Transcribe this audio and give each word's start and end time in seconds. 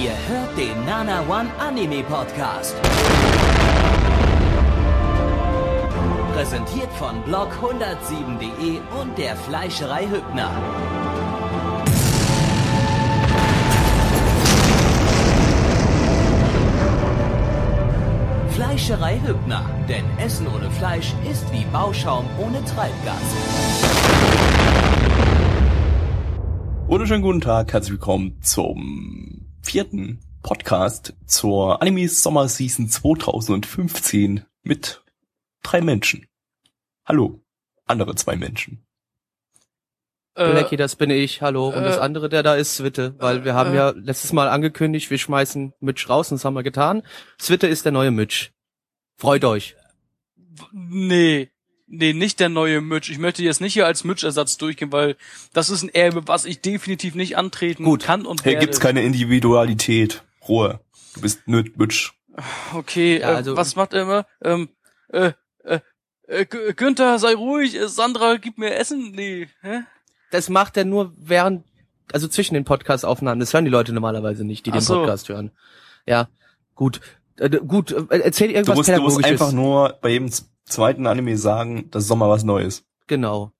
Ihr 0.00 0.12
hört 0.28 0.56
den 0.56 0.84
Nana 0.84 1.22
One 1.28 1.50
Anime 1.58 2.04
Podcast. 2.04 2.76
Präsentiert 6.32 6.92
von 6.92 7.16
blog107.de 7.24 8.78
und 9.00 9.18
der 9.18 9.34
Fleischerei 9.34 10.06
Hübner. 10.06 10.52
Fleischerei 18.50 19.20
Hübner, 19.26 19.68
denn 19.88 20.04
Essen 20.18 20.46
ohne 20.46 20.70
Fleisch 20.70 21.12
ist 21.28 21.52
wie 21.52 21.64
Bauschaum 21.72 22.24
ohne 22.38 22.64
Treibgas. 22.66 23.16
Wunderschönen 26.86 27.22
guten 27.22 27.40
Tag, 27.40 27.72
herzlich 27.72 27.94
willkommen 27.94 28.38
zum 28.42 29.47
vierten 29.68 30.18
Podcast 30.42 31.12
zur 31.26 31.82
Anime 31.82 32.08
Sommer 32.08 32.48
Season 32.48 32.88
2015 32.88 34.46
mit 34.62 35.04
drei 35.62 35.82
Menschen. 35.82 36.26
Hallo, 37.04 37.42
andere 37.84 38.14
zwei 38.14 38.34
Menschen. 38.34 38.82
Äh, 40.36 40.52
Blackie, 40.52 40.78
das 40.78 40.96
bin 40.96 41.10
ich, 41.10 41.42
hallo. 41.42 41.68
Und 41.68 41.82
äh, 41.82 41.84
das 41.84 41.98
andere, 41.98 42.30
der 42.30 42.42
da 42.42 42.54
ist, 42.54 42.76
Switte. 42.76 43.14
Weil 43.18 43.44
wir 43.44 43.52
haben 43.52 43.74
äh. 43.74 43.76
ja 43.76 43.90
letztes 43.90 44.32
Mal 44.32 44.48
angekündigt, 44.48 45.10
wir 45.10 45.18
schmeißen 45.18 45.74
Mitch 45.80 46.08
raus 46.08 46.30
und 46.30 46.36
das 46.36 46.46
haben 46.46 46.54
wir 46.54 46.62
getan. 46.62 47.02
Switte 47.38 47.66
ist 47.66 47.84
der 47.84 47.92
neue 47.92 48.10
Mitch. 48.10 48.52
Freut 49.18 49.44
euch. 49.44 49.76
Nee. 50.72 51.50
Nee, 51.90 52.12
nicht 52.12 52.38
der 52.38 52.48
neue 52.50 52.80
Mitch. 52.82 53.10
Ich 53.10 53.18
möchte 53.18 53.42
jetzt 53.42 53.60
nicht 53.62 53.72
hier 53.72 53.86
als 53.86 54.04
Mitch-Ersatz 54.04 54.58
durchgehen, 54.58 54.92
weil 54.92 55.16
das 55.54 55.70
ist 55.70 55.82
ein 55.82 55.88
Erbe, 55.88 56.28
was 56.28 56.44
ich 56.44 56.60
definitiv 56.60 57.14
nicht 57.14 57.36
antreten 57.38 57.84
Gut. 57.84 58.02
kann 58.02 58.26
und 58.26 58.42
Hier 58.42 58.52
werde. 58.52 58.66
gibt's 58.66 58.78
keine 58.80 59.02
Individualität. 59.02 60.22
Ruhe. 60.46 60.80
Du 61.14 61.20
bist 61.22 61.46
nöt 61.48 61.78
Bitch. 61.78 62.12
Okay, 62.74 63.18
Ja, 63.20 63.32
äh, 63.32 63.34
also- 63.36 63.56
was 63.56 63.74
macht 63.74 63.94
er 63.94 64.02
immer? 64.02 64.26
Ähm, 64.42 64.68
äh, 65.08 65.32
äh, 65.64 65.80
äh, 66.26 66.44
G- 66.44 66.72
Günther, 66.76 67.18
sei 67.18 67.34
ruhig, 67.34 67.74
äh, 67.74 67.88
Sandra, 67.88 68.36
gib 68.36 68.58
mir 68.58 68.74
Essen. 68.76 69.12
Nee, 69.12 69.48
hä? 69.62 69.80
Das 70.30 70.50
macht 70.50 70.76
er 70.76 70.84
nur 70.84 71.14
während, 71.16 71.64
also 72.12 72.28
zwischen 72.28 72.52
den 72.54 72.64
Podcast-Aufnahmen. 72.64 73.40
Das 73.40 73.54
hören 73.54 73.64
die 73.64 73.70
Leute 73.70 73.92
normalerweise 73.94 74.44
nicht, 74.44 74.66
die 74.66 74.70
Ach 74.72 74.76
den 74.76 74.82
so. 74.82 74.94
Podcast 75.00 75.28
hören. 75.30 75.50
Ja, 76.06 76.28
gut. 76.74 77.00
Äh, 77.38 77.48
d- 77.48 77.60
gut, 77.66 77.92
äh, 77.92 78.04
erzähl 78.20 78.48
Du 78.48 78.54
irgendwas 78.54 78.76
musst, 78.76 78.88
du 78.90 78.92
musst 79.00 79.16
Pädagogisches. 79.16 79.30
einfach 79.42 79.52
nur 79.52 79.98
bei 80.02 80.10
jedem 80.10 80.30
z- 80.30 80.44
zweiten 80.68 81.06
Anime 81.06 81.36
sagen, 81.36 81.90
dass 81.90 82.06
Sommer 82.06 82.28
was 82.28 82.44
Neues. 82.44 82.84
Genau. 83.06 83.52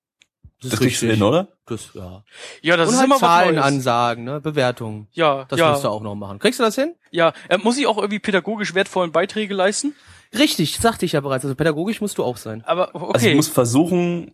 Das, 0.60 0.72
Das 0.72 0.80
kriegst 0.80 1.02
du 1.02 1.06
hin, 1.06 1.22
oder? 1.22 1.48
Das, 1.66 1.90
ja. 1.94 2.24
Ja, 2.62 2.76
das 2.76 2.88
und 2.88 2.94
ist 2.94 2.98
halt 2.98 3.06
immer 3.06 3.14
was 3.16 3.20
Zahlen 3.20 3.54
Neues. 3.54 3.64
ansagen, 3.66 4.24
ne? 4.24 4.40
Bewertungen. 4.40 5.06
Ja, 5.12 5.44
Das 5.48 5.58
ja, 5.58 5.70
musst 5.70 5.84
du 5.84 5.88
auch 5.88 6.02
noch 6.02 6.14
machen. 6.16 6.38
Kriegst 6.40 6.58
du 6.58 6.64
das 6.64 6.74
hin? 6.74 6.94
ja. 7.10 7.32
Äh, 7.48 7.58
muss 7.58 7.78
ich 7.78 7.86
auch 7.86 7.98
irgendwie 7.98 8.18
pädagogisch 8.18 8.74
wertvollen 8.74 9.12
Beiträge 9.12 9.54
leisten? 9.54 9.94
Richtig, 10.36 10.78
sagte 10.78 11.06
ich 11.06 11.12
ja 11.12 11.20
bereits. 11.20 11.44
Also 11.44 11.54
pädagogisch 11.54 12.00
musst 12.00 12.18
du 12.18 12.24
auch 12.24 12.36
sein. 12.36 12.62
Aber 12.66 12.94
okay. 12.94 13.10
Also 13.14 13.28
ich 13.28 13.36
muss 13.36 13.48
versuchen, 13.48 14.32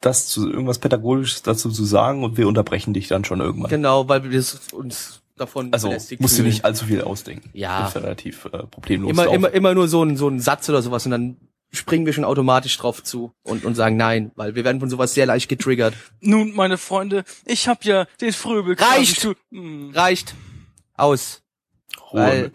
das 0.00 0.28
zu 0.28 0.50
irgendwas 0.50 0.78
Pädagogisches 0.78 1.42
dazu 1.42 1.70
zu 1.70 1.84
sagen 1.84 2.24
und 2.24 2.36
wir 2.36 2.48
unterbrechen 2.48 2.94
dich 2.94 3.08
dann 3.08 3.24
schon 3.24 3.40
irgendwann. 3.40 3.70
Genau, 3.70 4.08
weil 4.08 4.24
wir 4.24 4.30
das 4.36 4.72
uns 4.72 5.22
davon 5.36 5.72
Also 5.72 5.90
musst 6.18 6.38
du 6.38 6.42
nicht 6.42 6.64
allzu 6.64 6.86
viel 6.86 7.02
ausdenken. 7.02 7.50
Ja. 7.52 7.80
Das 7.80 7.94
ist 7.94 8.02
relativ 8.02 8.46
äh, 8.46 8.62
problemlos. 8.64 9.10
immer, 9.10 9.24
drauf. 9.26 9.34
immer, 9.34 9.50
immer 9.50 9.74
nur 9.74 9.88
so 9.88 10.02
ein, 10.02 10.16
so 10.16 10.28
ein 10.28 10.40
Satz 10.40 10.68
oder 10.68 10.80
sowas 10.82 11.04
und 11.04 11.10
dann 11.12 11.36
springen 11.72 12.06
wir 12.06 12.12
schon 12.12 12.24
automatisch 12.24 12.76
drauf 12.78 13.02
zu 13.02 13.32
und, 13.42 13.64
und 13.64 13.74
sagen 13.74 13.96
nein, 13.96 14.32
weil 14.34 14.54
wir 14.54 14.64
werden 14.64 14.80
von 14.80 14.90
sowas 14.90 15.14
sehr 15.14 15.26
leicht 15.26 15.48
getriggert. 15.48 15.94
Nun, 16.20 16.54
meine 16.54 16.78
Freunde, 16.78 17.24
ich 17.44 17.68
hab 17.68 17.84
ja 17.84 18.06
den 18.20 18.32
Fröbel. 18.32 18.76
Reicht! 18.78 19.20
Zu, 19.20 19.34
hm. 19.50 19.90
Reicht. 19.94 20.34
Aus. 20.94 21.42
Ruhe. 22.12 22.50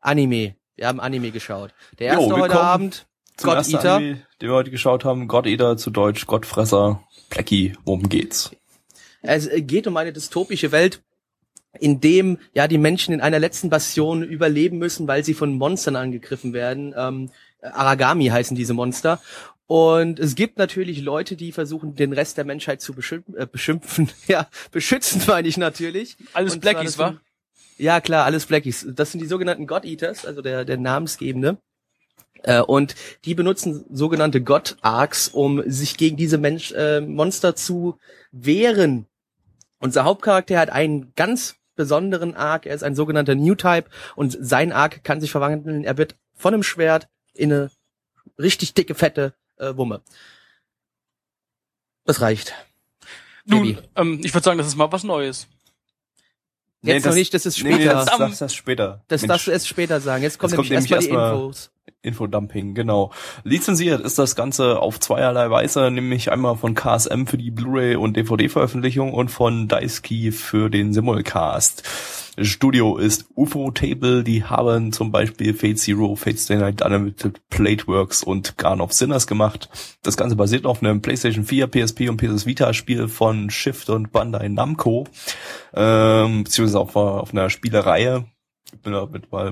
Anime. 0.00 0.56
Wir 0.76 0.86
haben 0.88 1.00
Anime 1.00 1.30
geschaut. 1.30 1.74
Der 1.98 2.14
Jo, 2.14 2.20
erste 2.20 2.34
heute 2.34 2.42
willkommen 2.42 2.64
Abend, 2.64 3.06
God 3.42 3.68
Eater. 3.68 3.94
Anime, 3.96 4.26
den 4.40 4.48
wir 4.48 4.54
heute 4.54 4.70
geschaut 4.70 5.04
haben, 5.04 5.28
God 5.28 5.46
Eater 5.46 5.76
zu 5.76 5.90
Deutsch, 5.90 6.26
Gottfresser, 6.26 7.02
Blackie, 7.30 7.74
worum 7.84 8.08
geht's? 8.08 8.50
Es 9.22 9.48
geht 9.52 9.86
um 9.86 9.96
eine 9.96 10.12
dystopische 10.12 10.72
Welt, 10.72 11.02
in 11.78 12.00
dem 12.00 12.38
ja 12.54 12.68
die 12.68 12.78
Menschen 12.78 13.14
in 13.14 13.20
einer 13.20 13.38
letzten 13.38 13.70
Bastion 13.70 14.22
überleben 14.22 14.78
müssen, 14.78 15.06
weil 15.06 15.24
sie 15.24 15.34
von 15.34 15.56
Monstern 15.56 15.96
angegriffen 15.96 16.52
werden. 16.52 16.94
Ähm, 16.96 17.30
Aragami 17.62 18.26
heißen 18.26 18.56
diese 18.56 18.74
Monster. 18.74 19.20
Und 19.66 20.18
es 20.18 20.34
gibt 20.34 20.58
natürlich 20.58 21.00
Leute, 21.00 21.36
die 21.36 21.52
versuchen, 21.52 21.94
den 21.94 22.12
Rest 22.12 22.36
der 22.36 22.44
Menschheit 22.44 22.80
zu 22.82 22.92
beschimpfen, 22.92 23.36
äh, 23.36 23.46
beschimpfen. 23.46 24.10
Ja, 24.26 24.48
beschützen 24.70 25.22
meine 25.26 25.48
ich 25.48 25.56
natürlich. 25.56 26.16
Alles 26.34 26.54
Und 26.54 26.60
Blackies, 26.60 26.98
wa? 26.98 27.18
Ja, 27.78 28.00
klar, 28.00 28.26
alles 28.26 28.46
Blackies. 28.46 28.86
Das 28.94 29.12
sind 29.12 29.20
die 29.20 29.26
sogenannten 29.26 29.66
God 29.66 29.84
Eaters, 29.84 30.26
also 30.26 30.42
der, 30.42 30.64
der 30.64 30.76
Namensgebende. 30.76 31.58
Äh, 32.42 32.60
und 32.60 32.94
die 33.24 33.34
benutzen 33.34 33.84
sogenannte 33.90 34.42
God 34.42 34.76
Arcs, 34.82 35.28
um 35.28 35.62
sich 35.64 35.96
gegen 35.96 36.16
diese 36.16 36.38
Mensch, 36.38 36.72
äh, 36.72 37.00
Monster 37.00 37.56
zu 37.56 37.98
wehren. 38.30 39.06
Unser 39.78 40.04
Hauptcharakter 40.04 40.58
hat 40.58 40.70
einen 40.70 41.12
ganz 41.14 41.56
besonderen 41.76 42.34
Arc. 42.34 42.66
Er 42.66 42.74
ist 42.74 42.84
ein 42.84 42.94
sogenannter 42.94 43.34
New 43.34 43.54
Type 43.54 43.84
und 44.16 44.36
sein 44.38 44.72
Arc 44.72 45.02
kann 45.02 45.20
sich 45.20 45.30
verwandeln. 45.30 45.84
Er 45.84 45.96
wird 45.96 46.16
von 46.34 46.54
einem 46.54 46.62
Schwert 46.62 47.08
in 47.34 47.52
eine 47.52 47.70
richtig 48.38 48.74
dicke, 48.74 48.94
fette 48.94 49.34
äh, 49.58 49.76
Wumme. 49.76 50.02
Das 52.04 52.20
reicht. 52.20 52.52
Nun, 53.44 53.78
ähm, 53.96 54.20
ich 54.22 54.32
würde 54.34 54.44
sagen, 54.44 54.58
das 54.58 54.66
ist 54.66 54.76
mal 54.76 54.90
was 54.92 55.04
Neues. 55.04 55.46
Jetzt 56.82 57.06
noch 57.06 57.14
nicht, 57.14 57.32
das 57.32 57.46
ist 57.46 57.58
später. 57.58 57.76
Nee, 57.78 57.84
das, 57.84 58.08
Am- 58.08 58.20
das, 58.30 58.38
das 58.38 58.54
später. 58.54 59.04
Das 59.08 59.20
Mensch, 59.22 59.28
darfst 59.28 59.46
du 59.46 59.50
erst 59.52 59.68
später 59.68 60.00
sagen. 60.00 60.22
Jetzt 60.22 60.38
kommen 60.38 60.50
Jetzt 60.50 60.56
kommt 60.56 60.70
nämlich 60.70 60.90
erstmal 60.90 61.00
die 61.00 61.06
nämlich 61.06 61.22
erstmal- 61.22 61.44
Infos. 61.46 61.70
Infodumping, 62.02 62.74
genau. 62.74 63.12
Lizenziert 63.44 64.00
ist 64.00 64.18
das 64.18 64.34
Ganze 64.34 64.80
auf 64.80 64.98
zweierlei 64.98 65.50
Weise, 65.50 65.88
nämlich 65.90 66.32
einmal 66.32 66.56
von 66.56 66.74
KSM 66.74 67.26
für 67.26 67.38
die 67.38 67.52
Blu-ray 67.52 67.94
und 67.94 68.16
DVD-Veröffentlichung 68.16 69.14
und 69.14 69.30
von 69.30 69.68
Daisuke 69.68 70.32
für 70.32 70.68
den 70.68 70.92
Simulcast. 70.92 71.84
Studio 72.40 72.96
ist 72.96 73.26
UFO 73.36 73.70
Table, 73.70 74.24
die 74.24 74.42
haben 74.42 74.90
zum 74.90 75.12
Beispiel 75.12 75.54
Fate 75.54 75.78
Zero, 75.78 76.16
Fate 76.16 76.40
Stay 76.40 76.56
Night 76.56 76.82
Unlimited, 76.82 77.40
Plateworks 77.50 78.24
und 78.24 78.56
Garn 78.58 78.80
of 78.80 78.92
Sinners 78.92 79.28
gemacht. 79.28 79.68
Das 80.02 80.16
Ganze 80.16 80.34
basiert 80.34 80.66
auf 80.66 80.82
einem 80.82 81.02
PlayStation 81.02 81.44
4, 81.44 81.68
PSP 81.68 82.08
und 82.08 82.16
PS 82.16 82.46
Vita 82.46 82.72
Spiel 82.72 83.06
von 83.06 83.50
Shift 83.50 83.90
und 83.90 84.10
Bandai 84.10 84.48
Namco, 84.48 85.06
ähm, 85.74 86.44
beziehungsweise 86.44 86.80
auf, 86.80 86.96
auf 86.96 87.32
einer 87.32 87.48
Spielereihe. 87.48 88.24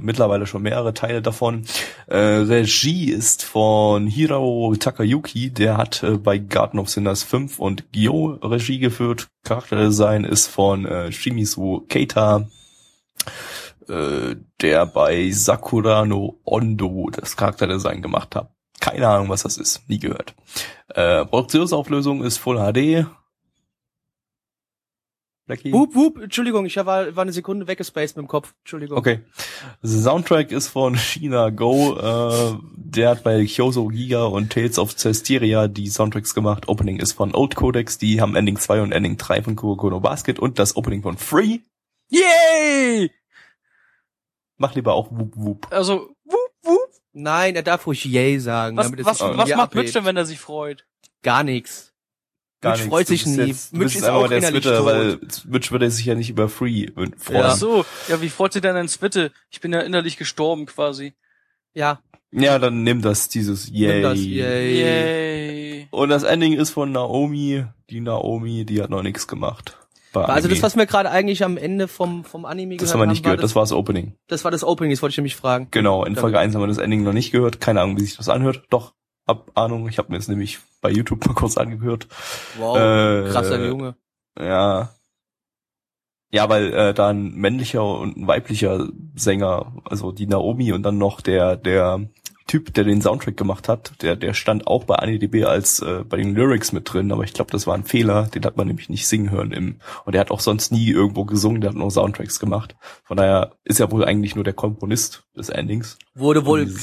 Mittlerweile 0.00 0.47
schon 0.47 0.62
mehrere 0.62 0.94
Teile 0.94 1.22
davon. 1.22 1.64
Äh, 2.06 2.16
Regie 2.16 3.10
ist 3.10 3.44
von 3.44 4.06
Hirao 4.06 4.75
Takayuki, 4.75 5.50
der 5.50 5.76
hat 5.76 6.03
äh, 6.03 6.16
bei 6.16 6.38
Garden 6.38 6.78
of 6.78 6.88
Sinners 6.91 7.22
5 7.22 7.58
und 7.58 7.92
Gyo 7.92 8.38
Regie 8.42 8.78
geführt. 8.78 9.28
Charakterdesign 9.44 10.25
ist 10.25 10.48
von 10.48 10.84
äh, 10.86 11.12
Shimizu 11.12 11.86
Keita, 11.88 12.48
äh, 13.88 14.36
der 14.60 14.86
bei 14.86 15.31
Sakura 15.31 16.04
no 16.04 16.41
Ondo 16.44 17.10
das 17.12 17.37
Charakterdesign 17.37 18.02
gemacht 18.02 18.34
hat. 18.34 18.50
Keine 18.81 19.08
Ahnung, 19.08 19.28
was 19.28 19.42
das 19.42 19.58
ist. 19.58 19.88
Nie 19.88 19.98
gehört. 19.98 20.34
Äh, 20.88 21.26
Produktionsauflösung 21.26 22.25
ist 22.25 22.38
Full 22.38 22.56
HD. 22.56 23.06
Blackie? 25.50 25.72
Wup, 25.72 25.94
wup, 25.94 26.22
Entschuldigung, 26.22 26.65
ich 26.65 26.77
war, 26.77 27.16
war 27.16 27.22
eine 27.22 27.33
Sekunde 27.33 27.66
weggespaced 27.66 28.16
mit 28.16 28.25
dem 28.25 28.28
Kopf. 28.28 28.55
Entschuldigung. 28.61 28.97
Okay. 28.97 29.21
Soundtrack 29.84 30.53
ist 30.53 30.69
von 30.69 30.94
China 30.94 31.50
Go. 31.50 31.97
Äh, 31.97 32.59
der 32.77 33.11
hat 33.11 33.25
bei 33.25 33.44
Kyoso 33.44 33.88
Giga 33.88 34.25
und 34.25 34.53
Tales 34.53 34.78
of 34.78 34.97
Cestiria 34.97 35.66
die 35.66 35.88
Soundtracks 35.88 36.34
gemacht. 36.34 36.69
Opening 36.69 37.00
ist 37.00 37.12
von 37.12 37.34
Old 37.34 37.56
Codex. 37.56 37.99
Die 37.99 38.21
haben 38.21 38.37
Ending 38.37 38.59
2 38.59 38.83
und 38.83 38.93
Ending 38.93 39.16
3 39.16 39.43
von 39.43 39.56
Kuroko 39.56 39.91
no 39.91 40.00
Basket 40.00 40.38
und 40.38 40.59
das 40.59 40.77
Opening 40.77 41.03
von 41.03 41.19
Free. 41.19 41.59
Yay! 42.09 43.11
Mach 44.56 44.75
lieber 44.75 44.94
auch 44.94 45.11
Wup 45.11 45.37
Wup. 45.37 45.67
Also, 45.73 46.14
wup, 46.25 46.50
wup. 46.62 46.91
Nein, 47.12 47.56
er 47.56 47.62
darf 47.62 47.87
ruhig 47.87 48.05
Yay 48.05 48.38
sagen. 48.38 48.76
Was, 48.76 48.87
damit 48.87 49.00
es 49.00 49.06
was, 49.06 49.20
was 49.20 49.37
macht 49.37 49.53
abhebt. 49.53 49.75
Mitch 49.75 49.93
denn, 49.94 50.05
wenn 50.05 50.17
er 50.17 50.26
sich 50.26 50.38
freut? 50.38 50.87
Gar 51.23 51.43
nichts. 51.43 51.89
Gar 52.60 52.72
Mitch 52.72 52.82
nichts. 52.84 52.90
freut 52.94 53.06
sich 53.06 53.26
nie. 53.26 53.36
Jetzt, 53.44 53.72
Mitch 53.72 53.96
ist 53.98 54.04
auch 54.08 54.28
der 54.28 54.38
innerlich 54.38 54.62
Twitter, 54.62 54.76
tot. 54.78 54.86
weil 54.86 55.18
Mitch 55.48 55.70
würde 55.70 55.90
sich 55.90 56.04
ja 56.04 56.14
nicht 56.14 56.28
über 56.30 56.48
Free 56.48 56.88
freuen. 57.16 57.40
Ja. 57.40 57.48
Ach 57.48 57.56
so, 57.56 57.84
ja, 58.08 58.20
wie 58.20 58.28
freut 58.28 58.52
sich 58.52 58.62
denn 58.62 58.76
ein 58.76 58.88
Spitte? 58.88 59.32
Ich 59.50 59.60
bin 59.60 59.72
ja 59.72 59.80
innerlich 59.80 60.16
gestorben 60.18 60.66
quasi. 60.66 61.14
Ja, 61.72 62.00
Ja, 62.32 62.58
dann 62.58 62.82
nimm 62.82 63.00
das, 63.00 63.28
dieses 63.28 63.68
Yay. 63.70 63.94
nimm 63.94 64.02
das 64.02 64.18
Yay. 64.18 64.80
Yay. 64.80 65.88
Und 65.90 66.08
das 66.10 66.22
Ending 66.22 66.52
ist 66.52 66.70
von 66.70 66.92
Naomi. 66.92 67.64
Die 67.88 68.00
Naomi, 68.00 68.64
die 68.64 68.82
hat 68.82 68.90
noch 68.90 69.02
nichts 69.02 69.26
gemacht. 69.26 69.76
Also 70.12 70.48
das, 70.48 70.60
was 70.62 70.76
wir 70.76 70.86
gerade 70.86 71.10
eigentlich 71.10 71.44
am 71.44 71.56
Ende 71.56 71.86
vom, 71.86 72.24
vom 72.24 72.44
Anime 72.44 72.76
das 72.76 72.82
gehört 72.82 72.94
haben 72.94 73.00
wir 73.00 73.06
nicht 73.12 73.22
gehört, 73.22 73.42
das 73.44 73.54
war 73.54 73.62
das 73.62 73.72
Opening. 73.72 74.14
das 74.26 74.42
war 74.42 74.50
das 74.50 74.64
Opening, 74.64 74.90
das 74.90 75.02
wollte 75.02 75.12
ich 75.12 75.18
nämlich 75.18 75.36
fragen. 75.36 75.68
Genau, 75.70 76.04
in 76.04 76.16
Folge 76.16 76.38
1 76.38 76.52
haben 76.54 76.62
wir 76.62 76.66
das 76.66 76.78
Ending 76.78 77.04
noch 77.04 77.12
nicht 77.12 77.30
gehört. 77.30 77.60
Keine 77.60 77.80
Ahnung, 77.80 77.96
wie 77.96 78.02
sich 78.02 78.16
das 78.16 78.28
anhört. 78.28 78.64
Doch, 78.70 78.92
hab 79.31 79.56
Ahnung. 79.56 79.88
Ich 79.88 79.99
habe 79.99 80.11
mir 80.11 80.19
das 80.19 80.29
nämlich 80.29 80.59
bei 80.81 80.91
YouTube 80.91 81.27
mal 81.27 81.35
kurz 81.35 81.56
angehört. 81.56 82.09
Wow, 82.59 82.77
Äh, 82.77 83.31
krasser 83.31 83.65
Junge. 83.65 83.94
Ja. 84.38 84.91
Ja, 86.32 86.49
weil 86.49 86.73
äh, 86.73 86.94
da 86.94 87.09
ein 87.09 87.35
männlicher 87.35 87.85
und 87.85 88.17
ein 88.17 88.27
weiblicher 88.27 88.88
Sänger, 89.17 89.73
also 89.85 90.12
die 90.12 90.27
Naomi 90.27 90.73
und 90.73 90.85
dann 90.85 90.97
noch 90.97 91.21
der 91.21 91.56
der 91.56 92.03
Typ, 92.50 92.75
der 92.75 92.82
den 92.82 93.00
Soundtrack 93.00 93.37
gemacht 93.37 93.69
hat, 93.69 93.93
der 94.02 94.17
der 94.17 94.35
stand 94.35 94.67
auch 94.67 94.82
bei 94.82 94.97
AniDB 94.97 95.44
als 95.44 95.79
äh, 95.81 96.02
bei 96.05 96.17
den 96.17 96.35
Lyrics 96.35 96.73
mit 96.73 96.93
drin, 96.93 97.12
aber 97.12 97.23
ich 97.23 97.32
glaube, 97.32 97.52
das 97.52 97.69
war 97.69 97.75
ein 97.76 97.85
Fehler, 97.85 98.25
den 98.25 98.44
hat 98.44 98.56
man 98.56 98.67
nämlich 98.67 98.88
nicht 98.88 99.06
singen 99.06 99.31
hören 99.31 99.52
im 99.52 99.79
und 100.05 100.14
der 100.14 100.20
hat 100.20 100.32
auch 100.32 100.41
sonst 100.41 100.73
nie 100.73 100.88
irgendwo 100.91 101.25
gesungen, 101.25 101.61
der 101.61 101.70
hat 101.70 101.76
nur 101.76 101.91
Soundtracks 101.93 102.41
gemacht. 102.41 102.75
Von 103.05 103.17
daher 103.19 103.52
ist 103.62 103.79
er 103.79 103.93
wohl 103.93 104.05
eigentlich 104.05 104.35
nur 104.35 104.43
der 104.43 104.52
Komponist 104.52 105.23
des 105.37 105.49
Endings 105.49 105.97
Wurde 106.14 106.44
wohl 106.44 106.75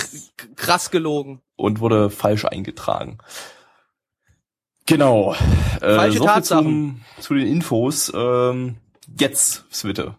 krass 0.56 0.90
gelogen. 0.90 1.42
und 1.58 1.82
wurde 1.82 2.10
falsch 2.10 2.46
eingetragen. 2.46 3.18
Genau. 4.86 5.34
Äh, 5.82 5.96
Falsche 5.96 6.18
so 6.20 6.24
viel 6.24 6.34
Tatsachen. 6.34 7.04
Zum, 7.16 7.24
zu 7.24 7.34
den 7.34 7.48
Infos. 7.48 8.10
Ähm, 8.16 8.78
jetzt, 9.20 9.66
Switte. 9.72 10.16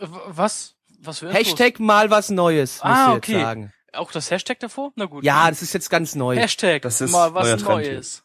Äh, 0.00 0.06
Was? 0.26 0.74
Was 1.02 1.20
für 1.20 1.26
Infos? 1.26 1.38
Hashtag 1.40 1.78
mal 1.80 2.10
was 2.10 2.30
Neues, 2.30 2.80
muss 2.82 2.92
Ah, 2.92 3.06
ich 3.10 3.14
jetzt 3.14 3.28
okay. 3.28 3.40
sagen. 3.40 3.72
Auch 3.92 4.12
das 4.12 4.30
Hashtag 4.30 4.58
davor? 4.60 4.92
Na 4.96 5.06
gut. 5.06 5.24
Ja, 5.24 5.48
das 5.50 5.62
ist 5.62 5.72
jetzt 5.72 5.90
ganz 5.90 6.14
neu. 6.14 6.36
Hashtag. 6.36 6.82
Das 6.82 7.00
ist 7.00 7.10
mal 7.12 7.34
was 7.34 7.62
Neues. 7.62 8.24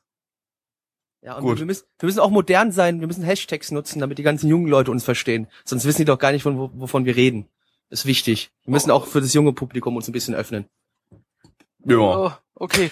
Ja, 1.22 1.36
und 1.38 1.42
Gut. 1.44 1.58
Wir, 1.58 1.66
müssen, 1.66 1.86
wir 2.00 2.06
müssen 2.06 2.20
auch 2.20 2.30
modern 2.30 2.72
sein, 2.72 3.00
wir 3.00 3.08
müssen 3.08 3.24
Hashtags 3.24 3.72
nutzen, 3.72 4.00
damit 4.00 4.20
die 4.20 4.24
ganzen 4.24 4.48
jungen 4.48 4.68
Leute 4.68 4.92
uns 4.92 5.04
verstehen. 5.04 5.48
Sonst 5.64 5.86
wissen 5.86 6.02
die 6.02 6.06
doch 6.06 6.20
gar 6.20 6.32
nicht, 6.32 6.44
von, 6.44 6.60
wo- 6.60 6.70
wovon 6.76 7.06
wir 7.06 7.16
reden. 7.16 7.50
Ist 7.90 8.06
wichtig. 8.06 8.52
Wir 8.64 8.72
müssen 8.72 8.92
auch 8.92 9.08
für 9.08 9.22
das 9.22 9.34
junge 9.34 9.52
Publikum 9.54 9.96
uns 9.96 10.08
ein 10.08 10.12
bisschen 10.12 10.36
öffnen. 10.36 10.68
Ja. 11.84 11.98
Oh, 11.98 12.32
okay. 12.54 12.92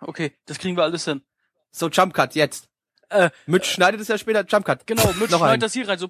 Okay, 0.00 0.32
das 0.46 0.58
kriegen 0.58 0.76
wir 0.76 0.82
alles 0.82 1.04
hin. 1.04 1.22
So, 1.70 1.88
Jump 1.88 2.14
Cut, 2.14 2.34
jetzt. 2.34 2.68
Äh, 3.10 3.30
Mitch 3.46 3.70
schneidet 3.72 4.00
es 4.00 4.08
ja 4.08 4.18
später, 4.18 4.44
Jump 4.44 4.64
Cut. 4.66 4.84
Genau, 4.86 5.06
Mitch 5.12 5.28
schneidet 5.28 5.42
ein. 5.54 5.60
das 5.60 5.72
hier 5.72 5.86
rein, 5.88 5.98
so. 5.98 6.08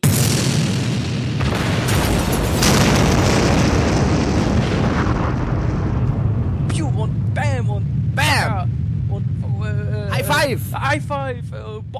Piu 6.68 6.86
und 6.86 7.34
Bam 7.34 7.70
und 7.70 8.14
Bam 8.14 8.70
und 9.10 9.24
äh, 9.64 10.10
High 10.10 10.17
Five! 10.28 10.60
High 10.74 11.02
Five! 11.02 11.52
Äh, 11.52 11.80
boah, 11.80 11.98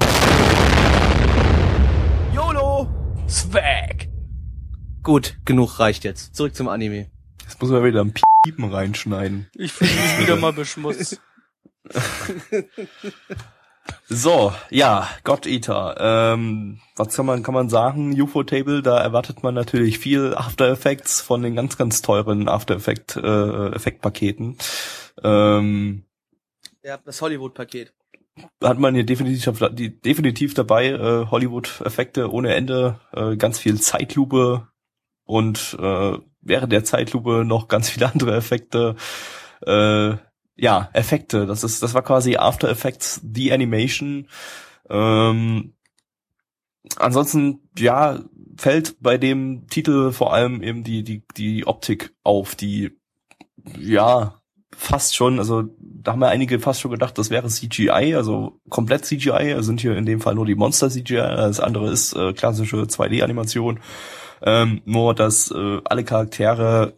YOLO! 2.31 2.87
Swag! 3.27 4.07
Gut, 5.01 5.37
genug 5.45 5.79
reicht 5.79 6.03
jetzt. 6.03 6.35
Zurück 6.35 6.55
zum 6.55 6.67
Anime. 6.67 7.07
Jetzt 7.41 7.59
muss 7.59 7.71
man 7.71 7.83
wieder 7.83 8.01
ein 8.01 8.13
Piepen 8.43 8.71
reinschneiden. 8.71 9.47
Ich 9.55 9.71
fühle 9.73 9.89
mich 9.89 10.19
wieder 10.19 10.35
mal 10.35 10.53
beschmutzt. 10.53 11.19
So, 14.07 14.53
ja, 14.69 15.09
God 15.23 15.47
Eater. 15.47 15.95
Ähm, 15.99 16.79
was 16.95 17.15
kann 17.15 17.25
man, 17.25 17.41
kann 17.41 17.55
man 17.55 17.69
sagen? 17.69 18.19
UFO 18.21 18.43
Table, 18.43 18.83
da 18.83 18.99
erwartet 18.99 19.41
man 19.41 19.55
natürlich 19.55 19.97
viel 19.97 20.35
After 20.35 20.69
Effects 20.69 21.21
von 21.21 21.41
den 21.41 21.55
ganz, 21.55 21.75
ganz 21.75 22.03
teuren 22.03 22.47
After 22.47 22.75
Effect, 22.75 23.15
äh, 23.15 23.69
Effektpaketen. 23.69 24.57
Ähm, 25.23 26.03
Ja, 26.83 26.99
das 27.03 27.19
Hollywood-Paket. 27.21 27.93
Hat 28.63 28.79
man 28.79 28.95
hier 28.95 29.05
definitiv, 29.05 29.59
definitiv 30.03 30.53
dabei, 30.53 30.87
äh, 30.87 31.25
Hollywood-Effekte 31.29 32.31
ohne 32.31 32.53
Ende, 32.55 32.99
äh, 33.13 33.35
ganz 33.37 33.59
viel 33.59 33.79
Zeitlupe 33.79 34.67
und 35.25 35.77
äh, 35.79 36.17
während 36.41 36.71
der 36.71 36.83
Zeitlupe 36.83 37.43
noch 37.45 37.67
ganz 37.67 37.89
viele 37.89 38.11
andere 38.11 38.35
Effekte. 38.35 38.95
Äh, 39.65 40.15
ja, 40.55 40.89
Effekte, 40.93 41.45
das 41.45 41.63
ist, 41.63 41.81
das 41.83 41.93
war 41.93 42.01
quasi 42.01 42.35
After 42.35 42.69
Effects, 42.69 43.21
The 43.33 43.53
Animation. 43.53 44.27
Ähm, 44.89 45.73
ansonsten, 46.97 47.69
ja, 47.77 48.19
fällt 48.57 49.01
bei 49.01 49.17
dem 49.17 49.67
Titel 49.67 50.11
vor 50.11 50.33
allem 50.33 50.61
eben 50.61 50.83
die, 50.83 51.03
die, 51.03 51.23
die 51.37 51.65
Optik 51.65 52.13
auf, 52.23 52.55
die, 52.55 52.91
ja, 53.77 54.38
fast 54.79 55.13
schon, 55.13 55.39
also 55.39 55.65
da 55.77 56.13
haben 56.13 56.21
ja 56.21 56.29
einige 56.29 56.57
fast 56.57 56.79
schon 56.79 56.91
gedacht, 56.91 57.17
das 57.17 57.29
wäre 57.29 57.49
CGI, 57.49 58.15
also 58.15 58.61
komplett 58.69 59.03
CGI, 59.03 59.53
also 59.53 59.63
sind 59.63 59.81
hier 59.81 59.97
in 59.97 60.05
dem 60.05 60.21
Fall 60.21 60.35
nur 60.35 60.45
die 60.45 60.55
Monster 60.55 60.89
CGI, 60.89 61.17
das 61.17 61.59
andere 61.59 61.91
ist 61.91 62.13
äh, 62.13 62.31
klassische 62.31 62.77
2D-Animation. 62.77 63.81
Ähm, 64.41 64.81
nur, 64.85 65.13
dass 65.13 65.51
äh, 65.51 65.81
alle 65.83 66.05
Charaktere 66.05 66.93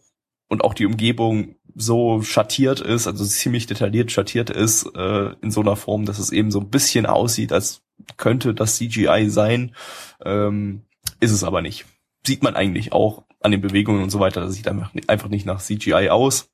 und 0.48 0.64
auch 0.64 0.76
die 0.76 0.86
Umgebung 0.86 1.56
so 1.74 2.22
schattiert 2.22 2.82
ist, 2.82 3.08
also 3.08 3.26
ziemlich 3.26 3.66
detailliert 3.66 4.12
schattiert 4.12 4.52
ist, 4.52 4.86
äh, 4.96 5.32
in 5.42 5.50
so 5.50 5.62
einer 5.62 5.76
Form, 5.76 6.06
dass 6.06 6.20
es 6.20 6.32
eben 6.32 6.52
so 6.52 6.60
ein 6.60 6.70
bisschen 6.70 7.08
aussieht, 7.08 7.52
als 7.52 7.82
könnte 8.16 8.54
das 8.54 8.76
CGI 8.76 9.28
sein, 9.30 9.76
ähm, 10.24 10.84
ist 11.20 11.32
es 11.32 11.44
aber 11.44 11.64
nicht. 11.64 11.86
Sieht 12.28 12.44
man 12.44 12.56
eigentlich 12.56 12.94
auch 12.94 13.24
an 13.40 13.50
den 13.50 13.62
Bewegungen 13.62 14.04
und 14.04 14.12
so 14.12 14.20
weiter, 14.20 14.42
das 14.42 14.54
sieht 14.54 14.68
einfach, 14.68 14.92
einfach 15.08 15.30
nicht 15.30 15.48
nach 15.48 15.62
CGI 15.64 16.10
aus. 16.10 16.52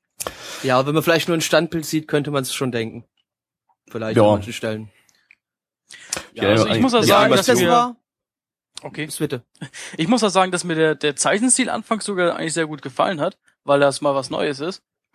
Ja, 0.62 0.84
wenn 0.86 0.94
man 0.94 1.02
vielleicht 1.02 1.28
nur 1.28 1.36
ein 1.36 1.40
Standbild 1.40 1.86
sieht, 1.86 2.08
könnte 2.08 2.30
man 2.30 2.42
es 2.42 2.52
schon 2.54 2.72
denken. 2.72 3.04
Vielleicht 3.88 4.16
Ja. 4.16 4.24
an 4.24 4.30
manchen 4.30 4.52
Stellen. 4.52 4.90
Ja, 6.34 6.48
also 6.48 6.66
ich 6.68 6.80
muss 6.80 6.94
auch 6.94 7.02
sagen, 7.02 7.32
dass 7.34 7.46
das 7.46 7.60
mir- 7.60 7.70
war, 7.70 7.96
Okay. 8.82 9.08
bitte. 9.18 9.42
Ich 9.96 10.08
muss 10.08 10.22
auch 10.22 10.28
sagen, 10.30 10.52
dass 10.52 10.64
mir 10.64 10.74
der, 10.74 10.94
der 10.94 11.16
Zeichenstil 11.16 11.70
anfangs 11.70 12.04
sogar 12.04 12.36
eigentlich 12.36 12.52
sehr 12.54 12.66
gut 12.66 12.82
gefallen 12.82 13.20
hat, 13.20 13.38
weil 13.64 13.80
das 13.80 14.00
mal 14.00 14.14
was 14.14 14.30
Neues 14.30 14.60
ist. 14.60 14.82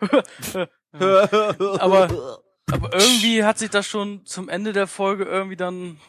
Aber- 0.92 2.40
Aber 2.70 2.94
irgendwie 2.94 3.44
hat 3.44 3.58
sich 3.58 3.68
das 3.70 3.86
schon 3.86 4.24
zum 4.24 4.48
Ende 4.48 4.72
der 4.72 4.86
Folge 4.86 5.24
irgendwie 5.24 5.56
dann 5.56 6.00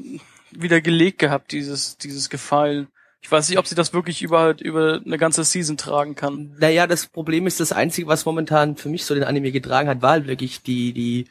wieder 0.52 0.80
gelegt 0.80 1.20
gehabt, 1.20 1.52
dieses, 1.52 1.98
dieses 1.98 2.30
Gefallen. 2.30 2.88
Ich 3.26 3.32
weiß 3.32 3.50
nicht, 3.50 3.58
ob 3.58 3.66
sie 3.66 3.74
das 3.74 3.92
wirklich 3.92 4.22
über, 4.22 4.56
über 4.62 5.02
eine 5.04 5.18
ganze 5.18 5.44
Season 5.44 5.78
tragen 5.78 6.14
kann. 6.14 6.56
Naja, 6.60 6.86
das 6.86 7.08
Problem 7.08 7.48
ist, 7.48 7.60
das 7.60 7.72
Einzige, 7.72 8.08
was 8.08 8.24
momentan 8.24 8.78
für 8.78 8.88
mich 8.88 9.04
so 9.04 9.16
den 9.16 9.24
Anime 9.24 9.52
getragen 9.52 9.90
hat, 9.90 10.04
war 10.04 10.12
halt 10.12 10.28
wirklich 10.28 10.62
die, 10.62 10.94
die, 10.94 11.26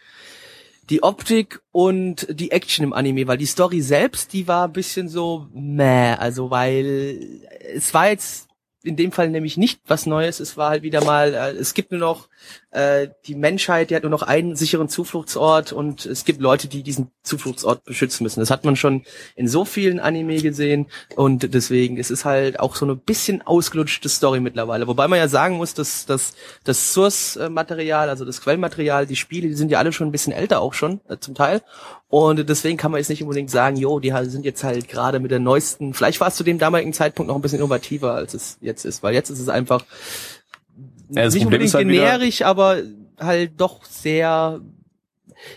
die 0.91 1.05
Optik 1.05 1.63
und 1.71 2.27
die 2.29 2.51
Action 2.51 2.85
im 2.85 2.95
Anime, 2.95 3.29
weil 3.29 3.39
die 3.39 3.47
Story 3.47 3.81
selbst, 3.81 4.33
die 4.33 4.49
war 4.49 4.67
ein 4.67 4.73
bisschen 4.73 5.09
so 5.09 5.47
meh, 5.55 6.15
also 6.15 6.51
weil 6.51 7.47
es 7.73 7.95
war 7.95 8.09
jetzt 8.09 8.49
in 8.83 8.97
dem 8.97 9.13
Fall 9.13 9.31
nämlich 9.31 9.57
nicht 9.57 9.81
was 9.87 10.05
Neues, 10.05 10.41
es 10.41 10.57
war 10.57 10.71
halt 10.71 10.83
wieder 10.83 11.05
mal, 11.05 11.33
äh, 11.33 11.51
es 11.53 11.75
gibt 11.75 11.93
nur 11.93 12.01
noch 12.01 12.29
äh, 12.75 13.09
die 13.27 13.37
Menschheit, 13.37 13.91
die 13.91 13.95
hat 13.95 14.03
nur 14.03 14.11
noch 14.11 14.23
einen 14.23 14.57
sicheren 14.57 14.89
Zufluchtsort 14.89 15.73
und 15.73 16.07
es 16.07 16.25
gibt 16.25 16.41
Leute, 16.41 16.67
die 16.67 16.83
diesen 16.83 17.13
Zufluchtsort 17.23 17.85
beschützen 17.85 18.25
müssen. 18.25 18.41
Das 18.41 18.51
hat 18.51 18.65
man 18.65 18.75
schon 18.75 19.05
in 19.37 19.47
so 19.47 19.65
vielen 19.65 20.01
Anime 20.01 20.43
gesehen 20.43 20.87
und 21.15 21.55
deswegen 21.55 21.99
es 21.99 22.11
ist 22.11 22.25
halt 22.25 22.59
auch 22.59 22.75
so 22.75 22.85
eine 22.85 22.97
bisschen 22.97 23.43
ausgelutschte 23.43 24.09
Story 24.09 24.41
mittlerweile. 24.41 24.89
Wobei 24.89 25.07
man 25.07 25.21
ja 25.21 25.29
sagen 25.29 25.57
muss, 25.57 25.75
dass, 25.75 26.05
dass 26.07 26.35
das 26.65 26.93
Source-Material, 26.93 28.09
also 28.09 28.25
das 28.25 28.41
Quellmaterial, 28.41 29.07
die 29.07 29.17
Spiele, 29.17 29.47
die 29.47 29.55
sind 29.55 29.71
ja 29.71 29.79
alle 29.79 29.93
schon 29.93 30.09
ein 30.09 30.13
bisschen 30.13 30.33
älter 30.33 30.61
auch 30.61 30.75
schon 30.75 31.01
äh, 31.09 31.19
zum 31.19 31.37
Teil 31.37 31.63
und 32.09 32.49
deswegen 32.49 32.77
kann 32.77 32.91
man 32.91 32.99
jetzt 32.99 33.09
nicht 33.09 33.23
unbedingt 33.23 33.51
sagen, 33.51 33.77
jo, 33.77 34.01
die 34.01 34.13
sind 34.25 34.45
jetzt 34.45 34.65
halt 34.65 34.89
gerade 34.89 35.21
mit 35.21 35.31
der 35.31 35.39
neuesten, 35.39 35.95
vielleicht 35.95 36.21
war 36.21 36.29
es 36.29 36.35
zu 36.35 36.43
dem 36.43 36.59
damaligen 36.59 36.93
Zeitpunkt 36.93 37.29
noch 37.29 37.37
ein 37.37 37.43
bisschen 37.43 37.59
innovativer, 37.59 38.15
als 38.15 38.35
es 38.35 38.59
jetzt 38.61 38.85
ist, 38.85 39.05
weil 39.05 39.15
jetzt 39.15 39.31
ist 39.31 39.41
es 39.41 39.49
einfach 39.49 39.85
Ja, 41.11 41.25
das 41.25 41.35
nicht 41.35 41.45
Problem 41.45 41.63
unbedingt 41.63 41.69
ist 41.69 41.75
halt 41.75 41.89
generisch, 41.89 42.43
aber 42.43 42.79
halt 43.19 43.61
doch 43.61 43.85
sehr 43.85 44.61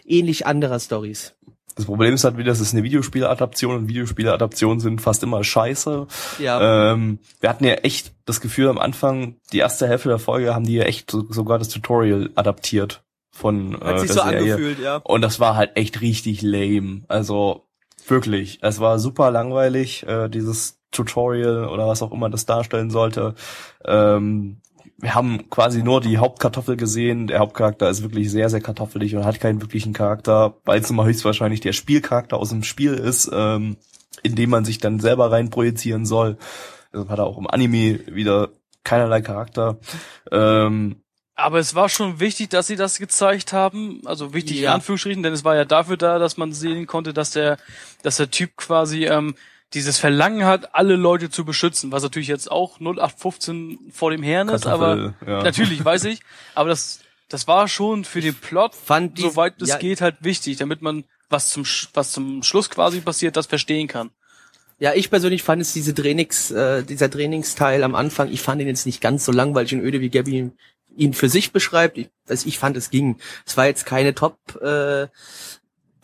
ähnlich 0.05 0.45
anderer 0.45 0.79
Stories. 0.79 1.33
Das 1.75 1.85
Problem 1.85 2.15
ist 2.15 2.23
halt 2.23 2.37
wieder, 2.37 2.51
es 2.51 2.59
ist 2.59 2.73
eine 2.73 2.83
Videospieladaption 2.83 3.75
und 3.75 3.87
Videospieladaptionen 3.87 4.79
sind 4.79 4.99
fast 4.99 5.21
immer 5.21 5.43
scheiße. 5.43 6.07
Ja, 6.39 6.91
Ähm, 6.91 7.19
wir 7.39 7.49
hatten 7.49 7.65
ja 7.65 7.73
echt 7.75 8.13
das 8.25 8.41
Gefühl 8.41 8.67
am 8.67 8.79
Anfang, 8.79 9.35
die 9.53 9.59
erste 9.59 9.87
Hälfte 9.87 10.09
der 10.09 10.17
Folge 10.17 10.55
haben 10.55 10.65
die 10.65 10.73
ja 10.73 10.85
echt 10.85 11.11
so, 11.11 11.31
sogar 11.31 11.59
das 11.59 11.69
Tutorial 11.69 12.31
adaptiert 12.33 13.03
von 13.29 13.75
äh, 13.75 13.85
hat 13.85 13.99
sich 13.99 14.07
der 14.07 14.15
so 14.15 14.23
Serie. 14.23 14.53
angefühlt, 14.53 14.79
ja. 14.79 14.97
Und 14.97 15.21
das 15.21 15.39
war 15.39 15.55
halt 15.55 15.71
echt 15.75 16.01
richtig 16.01 16.41
lame. 16.41 17.03
Also 17.07 17.67
wirklich, 18.07 18.57
es 18.63 18.79
war 18.79 18.97
super 18.97 19.29
langweilig, 19.29 20.03
äh, 20.07 20.29
dieses 20.29 20.79
Tutorial 20.91 21.67
oder 21.67 21.87
was 21.87 22.01
auch 22.01 22.11
immer 22.11 22.31
das 22.31 22.47
darstellen 22.47 22.89
sollte. 22.89 23.35
Ähm, 23.85 24.61
wir 24.97 25.15
haben 25.15 25.49
quasi 25.49 25.83
nur 25.83 26.01
die 26.01 26.17
Hauptkartoffel 26.17 26.77
gesehen. 26.77 27.27
Der 27.27 27.39
Hauptcharakter 27.39 27.89
ist 27.89 28.01
wirklich 28.03 28.31
sehr, 28.31 28.49
sehr 28.49 28.61
kartoffelig 28.61 29.15
und 29.15 29.25
hat 29.25 29.39
keinen 29.39 29.61
wirklichen 29.61 29.93
Charakter, 29.93 30.55
weil 30.65 30.81
es 30.81 30.89
immer 30.89 31.05
höchstwahrscheinlich 31.05 31.61
der 31.61 31.73
Spielcharakter 31.73 32.37
aus 32.37 32.49
dem 32.49 32.63
Spiel 32.63 32.93
ist, 32.93 33.29
ähm, 33.33 33.77
in 34.23 34.35
dem 34.35 34.49
man 34.49 34.65
sich 34.65 34.79
dann 34.79 34.99
selber 34.99 35.31
rein 35.31 35.49
projizieren 35.49 36.05
soll. 36.05 36.37
Deshalb 36.91 37.09
hat 37.09 37.19
er 37.19 37.25
auch 37.25 37.37
im 37.37 37.47
Anime 37.47 37.99
wieder 38.07 38.49
keinerlei 38.83 39.21
Charakter. 39.21 39.77
Ähm, 40.31 40.97
Aber 41.35 41.59
es 41.59 41.75
war 41.75 41.89
schon 41.89 42.19
wichtig, 42.19 42.49
dass 42.49 42.67
sie 42.67 42.75
das 42.77 42.97
gezeigt 42.97 43.53
haben. 43.53 44.01
Also 44.05 44.33
wichtig 44.33 44.59
Ja. 44.61 44.69
in 44.69 44.75
Anführungsstrichen, 44.75 45.21
denn 45.23 45.33
es 45.33 45.43
war 45.43 45.55
ja 45.55 45.65
dafür 45.65 45.97
da, 45.97 46.17
dass 46.19 46.37
man 46.37 46.53
sehen 46.53 46.87
konnte, 46.87 47.13
dass 47.13 47.31
der, 47.31 47.57
dass 48.01 48.17
der 48.17 48.31
Typ 48.31 48.55
quasi 48.57 49.05
ähm, 49.05 49.35
dieses 49.73 49.97
Verlangen 49.97 50.45
hat, 50.45 50.75
alle 50.75 50.95
Leute 50.95 51.29
zu 51.29 51.43
beschützen, 51.45 51.91
was 51.91 52.03
natürlich 52.03 52.27
jetzt 52.27 52.49
auch 52.49 52.79
0815 52.79 53.91
vor 53.91 54.11
dem 54.11 54.23
Herrn 54.23 54.49
ist, 54.49 54.65
aber 54.65 55.15
ja. 55.25 55.43
natürlich 55.43 55.83
weiß 55.83 56.05
ich, 56.05 56.21
aber 56.55 56.69
das 56.69 56.99
das 57.29 57.45
war 57.47 57.67
schon 57.67 58.05
für 58.05 58.21
den 58.21 58.35
Plot, 58.35 58.73
Fand 58.73 59.17
die, 59.17 59.23
soweit 59.23 59.61
es 59.61 59.69
ja, 59.69 59.77
geht, 59.77 59.99
halt 59.99 60.15
wichtig, 60.21 60.57
damit 60.57 60.81
man 60.81 61.03
was 61.29 61.49
zum 61.49 61.63
Sch- 61.63 61.89
was 61.93 62.13
zum 62.13 62.41
Schluss 62.43 62.69
quasi 62.69 63.01
passiert, 63.01 63.35
das 63.35 63.47
verstehen 63.47 63.87
kann. 63.87 64.11
Ja, 64.79 64.93
ich 64.93 65.09
persönlich 65.09 65.43
fand 65.43 65.61
es 65.61 65.73
diese 65.73 65.93
Trainings, 65.93 66.51
äh, 66.51 66.83
dieser 66.83 67.09
Trainingsteil 67.09 67.83
am 67.83 67.95
Anfang, 67.95 68.31
ich 68.31 68.41
fand 68.41 68.61
ihn 68.61 68.67
jetzt 68.67 68.85
nicht 68.85 69.01
ganz 69.01 69.25
so 69.25 69.31
langweilig 69.31 69.73
und 69.73 69.81
öde, 69.81 69.99
wie 69.99 70.09
Gabby 70.09 70.51
ihn 70.95 71.13
für 71.13 71.29
sich 71.29 71.51
beschreibt. 71.51 71.97
Ich, 71.97 72.09
also 72.29 72.47
ich 72.47 72.59
fand, 72.59 72.77
es 72.77 72.89
ging. 72.89 73.17
Es 73.45 73.57
war 73.57 73.65
jetzt 73.65 73.85
keine 73.85 74.15
Top 74.15 74.37
äh, 74.61 75.07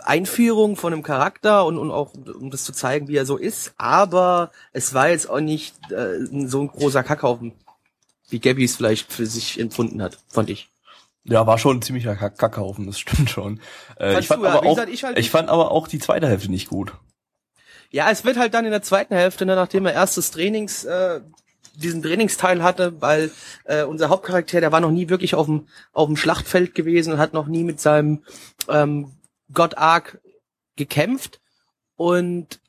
Einführung 0.08 0.76
von 0.76 0.94
einem 0.94 1.04
Charakter 1.04 1.66
und, 1.66 1.78
und 1.78 1.92
auch 1.92 2.14
um 2.14 2.52
das 2.52 2.64
zu 2.64 2.74
zeigen, 2.74 3.08
wie 3.08 3.16
er 3.16 3.26
so 3.26 3.38
ist, 3.38 3.74
aber 3.78 4.52
es 4.72 4.94
war 4.94 5.10
jetzt 5.10 5.30
auch 5.30 5.40
nicht 5.40 5.76
äh, 5.92 6.26
so 6.48 6.62
ein 6.62 6.68
großer 6.68 7.04
Kackhaufen, 7.04 7.54
wie 8.30 8.40
Gabby 8.40 8.64
es 8.64 8.76
vielleicht 8.76 9.12
für 9.12 9.26
sich 9.26 9.60
empfunden 9.60 10.02
hat, 10.02 10.20
fand 10.30 10.50
ich. 10.50 10.70
Ja, 11.26 11.48
war 11.48 11.58
schon 11.58 11.78
ein 11.78 11.82
ziemlicher 11.82 12.16
Kack 12.16 12.38
Kackhaufen, 12.38 12.86
das 12.86 13.00
stimmt 13.00 13.30
schon. 13.30 13.62
Äh, 13.98 14.20
ich, 14.20 14.28
fand 14.28 14.44
du, 14.44 14.48
aber 14.48 14.66
auch, 14.66 14.76
gesagt, 14.76 14.90
ich 14.90 15.04
halt 15.04 15.18
ich 15.18 15.30
fand 15.30 15.50
aber 15.50 15.72
auch 15.72 15.88
die 15.88 16.00
zweite 16.00 16.28
Hälfte 16.28 16.52
nicht 16.52 16.68
gut. 16.68 16.94
Ja, 17.92 18.10
es 18.10 18.26
wird 18.26 18.38
halt 18.38 18.54
dann 18.54 18.66
in 18.66 18.72
der 18.72 18.82
zweiten 18.82 19.16
Hälfte, 19.16 19.46
ne, 19.46 19.56
nachdem 19.56 19.86
er 19.86 19.94
erstes 19.94 20.32
Trainings, 20.32 20.84
äh, 20.84 21.22
diesen 21.76 22.04
Trainingsteil 22.04 22.62
hatte, 22.62 23.02
weil 23.02 23.32
äh, 23.66 23.84
unser 23.84 24.10
Hauptcharakter, 24.10 24.60
der 24.60 24.72
war 24.72 24.80
noch 24.80 24.92
nie 24.92 25.10
wirklich 25.10 25.36
auf 25.36 25.46
dem 25.46 25.68
auf 25.92 26.08
dem 26.08 26.18
Schlachtfeld 26.18 26.76
gewesen 26.76 27.14
und 27.14 27.20
hat 27.20 27.34
noch 27.34 27.48
nie 27.48 27.64
mit 27.64 27.80
seinem 27.80 28.24
ähm, 28.68 29.12
God 29.52 29.78
Ark 29.78 30.22
gekämpft. 30.76 31.42
Und 31.96 32.60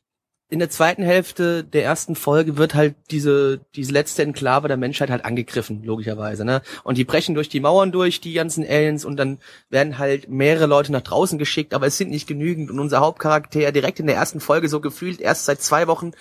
in 0.51 0.59
der 0.59 0.71
zweiten 0.71 1.03
Hälfte 1.03 1.65
der 1.65 1.85
ersten 1.85 2.15
Folge 2.15 2.57
wird 2.57 2.75
halt 2.75 2.95
diese 3.11 3.61
diese 3.75 3.93
letzte 3.93 4.23
Enklave 4.23 4.69
der 4.69 4.77
Menschheit 4.77 5.11
halt 5.11 5.25
angegriffen 5.25 5.83
logischerweise 5.83 6.45
ne? 6.45 6.63
Und 6.85 6.99
die 6.99 7.05
brechen 7.05 7.35
durch 7.35 7.49
die 7.49 7.61
Mauern 7.61 7.91
durch 7.91 8.21
die 8.21 8.35
ganzen 8.35 8.63
Aliens 8.63 9.05
und 9.05 9.17
dann 9.17 9.39
werden 9.71 9.99
halt 9.99 10.29
mehrere 10.29 10.67
Leute 10.67 10.93
nach 10.93 11.01
draußen 11.01 11.39
geschickt 11.39 11.75
aber 11.75 11.87
es 11.87 11.97
sind 11.97 12.11
nicht 12.11 12.29
genügend. 12.29 12.71
Und 12.71 12.79
unser 12.79 13.01
Hauptcharakter 13.01 13.73
direkt 13.73 13.99
in 13.99 14.07
der 14.07 14.17
ersten 14.17 14.39
Folge 14.39 14.69
so 14.69 14.81
gefühlt 14.81 15.21
erst 15.21 15.47
seit 15.47 15.63
zwei 15.63 15.89
Wochen 15.89 16.13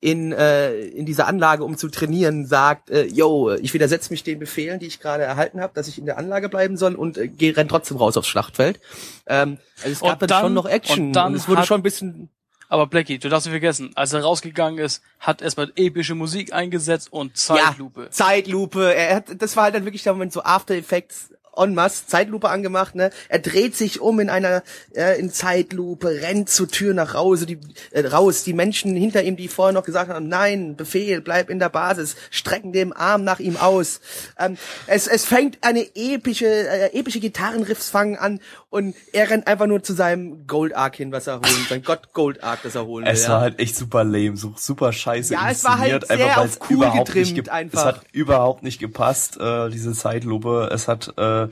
in 0.00 0.32
äh, 0.32 0.72
in 0.80 1.04
dieser 1.04 1.26
Anlage 1.26 1.62
um 1.64 1.76
zu 1.76 1.88
trainieren 1.88 2.46
sagt 2.46 2.88
äh, 2.90 3.04
yo 3.04 3.50
ich 3.52 3.74
widersetze 3.74 4.10
mich 4.10 4.22
den 4.24 4.38
Befehlen 4.38 4.80
die 4.80 4.86
ich 4.86 4.98
gerade 5.00 5.24
erhalten 5.24 5.60
habe 5.60 5.72
dass 5.74 5.88
ich 5.88 5.98
in 5.98 6.06
der 6.06 6.16
Anlage 6.16 6.48
bleiben 6.48 6.76
soll 6.78 6.94
und 6.94 7.18
äh, 7.18 7.28
gehe 7.28 7.54
renn 7.56 7.68
trotzdem 7.68 7.98
raus 7.98 8.16
aufs 8.16 8.28
Schlachtfeld 8.28 8.80
ähm, 9.26 9.58
also 9.82 9.90
es 9.92 10.00
Und 10.02 10.08
gab 10.08 10.18
dann, 10.20 10.28
dann- 10.28 10.40
schon 10.42 10.54
noch 10.54 10.66
Action 10.66 11.06
und 11.08 11.12
dann 11.12 11.34
es 11.34 11.48
wurde 11.48 11.64
schon 11.64 11.80
ein 11.80 11.82
bisschen 11.82 12.30
Aber 12.70 12.86
Blackie, 12.86 13.18
du 13.18 13.28
darfst 13.28 13.46
nicht 13.46 13.52
vergessen, 13.52 13.90
als 13.96 14.12
er 14.12 14.22
rausgegangen 14.22 14.78
ist, 14.78 15.02
hat 15.18 15.42
erstmal 15.42 15.72
epische 15.76 16.14
Musik 16.14 16.52
eingesetzt 16.54 17.12
und 17.12 17.36
Zeitlupe. 17.36 18.02
Ja, 18.04 18.10
Zeitlupe. 18.10 18.94
Er 18.94 19.16
hat, 19.16 19.24
das 19.42 19.56
war 19.56 19.64
halt 19.64 19.74
dann 19.74 19.84
wirklich 19.84 20.04
der 20.04 20.12
Moment 20.12 20.32
so 20.32 20.42
After 20.44 20.74
Effects 20.76 21.30
en 21.62 21.74
masse, 21.74 22.06
Zeitlupe 22.06 22.48
angemacht, 22.48 22.94
ne? 22.94 23.10
Er 23.28 23.38
dreht 23.38 23.76
sich 23.76 24.00
um 24.00 24.20
in 24.20 24.30
einer 24.30 24.62
äh, 24.94 25.18
in 25.18 25.30
Zeitlupe, 25.30 26.22
rennt 26.22 26.48
zur 26.48 26.68
Tür 26.68 26.94
nach 26.94 27.14
Hause, 27.14 27.46
die 27.46 27.58
äh, 27.90 28.06
raus, 28.06 28.44
die 28.44 28.52
Menschen 28.52 28.96
hinter 28.96 29.22
ihm, 29.22 29.36
die 29.36 29.48
vorher 29.48 29.72
noch 29.72 29.84
gesagt 29.84 30.10
haben, 30.10 30.28
nein, 30.28 30.76
Befehl, 30.76 31.20
bleib 31.20 31.50
in 31.50 31.58
der 31.58 31.68
Basis, 31.68 32.16
strecken 32.30 32.72
den 32.72 32.92
Arm 32.92 33.24
nach 33.24 33.40
ihm 33.40 33.56
aus. 33.56 34.00
Ähm, 34.38 34.56
es, 34.86 35.06
es 35.06 35.24
fängt 35.24 35.58
eine 35.62 35.86
epische 35.94 36.46
äh, 36.46 36.98
epische 36.98 37.20
Gitarrenriffs 37.20 37.90
fangen 37.90 38.16
an 38.16 38.40
und 38.70 38.94
er 39.12 39.28
rennt 39.28 39.48
einfach 39.48 39.66
nur 39.66 39.82
zu 39.82 39.92
seinem 39.92 40.46
Gold 40.46 40.76
Ark 40.76 40.94
hin, 40.94 41.10
was 41.10 41.26
er 41.26 41.40
holen, 41.40 41.66
sein 41.68 41.82
Gott 41.82 42.12
Gold 42.12 42.42
Ark, 42.42 42.60
das 42.62 42.76
er 42.76 42.86
holen 42.86 43.04
will. 43.04 43.12
Es 43.12 43.24
ja. 43.24 43.30
war 43.30 43.40
halt 43.40 43.58
echt 43.58 43.76
super 43.76 44.04
lame, 44.04 44.36
so 44.36 44.54
super 44.56 44.92
scheiße 44.92 45.34
Ja, 45.34 45.50
es 45.50 45.64
war 45.64 45.78
halt 45.78 46.08
einfach 46.08 46.36
weil 46.36 46.46
es 46.46 46.58
cool 46.70 46.76
überhaupt 46.76 47.06
getrimmt 47.08 47.36
nicht 47.36 47.48
einfach. 47.48 47.78
Es 47.80 47.84
hat 47.84 48.04
überhaupt 48.12 48.62
nicht 48.62 48.78
gepasst, 48.78 49.38
äh, 49.40 49.68
diese 49.70 49.92
Zeitlupe. 49.92 50.70
Es 50.72 50.86
hat, 50.86 51.12
äh, 51.18 51.48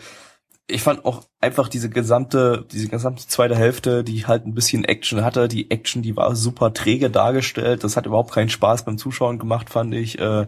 ich 0.68 0.82
fand 0.82 1.04
auch 1.04 1.24
einfach 1.40 1.68
diese 1.68 1.90
gesamte, 1.90 2.64
diese 2.70 2.88
gesamte 2.88 3.26
zweite 3.26 3.56
Hälfte, 3.56 4.04
die 4.04 4.26
halt 4.26 4.46
ein 4.46 4.54
bisschen 4.54 4.84
Action 4.84 5.24
hatte. 5.24 5.48
Die 5.48 5.72
Action, 5.72 6.02
die 6.02 6.16
war 6.16 6.36
super 6.36 6.72
träge 6.72 7.10
dargestellt. 7.10 7.82
Das 7.82 7.96
hat 7.96 8.06
überhaupt 8.06 8.32
keinen 8.32 8.50
Spaß 8.50 8.84
beim 8.84 8.96
Zuschauen 8.96 9.40
gemacht, 9.40 9.70
fand 9.70 9.92
ich. 9.92 10.20
Äh, 10.20 10.46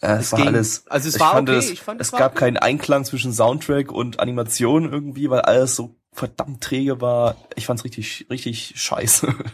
äh, 0.00 0.12
es, 0.12 0.26
Es 0.26 0.32
war 0.32 0.38
ging. 0.40 0.48
alles. 0.48 0.86
Also 0.88 1.08
es 1.08 1.14
ich 1.16 1.20
war 1.20 1.32
fand 1.32 1.48
okay, 1.48 1.58
Es, 1.58 1.70
ich 1.70 1.80
fand, 1.82 2.00
es 2.00 2.08
es 2.08 2.12
war 2.12 2.20
gab 2.20 2.32
okay. 2.32 2.40
keinen 2.40 2.56
Einklang 2.58 3.04
zwischen 3.04 3.32
Soundtrack 3.32 3.90
und 3.92 4.20
Animation 4.20 4.90
irgendwie, 4.92 5.30
weil 5.30 5.40
alles 5.40 5.76
so 5.76 5.96
verdammt 6.12 6.62
träge 6.62 7.00
war. 7.00 7.36
Ich 7.56 7.66
fand's 7.66 7.84
richtig, 7.84 8.26
richtig 8.30 8.74
scheiße. 8.76 9.34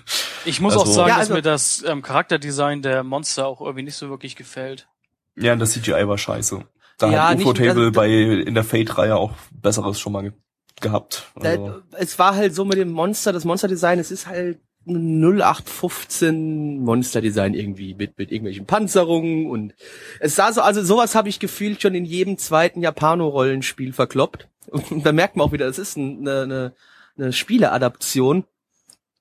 Ich 0.44 0.60
muss 0.60 0.72
Also- 0.76 0.84
auch 0.90 0.94
sagen, 0.94 1.08
Ja, 1.08 1.14
dass 1.14 1.20
also- 1.30 1.34
mir 1.34 1.42
das 1.42 1.84
ähm, 1.86 2.02
Charakterdesign 2.02 2.82
der 2.82 3.04
Monster 3.04 3.46
auch 3.46 3.60
irgendwie 3.60 3.84
nicht 3.84 3.94
so 3.94 4.08
wirklich 4.10 4.34
gefällt. 4.34 4.88
Ja, 5.36 5.52
und 5.52 5.60
das 5.60 5.70
CGI 5.72 6.06
war 6.08 6.18
scheiße. 6.18 6.64
Da 6.98 7.10
Ja, 7.10 7.28
hat 7.28 7.38
nicht- 7.38 7.46
UFO-Table 7.46 7.80
also- 7.86 7.92
bei 7.92 8.08
in 8.08 8.54
der 8.54 8.64
Fate-Reihe 8.64 9.14
auch 9.16 9.32
besseres 9.52 10.00
schon 10.00 10.12
mal 10.12 10.22
ge 10.22 10.32
gehabt. 10.80 11.30
Also, 11.36 11.82
Da, 11.92 11.96
es 11.98 12.18
war 12.18 12.34
halt 12.34 12.56
so 12.56 12.64
mit 12.64 12.76
dem 12.76 12.90
Monster, 12.90 13.32
das 13.32 13.44
Monsterdesign, 13.44 14.00
es 14.00 14.10
ist 14.10 14.26
halt 14.26 14.58
ein 14.86 15.20
0815 15.20 16.80
Monsterdesign 16.80 17.54
irgendwie 17.54 17.94
mit, 17.94 18.18
mit 18.18 18.30
irgendwelchen 18.32 18.66
Panzerungen 18.66 19.46
und 19.50 19.74
es 20.20 20.34
sah 20.34 20.52
so, 20.52 20.60
also 20.60 20.82
sowas 20.82 21.14
habe 21.14 21.28
ich 21.28 21.38
gefühlt 21.38 21.80
schon 21.82 21.94
in 21.94 22.04
jedem 22.04 22.38
zweiten 22.38 22.82
Japano-Rollenspiel 22.82 23.92
verkloppt. 23.92 24.48
Und 24.70 25.04
da 25.06 25.12
merkt 25.12 25.36
man 25.36 25.46
auch 25.46 25.52
wieder, 25.52 25.66
das 25.66 25.78
ist 25.78 25.96
ein- 25.96 26.20
eine, 26.26 26.42
eine, 26.42 26.72
eine 27.18 27.32
Spieleadaption. 27.32 28.44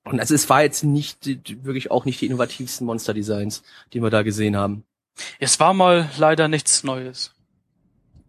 Und 0.04 0.18
also 0.20 0.34
es 0.34 0.48
war 0.48 0.62
jetzt 0.62 0.82
nicht, 0.82 1.26
wirklich 1.64 1.90
auch 1.90 2.04
nicht 2.04 2.20
die 2.20 2.26
innovativsten 2.26 2.86
Monsterdesigns, 2.86 3.62
die 3.92 4.00
wir 4.02 4.10
da 4.10 4.22
gesehen 4.22 4.56
haben. 4.56 4.84
Es 5.38 5.60
war 5.60 5.74
mal 5.74 6.08
leider 6.18 6.48
nichts 6.48 6.82
Neues. 6.84 7.34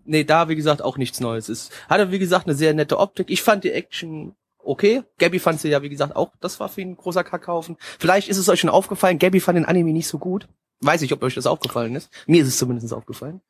Nee, 0.06 0.24
da, 0.24 0.50
wie 0.50 0.56
gesagt, 0.56 0.82
auch 0.82 0.98
nichts 0.98 1.20
Neues. 1.20 1.50
Es 1.50 1.70
hatte, 1.88 2.12
wie 2.12 2.20
gesagt, 2.20 2.46
eine 2.46 2.56
sehr 2.56 2.74
nette 2.74 3.00
Optik. 3.00 3.30
Ich 3.30 3.42
fand 3.42 3.64
die 3.64 3.72
Action 3.72 4.36
okay. 4.64 5.04
Gabby 5.20 5.40
fand 5.40 5.60
sie 5.62 5.70
ja, 5.70 5.82
wie 5.82 5.90
gesagt, 5.90 6.16
auch, 6.16 6.32
das 6.40 6.60
war 6.60 6.70
für 6.70 6.82
ihn 6.82 6.92
ein 6.92 6.98
großer 6.98 7.24
Kackhaufen. 7.24 7.78
Vielleicht 8.00 8.28
ist 8.30 8.38
es 8.38 8.50
euch 8.50 8.60
schon 8.60 8.70
aufgefallen, 8.70 9.20
Gabby 9.20 9.40
fand 9.40 9.58
den 9.58 9.66
Anime 9.66 9.92
nicht 9.94 10.08
so 10.08 10.18
gut. 10.20 10.48
Weiß 10.82 11.02
ich, 11.02 11.14
ob 11.14 11.24
euch 11.24 11.36
das 11.36 11.46
aufgefallen 11.48 11.96
ist. 11.96 12.10
Mir 12.28 12.42
ist 12.42 12.48
es 12.50 12.58
zumindest 12.58 12.94
aufgefallen. 12.94 13.42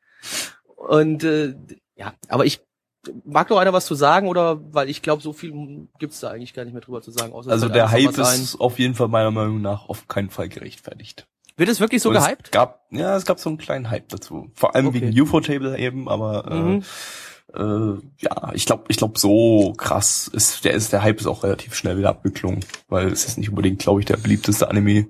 Und 0.76 1.24
äh, 1.24 1.56
ja, 1.96 2.14
aber 2.28 2.46
ich 2.46 2.62
mag 3.26 3.48
doch 3.48 3.58
einer 3.58 3.74
was 3.74 3.86
zu 3.86 3.96
sagen 3.96 4.28
oder 4.28 4.62
weil 4.74 4.90
ich 4.90 5.02
glaube, 5.02 5.22
so 5.22 5.34
viel 5.34 5.88
gibt's 6.00 6.20
da 6.20 6.30
eigentlich 6.30 6.54
gar 6.54 6.64
nicht 6.64 6.74
mehr 6.74 6.82
drüber 6.82 7.02
zu 7.02 7.12
sagen. 7.12 7.34
Außer 7.34 7.52
also 7.52 7.70
der 7.70 7.92
Hype 7.92 8.18
ist 8.18 8.60
auf 8.60 8.80
jeden 8.80 8.96
Fall 8.96 9.08
meiner 9.08 9.32
Meinung 9.32 9.62
nach 9.62 9.90
auf 9.90 10.08
keinen 10.08 10.30
Fall 10.30 10.48
gerechtfertigt. 10.50 11.28
Wird 11.58 11.70
es 11.70 11.80
wirklich 11.80 12.02
so 12.02 12.10
Und 12.10 12.16
gehypt? 12.16 12.46
Es 12.46 12.52
gab, 12.52 12.86
ja, 12.92 13.16
es 13.16 13.26
gab 13.26 13.40
so 13.40 13.50
einen 13.50 13.58
kleinen 13.58 13.90
Hype 13.92 14.10
dazu. 14.10 14.50
Vor 14.56 14.74
allem 14.76 14.88
Okay. 14.88 15.02
wegen 15.02 15.22
UFO-Table 15.22 15.78
eben, 15.78 16.10
aber 16.10 16.52
Mhm. 16.52 16.80
äh, 16.80 16.82
äh, 17.56 18.00
ja, 18.20 18.52
ich 18.54 18.66
glaube, 18.66 18.86
ich 18.88 18.98
glaube, 18.98 19.20
so 19.20 19.74
krass 19.78 20.28
ist 20.34 20.66
der 20.66 20.74
ist 20.74 20.92
der 20.92 21.04
Hype 21.04 21.20
ist 21.20 21.28
auch 21.28 21.44
relativ 21.44 21.76
schnell 21.76 21.98
wieder 21.98 22.10
abgeklungen, 22.10 22.66
weil 22.90 23.08
es 23.08 23.26
ist 23.26 23.38
nicht 23.38 23.50
unbedingt, 23.50 23.80
glaube 23.80 24.00
ich, 24.00 24.06
der 24.06 24.18
beliebteste 24.18 24.70
Anime 24.70 25.08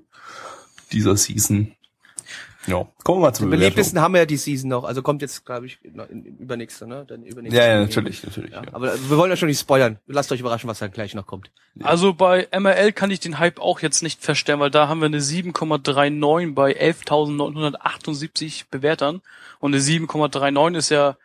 dieser 0.92 1.16
Season. 1.16 1.72
Ja, 2.66 2.86
kommen 3.02 3.18
wir 3.18 3.26
mal 3.26 3.30
Bewertung. 3.30 3.50
beliebtesten 3.50 4.00
haben 4.00 4.14
wir 4.14 4.20
ja 4.20 4.26
die 4.26 4.38
Season 4.38 4.70
noch. 4.70 4.84
Also 4.84 5.02
kommt 5.02 5.20
jetzt, 5.20 5.44
glaube 5.44 5.66
ich, 5.66 5.78
in, 5.84 5.98
in, 5.98 6.38
übernächste, 6.38 6.86
ne? 6.86 7.04
Dann 7.06 7.22
übernächste. 7.22 7.60
Ja, 7.60 7.66
ja, 7.66 7.80
natürlich, 7.80 8.24
natürlich. 8.24 8.52
Ja, 8.52 8.62
Ja. 8.62 8.68
aber 8.72 8.94
wir 8.94 9.18
wollen 9.18 9.30
ja 9.30 9.36
schon 9.36 9.48
nicht 9.48 9.60
spoilern. 9.60 9.98
Lasst 10.06 10.32
euch 10.32 10.40
überraschen, 10.40 10.68
was 10.68 10.78
dann 10.78 10.90
gleich 10.90 11.14
noch 11.14 11.26
kommt. 11.26 11.50
Ja. 11.74 11.84
Also 11.84 12.14
bei 12.14 12.48
MRL 12.58 12.92
kann 12.92 13.10
ich 13.10 13.20
den 13.20 13.38
Hype 13.38 13.60
auch 13.60 13.80
jetzt 13.80 14.02
nicht 14.02 14.22
feststellen, 14.24 14.60
weil 14.60 14.70
da 14.70 14.88
haben 14.88 15.00
wir 15.00 15.06
eine 15.06 15.20
7,39 15.20 16.54
bei 16.54 16.72
11.978 16.80 18.64
Bewertern 18.70 19.20
und 19.60 19.74
eine 19.74 19.82
7,39 19.82 20.76
ist 20.76 20.88
ja 20.90 21.16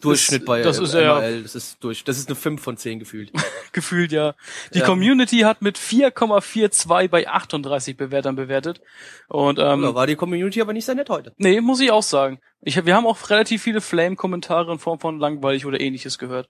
Durchschnitt 0.00 0.42
das, 0.42 0.46
bei 0.46 0.62
das 0.62 0.78
ist 0.78 0.94
ja 0.94 1.20
das 1.20 1.54
ist 1.54 1.82
durch, 1.82 2.04
das 2.04 2.18
ist 2.18 2.28
eine 2.28 2.36
5 2.36 2.62
von 2.62 2.76
10 2.76 2.98
gefühlt. 2.98 3.32
gefühlt 3.72 4.12
ja. 4.12 4.34
Die 4.74 4.80
Ja. 4.80 4.84
Community 4.84 5.40
hat 5.40 5.62
mit 5.62 5.78
4,42 5.78 7.08
bei 7.08 7.28
38 7.28 7.96
Bewertern 7.96 8.36
bewertet 8.36 8.80
und 9.28 9.58
ähm, 9.58 9.82
da 9.82 9.94
war 9.94 10.06
die 10.06 10.16
Community 10.16 10.60
aber 10.60 10.72
nicht 10.72 10.84
sehr 10.84 10.94
nett 10.94 11.08
heute. 11.08 11.32
Nee, 11.38 11.60
muss 11.60 11.80
ich 11.80 11.90
auch 11.90 12.02
sagen. 12.02 12.40
Ich, 12.60 12.84
wir 12.84 12.94
haben 12.94 13.06
auch 13.06 13.30
relativ 13.30 13.62
viele 13.62 13.80
Flame-Kommentare 13.80 14.72
in 14.72 14.78
Form 14.78 14.98
von 14.98 15.18
langweilig 15.18 15.66
oder 15.66 15.80
ähnliches 15.80 16.18
gehört. 16.18 16.48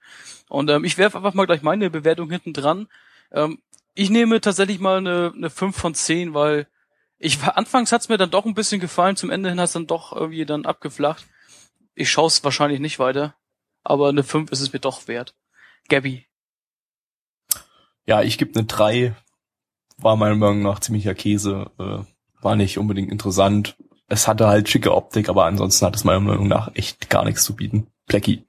Und 0.48 0.70
ähm, 0.70 0.84
ich 0.84 0.98
werfe 0.98 1.18
einfach 1.18 1.34
mal 1.34 1.46
gleich 1.46 1.62
meine 1.62 1.90
Bewertung 1.90 2.30
hinten 2.30 2.52
dran. 2.52 2.88
Ähm, 3.32 3.58
ich 3.94 4.10
nehme 4.10 4.40
tatsächlich 4.40 4.78
mal 4.78 4.98
eine, 4.98 5.32
eine 5.34 5.50
5 5.50 5.76
von 5.76 5.94
10, 5.94 6.34
weil 6.34 6.68
ich 7.18 7.40
war, 7.42 7.56
anfangs 7.56 7.92
hat's 7.92 8.08
mir 8.08 8.18
dann 8.18 8.30
doch 8.30 8.44
ein 8.44 8.54
bisschen 8.54 8.80
gefallen, 8.80 9.16
zum 9.16 9.30
Ende 9.30 9.48
hin 9.48 9.60
hat's 9.60 9.72
dann 9.72 9.86
doch 9.86 10.14
irgendwie 10.14 10.44
dann 10.44 10.66
abgeflacht. 10.66 11.26
Ich 11.98 12.10
schaue 12.10 12.26
es 12.26 12.44
wahrscheinlich 12.44 12.78
nicht 12.78 12.98
weiter, 12.98 13.34
aber 13.82 14.10
eine 14.10 14.22
5 14.22 14.52
ist 14.52 14.60
es 14.60 14.72
mir 14.72 14.80
doch 14.80 15.08
wert. 15.08 15.34
Gabby. 15.88 16.26
Ja, 18.04 18.22
ich 18.22 18.36
gebe 18.36 18.56
eine 18.56 18.66
3. 18.66 19.16
War 19.96 20.16
meiner 20.16 20.36
Meinung 20.36 20.60
nach 20.60 20.78
ziemlicher 20.78 21.14
Käse. 21.14 21.70
Äh, 21.78 22.04
war 22.42 22.54
nicht 22.54 22.76
unbedingt 22.76 23.10
interessant. 23.10 23.78
Es 24.08 24.28
hatte 24.28 24.46
halt 24.46 24.68
schicke 24.68 24.94
Optik, 24.94 25.30
aber 25.30 25.46
ansonsten 25.46 25.86
hat 25.86 25.96
es 25.96 26.04
meiner 26.04 26.20
Meinung 26.20 26.48
nach 26.48 26.70
echt 26.74 27.08
gar 27.08 27.24
nichts 27.24 27.44
zu 27.44 27.56
bieten. 27.56 27.86
Plecky. 28.06 28.46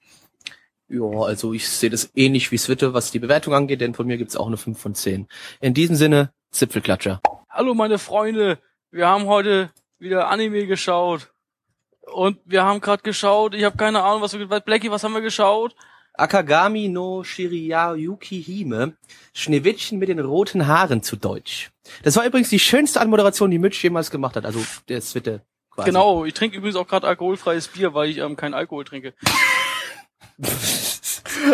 Ja, 0.90 1.06
also 1.06 1.54
ich 1.54 1.70
sehe 1.70 1.90
das 1.90 2.12
ähnlich 2.16 2.52
wie 2.52 2.58
Switte, 2.58 2.94
was 2.94 3.12
die 3.12 3.20
Bewertung 3.20 3.54
angeht, 3.54 3.80
denn 3.80 3.94
von 3.94 4.08
mir 4.08 4.18
gibt's 4.18 4.36
auch 4.36 4.48
eine 4.48 4.58
5 4.58 4.78
von 4.78 4.94
10. 4.94 5.26
In 5.62 5.74
diesem 5.74 5.96
Sinne, 5.96 6.34
Zipfelklatscher. 6.52 7.22
Hallo 7.50 7.74
meine 7.74 7.98
Freunde, 7.98 8.60
wir 8.92 9.08
haben 9.08 9.26
heute 9.26 9.72
wieder 10.00 10.28
Anime 10.28 10.68
geschaut. 10.68 11.32
Und 12.14 12.40
wir 12.46 12.64
haben 12.64 12.82
gerade 12.82 13.04
geschaut, 13.04 13.54
ich 13.54 13.64
habe 13.64 13.78
keine 13.78 14.04
Ahnung, 14.04 14.22
was 14.22 14.38
wir 14.38 14.48
Blackie, 14.48 14.92
was 14.92 15.04
haben 15.04 15.14
wir 15.14 15.22
geschaut? 15.22 15.76
Akagami 16.14 16.88
no 16.88 17.24
Shirayuki 17.24 18.42
Hime, 18.42 18.98
Schneewittchen 19.34 20.00
mit 20.00 20.10
den 20.10 20.20
roten 20.20 20.66
Haaren 20.66 21.04
zu 21.04 21.16
Deutsch. 21.16 21.70
Das 22.04 22.16
war 22.16 22.26
übrigens 22.26 22.50
die 22.50 22.60
schönste 22.60 23.02
Anmoderation, 23.02 23.52
die 23.52 23.60
Mitch 23.60 23.84
jemals 23.84 24.10
gemacht 24.10 24.36
hat, 24.36 24.46
also 24.46 24.64
der 24.90 25.02
Zwitte 25.02 25.44
quasi. 25.70 25.86
Genau, 25.86 26.26
ich 26.26 26.34
trinke 26.34 26.58
übrigens 26.58 26.76
auch 26.76 26.88
gerade 26.88 27.08
alkoholfreies 27.08 27.68
Bier, 27.68 27.94
weil 27.94 28.10
ich 28.10 28.18
ähm, 28.18 28.36
kein 28.36 28.56
Alkohol 28.56 28.84
trinke. 28.84 29.14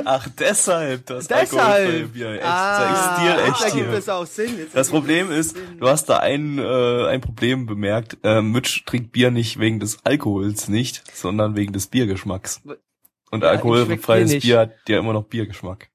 Ach, 0.06 0.28
deshalb 0.38 1.06
das 1.08 1.28
Deshalb. 1.28 1.54
alkoholfreie 1.54 2.08
Bier. 2.08 2.32
Echt, 2.34 2.44
Ah, 2.46 3.16
Stil, 3.18 3.34
da 3.36 3.46
echt 3.48 3.63
gibt 3.75 3.90
hier. 3.90 3.98
es 3.98 4.10
auch 4.10 4.25
Sinn. 4.25 4.58
Jetzt 4.58 4.75
Das 4.75 4.90
Problem 4.90 5.32
ist, 5.32 5.56
Sinn. 5.56 5.80
du 5.80 5.88
hast 5.88 6.06
da 6.10 6.18
ein, 6.20 6.58
äh, 6.60 7.08
ein 7.08 7.22
Problem 7.22 7.66
bemerkt. 7.66 8.18
Äh, 8.24 8.42
Mitch 8.42 8.84
trinkt 8.86 9.12
Bier 9.12 9.32
nicht 9.32 9.60
wegen 9.60 9.80
des 9.80 10.06
Alkohols 10.06 10.68
nicht, 10.68 11.04
sondern 11.16 11.56
wegen 11.56 11.74
des 11.74 11.88
Biergeschmacks. 11.88 12.62
Und 13.32 13.44
Ja, 13.44 13.50
alkoholfreies 13.50 14.40
Bier 14.42 14.60
hat 14.60 14.72
ja 14.88 15.00
immer 15.00 15.13
noch 15.13 15.24
Biergeschmack. 15.24 15.90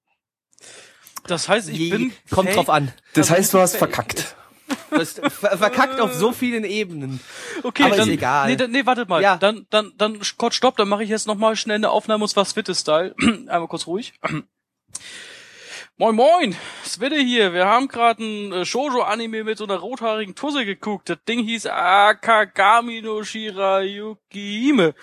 Das 1.26 1.48
heißt, 1.48 1.68
ich 1.68 1.78
Je- 1.78 1.90
bin 1.90 2.12
Kommt 2.30 2.54
drauf 2.56 2.70
an. 2.70 2.92
Das 3.14 3.30
heißt, 3.30 3.52
du 3.52 3.58
hast 3.58 3.72
fähig. 3.72 3.78
verkackt. 3.80 4.34
Du 4.90 4.96
hast 4.98 5.20
ver 5.20 5.58
verkackt 5.58 6.00
auf 6.00 6.12
so 6.12 6.32
vielen 6.32 6.64
Ebenen. 6.64 7.20
Okay, 7.62 7.84
Aber 7.84 7.92
ist 7.92 8.00
dann, 8.00 8.10
egal. 8.10 8.48
Nee, 8.48 8.56
dann, 8.56 8.70
nee, 8.70 8.86
wartet 8.86 9.08
mal. 9.08 9.22
Ja. 9.22 9.36
Dann, 9.36 9.66
dann, 9.70 9.92
dann, 9.96 10.18
kurz 10.36 10.54
stopp, 10.54 10.76
dann 10.76 10.88
mache 10.88 11.04
ich 11.04 11.10
jetzt 11.10 11.26
nochmal 11.26 11.56
schnell 11.56 11.76
eine 11.76 11.90
Aufnahme 11.90 12.24
und 12.24 12.28
zwar 12.28 12.44
Switte-Style. 12.44 13.14
Einmal 13.20 13.68
kurz 13.68 13.86
ruhig. 13.86 14.14
Moin 16.00 16.14
moin, 16.14 16.56
Switte 16.84 17.16
hier. 17.16 17.52
Wir 17.52 17.66
haben 17.66 17.88
gerade 17.88 18.22
ein 18.22 18.52
äh, 18.52 18.64
Shoujo-Anime 18.64 19.42
mit 19.42 19.58
so 19.58 19.64
einer 19.64 19.78
rothaarigen 19.78 20.36
Tusse 20.36 20.64
geguckt. 20.64 21.08
Das 21.08 21.18
Ding 21.26 21.40
hieß 21.40 21.66
Akagami 21.66 23.02
no 23.02 23.24
Shirayuki 23.24 24.60
Hime. 24.62 24.94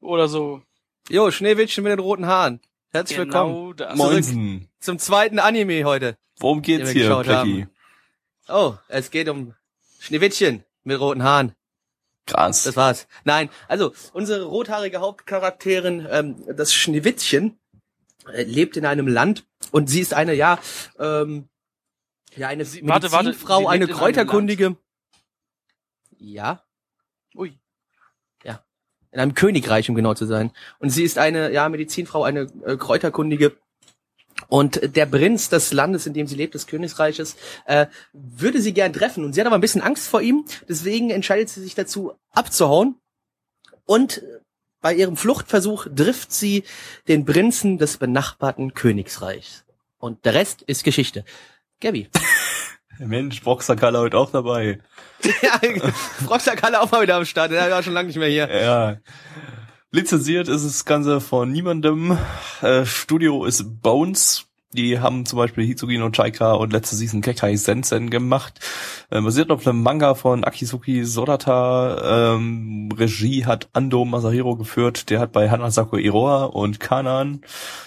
Oder 0.00 0.26
so. 0.26 0.62
Jo, 1.08 1.30
Schneewittchen 1.30 1.84
mit 1.84 1.92
den 1.92 2.00
roten 2.00 2.26
Haaren. 2.26 2.60
Herzlich 2.90 3.18
willkommen 3.18 3.54
Genau 3.54 3.72
das. 3.72 3.96
Moinsen. 3.96 4.68
zum 4.80 4.98
zweiten 4.98 5.38
Anime 5.38 5.84
heute. 5.84 6.16
Worum 6.40 6.60
geht's 6.60 6.90
hier, 6.90 7.14
Blackie? 7.22 7.68
Oh, 8.50 8.76
es 8.88 9.10
geht 9.10 9.28
um 9.28 9.54
Schneewittchen 9.98 10.64
mit 10.84 10.98
roten 10.98 11.22
Haaren. 11.22 11.54
Krass. 12.26 12.64
Das 12.64 12.76
war's. 12.76 13.06
Nein, 13.24 13.50
also 13.68 13.92
unsere 14.12 14.44
rothaarige 14.44 15.00
Hauptcharakterin, 15.00 16.06
ähm, 16.10 16.44
das 16.56 16.74
Schneewittchen, 16.74 17.58
äh, 18.32 18.42
lebt 18.44 18.76
in 18.76 18.86
einem 18.86 19.08
Land 19.08 19.46
und 19.72 19.88
sie 19.88 20.00
ist 20.00 20.14
eine, 20.14 20.34
ja, 20.34 20.58
ähm, 20.98 21.48
ja, 22.36 22.48
eine 22.48 22.64
Sie- 22.64 22.86
warte, 22.86 23.10
warte, 23.10 23.28
Medizinfrau, 23.28 23.58
sie 23.58 23.62
lebt 23.62 23.72
eine 23.72 23.86
Kräuterkundige. 23.88 24.76
Ja, 26.18 26.62
Ui. 27.34 27.58
in 29.12 29.18
einem 29.18 29.34
Königreich, 29.34 29.88
um 29.88 29.96
genau 29.96 30.14
zu 30.14 30.24
sein. 30.26 30.52
Und 30.78 30.90
sie 30.90 31.02
ist 31.02 31.18
eine, 31.18 31.50
ja, 31.52 31.68
Medizinfrau, 31.68 32.22
eine 32.22 32.42
äh, 32.64 32.76
Kräuterkundige. 32.76 33.56
Und 34.50 34.96
der 34.96 35.06
Prinz 35.06 35.48
des 35.48 35.72
Landes, 35.72 36.06
in 36.06 36.12
dem 36.12 36.26
sie 36.26 36.34
lebt, 36.34 36.54
des 36.54 36.66
Königreiches, 36.66 37.36
äh, 37.66 37.86
würde 38.12 38.60
sie 38.60 38.74
gern 38.74 38.92
treffen. 38.92 39.24
Und 39.24 39.32
sie 39.32 39.40
hat 39.40 39.46
aber 39.46 39.54
ein 39.54 39.60
bisschen 39.60 39.80
Angst 39.80 40.08
vor 40.08 40.20
ihm. 40.20 40.44
Deswegen 40.68 41.10
entscheidet 41.10 41.48
sie 41.48 41.62
sich 41.62 41.76
dazu, 41.76 42.12
abzuhauen. 42.32 42.96
Und 43.86 44.22
bei 44.80 44.92
ihrem 44.92 45.16
Fluchtversuch 45.16 45.86
trifft 45.94 46.32
sie 46.32 46.64
den 47.06 47.24
Prinzen 47.24 47.78
des 47.78 47.98
benachbarten 47.98 48.74
Königsreichs. 48.74 49.64
Und 49.98 50.24
der 50.24 50.34
Rest 50.34 50.62
ist 50.62 50.82
Geschichte. 50.82 51.24
Gabby. 51.80 52.08
Mensch, 52.98 53.42
Boxer 53.42 53.76
heute 53.80 54.18
auch 54.18 54.32
dabei. 54.32 54.80
ja, 55.42 55.60
Froxakalle 56.26 56.80
auch 56.80 56.90
mal 56.90 57.02
wieder 57.02 57.16
am 57.16 57.24
Start. 57.24 57.52
Der 57.52 57.70
war 57.70 57.82
schon 57.84 57.94
lange 57.94 58.08
nicht 58.08 58.18
mehr 58.18 58.28
hier. 58.28 58.48
Ja. 58.50 58.96
Lizenziert 59.92 60.46
ist 60.46 60.64
das 60.64 60.84
Ganze 60.84 61.20
von 61.20 61.50
niemandem. 61.50 62.16
Äh, 62.62 62.84
Studio 62.86 63.44
ist 63.44 63.82
Bones. 63.82 64.46
Die 64.72 65.00
haben 65.00 65.26
zum 65.26 65.36
Beispiel 65.36 65.66
Hitsugi 65.66 65.98
no 65.98 66.10
Chaika 66.12 66.52
und 66.52 66.72
letzte 66.72 66.94
Season 66.94 67.22
Kekai 67.22 67.56
Sensen 67.56 68.08
gemacht. 68.08 68.60
Äh, 69.10 69.20
basiert 69.20 69.50
auf 69.50 69.66
einem 69.66 69.82
Manga 69.82 70.14
von 70.14 70.44
Akizuki 70.44 71.04
Sodata. 71.04 72.34
Ähm, 72.36 72.90
Regie 72.96 73.46
hat 73.46 73.68
Ando 73.72 74.04
Masahiro 74.04 74.54
geführt. 74.54 75.10
Der 75.10 75.18
hat 75.18 75.32
bei 75.32 75.50
Hanasako 75.50 75.96
Iroha 75.96 76.44
und 76.44 76.78
Kanan 76.78 77.40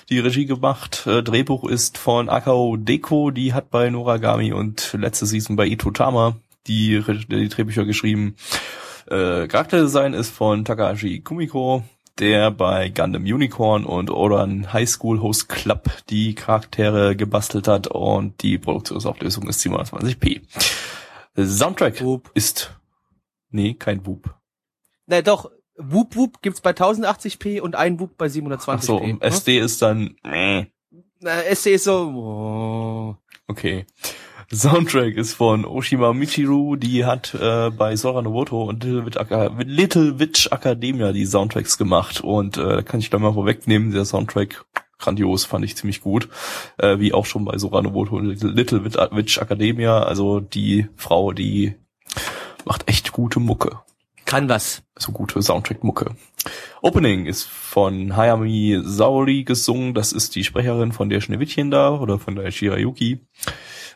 die 0.10 0.20
Regie 0.20 0.46
gemacht. 0.46 1.08
Äh, 1.08 1.24
Drehbuch 1.24 1.64
ist 1.64 1.98
von 1.98 2.28
Akao 2.28 2.76
Deko. 2.76 3.32
Die 3.32 3.54
hat 3.54 3.70
bei 3.70 3.90
Noragami 3.90 4.52
und 4.52 4.92
letzte 5.00 5.26
Season 5.26 5.56
bei 5.56 5.68
Itotama 5.68 6.36
die, 6.68 7.02
die 7.30 7.48
Drehbücher 7.48 7.86
geschrieben. 7.86 8.36
Äh, 9.08 9.48
Charakterdesign 9.48 10.14
ist 10.14 10.32
von 10.32 10.66
Takahashi 10.66 11.20
Kumiko, 11.20 11.84
der 12.20 12.52
bei 12.52 12.90
Gundam 12.90 13.24
Unicorn 13.24 13.86
und 13.86 14.10
Oran 14.10 14.72
High 14.72 14.88
School 14.90 15.22
Host 15.22 15.50
Club 15.50 15.90
die 16.10 16.36
Charaktere 16.36 17.16
gebastelt 17.16 17.68
hat 17.68 17.88
und 17.88 18.42
die 18.44 18.58
Produktionsauflösung 18.58 19.48
ist 19.50 19.66
720p. 19.66 20.42
Soundtrack 21.38 22.02
Wup. 22.04 22.30
ist 22.36 22.76
nee, 23.50 23.74
kein 23.74 24.06
Whoop. 24.06 24.36
Na 25.08 25.22
doch, 25.22 25.50
Whoop 25.78 26.16
Whoop 26.16 26.42
gibt's 26.42 26.62
bei 26.62 26.72
1080p 26.72 27.60
und 27.62 27.76
ein 27.76 28.00
Whoop 28.00 28.18
bei 28.18 28.28
Ach 28.28 28.30
720p. 28.30 28.82
so, 28.82 29.02
Hm? 29.02 29.20
SD 29.22 29.60
ist 29.60 29.82
dann 29.82 30.16
äh, 30.24 30.66
Na, 31.20 31.42
SC 31.56 31.68
ist 31.68 31.86
so. 31.86 32.10
Oh. 32.16 33.16
okay. 33.48 33.86
Soundtrack 34.52 35.16
ist 35.16 35.34
von 35.34 35.66
Oshima 35.66 36.14
Michiru, 36.14 36.76
die 36.76 37.06
hat 37.06 37.34
äh, 37.34 37.70
bei 37.72 37.96
Sora 37.96 38.22
Noboto 38.22 38.64
und 38.64 38.84
Little 38.84 39.06
Witch, 39.06 39.18
Aka- 39.18 39.52
Little 39.64 40.20
Witch 40.20 40.48
Academia 40.52 41.12
die 41.12 41.26
Soundtracks 41.26 41.78
gemacht 41.78 42.22
und 42.22 42.58
äh, 42.58 42.62
da 42.62 42.82
kann 42.82 43.00
ich 43.00 43.10
da 43.10 43.20
mal 43.20 43.34
vorwegnehmen, 43.34 43.92
der 43.92 44.06
Soundtrack 44.06 44.66
grandios, 45.00 45.46
fand 45.46 45.66
ich 45.66 45.76
ziemlich 45.76 46.02
gut, 46.02 46.30
äh, 46.78 47.00
wie 47.00 47.14
auch 47.14 47.26
schon 47.26 47.46
bei 47.46 47.58
Sora 47.58 47.82
Noboto 47.82 48.16
und 48.18 48.42
Little, 48.44 48.84
Witch 48.86 49.38
Academia, 49.38 50.04
also 50.04 50.40
die 50.40 50.88
Frau, 50.96 51.32
die 51.32 51.76
macht 52.66 52.88
echt 52.90 53.12
gute 53.12 53.40
Mucke 53.40 53.80
Kann 54.26 54.48
was. 54.50 54.84
so 54.98 55.12
gute 55.12 55.42
Soundtrack-Mucke. 55.42 56.12
Opening 56.82 57.26
ist 57.26 57.44
von 57.44 58.16
Hayami 58.16 58.80
Saori 58.84 59.44
gesungen. 59.46 59.94
Das 59.94 60.12
ist 60.12 60.36
die 60.36 60.44
Sprecherin 60.44 60.92
von 60.92 61.10
der 61.10 61.22
Schneewittchen 61.22 61.72
da 61.72 61.92
oder 61.98 62.20
von 62.20 62.36
der 62.36 62.52
Shirayuki. 62.52 63.20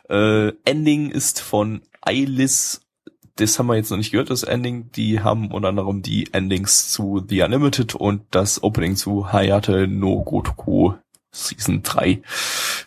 Äh, 0.08 0.52
Ending 0.64 1.10
ist 1.10 1.40
von 1.40 1.82
Eilis. 2.00 2.82
Das 3.36 3.58
haben 3.58 3.66
wir 3.68 3.76
jetzt 3.76 3.90
noch 3.90 3.98
nicht 3.98 4.10
gehört, 4.10 4.30
das 4.30 4.42
Ending. 4.42 4.90
Die 4.92 5.20
haben 5.20 5.52
unter 5.52 5.68
anderem 5.68 6.02
die 6.02 6.32
Endings 6.32 6.90
zu 6.90 7.24
The 7.26 7.42
Unlimited 7.42 7.94
und 7.94 8.22
das 8.30 8.62
Opening 8.62 8.96
zu 8.96 9.32
Hayate 9.32 9.86
no 9.86 10.22
Gotoku 10.22 10.94
Season 11.30 11.82
3 11.82 12.22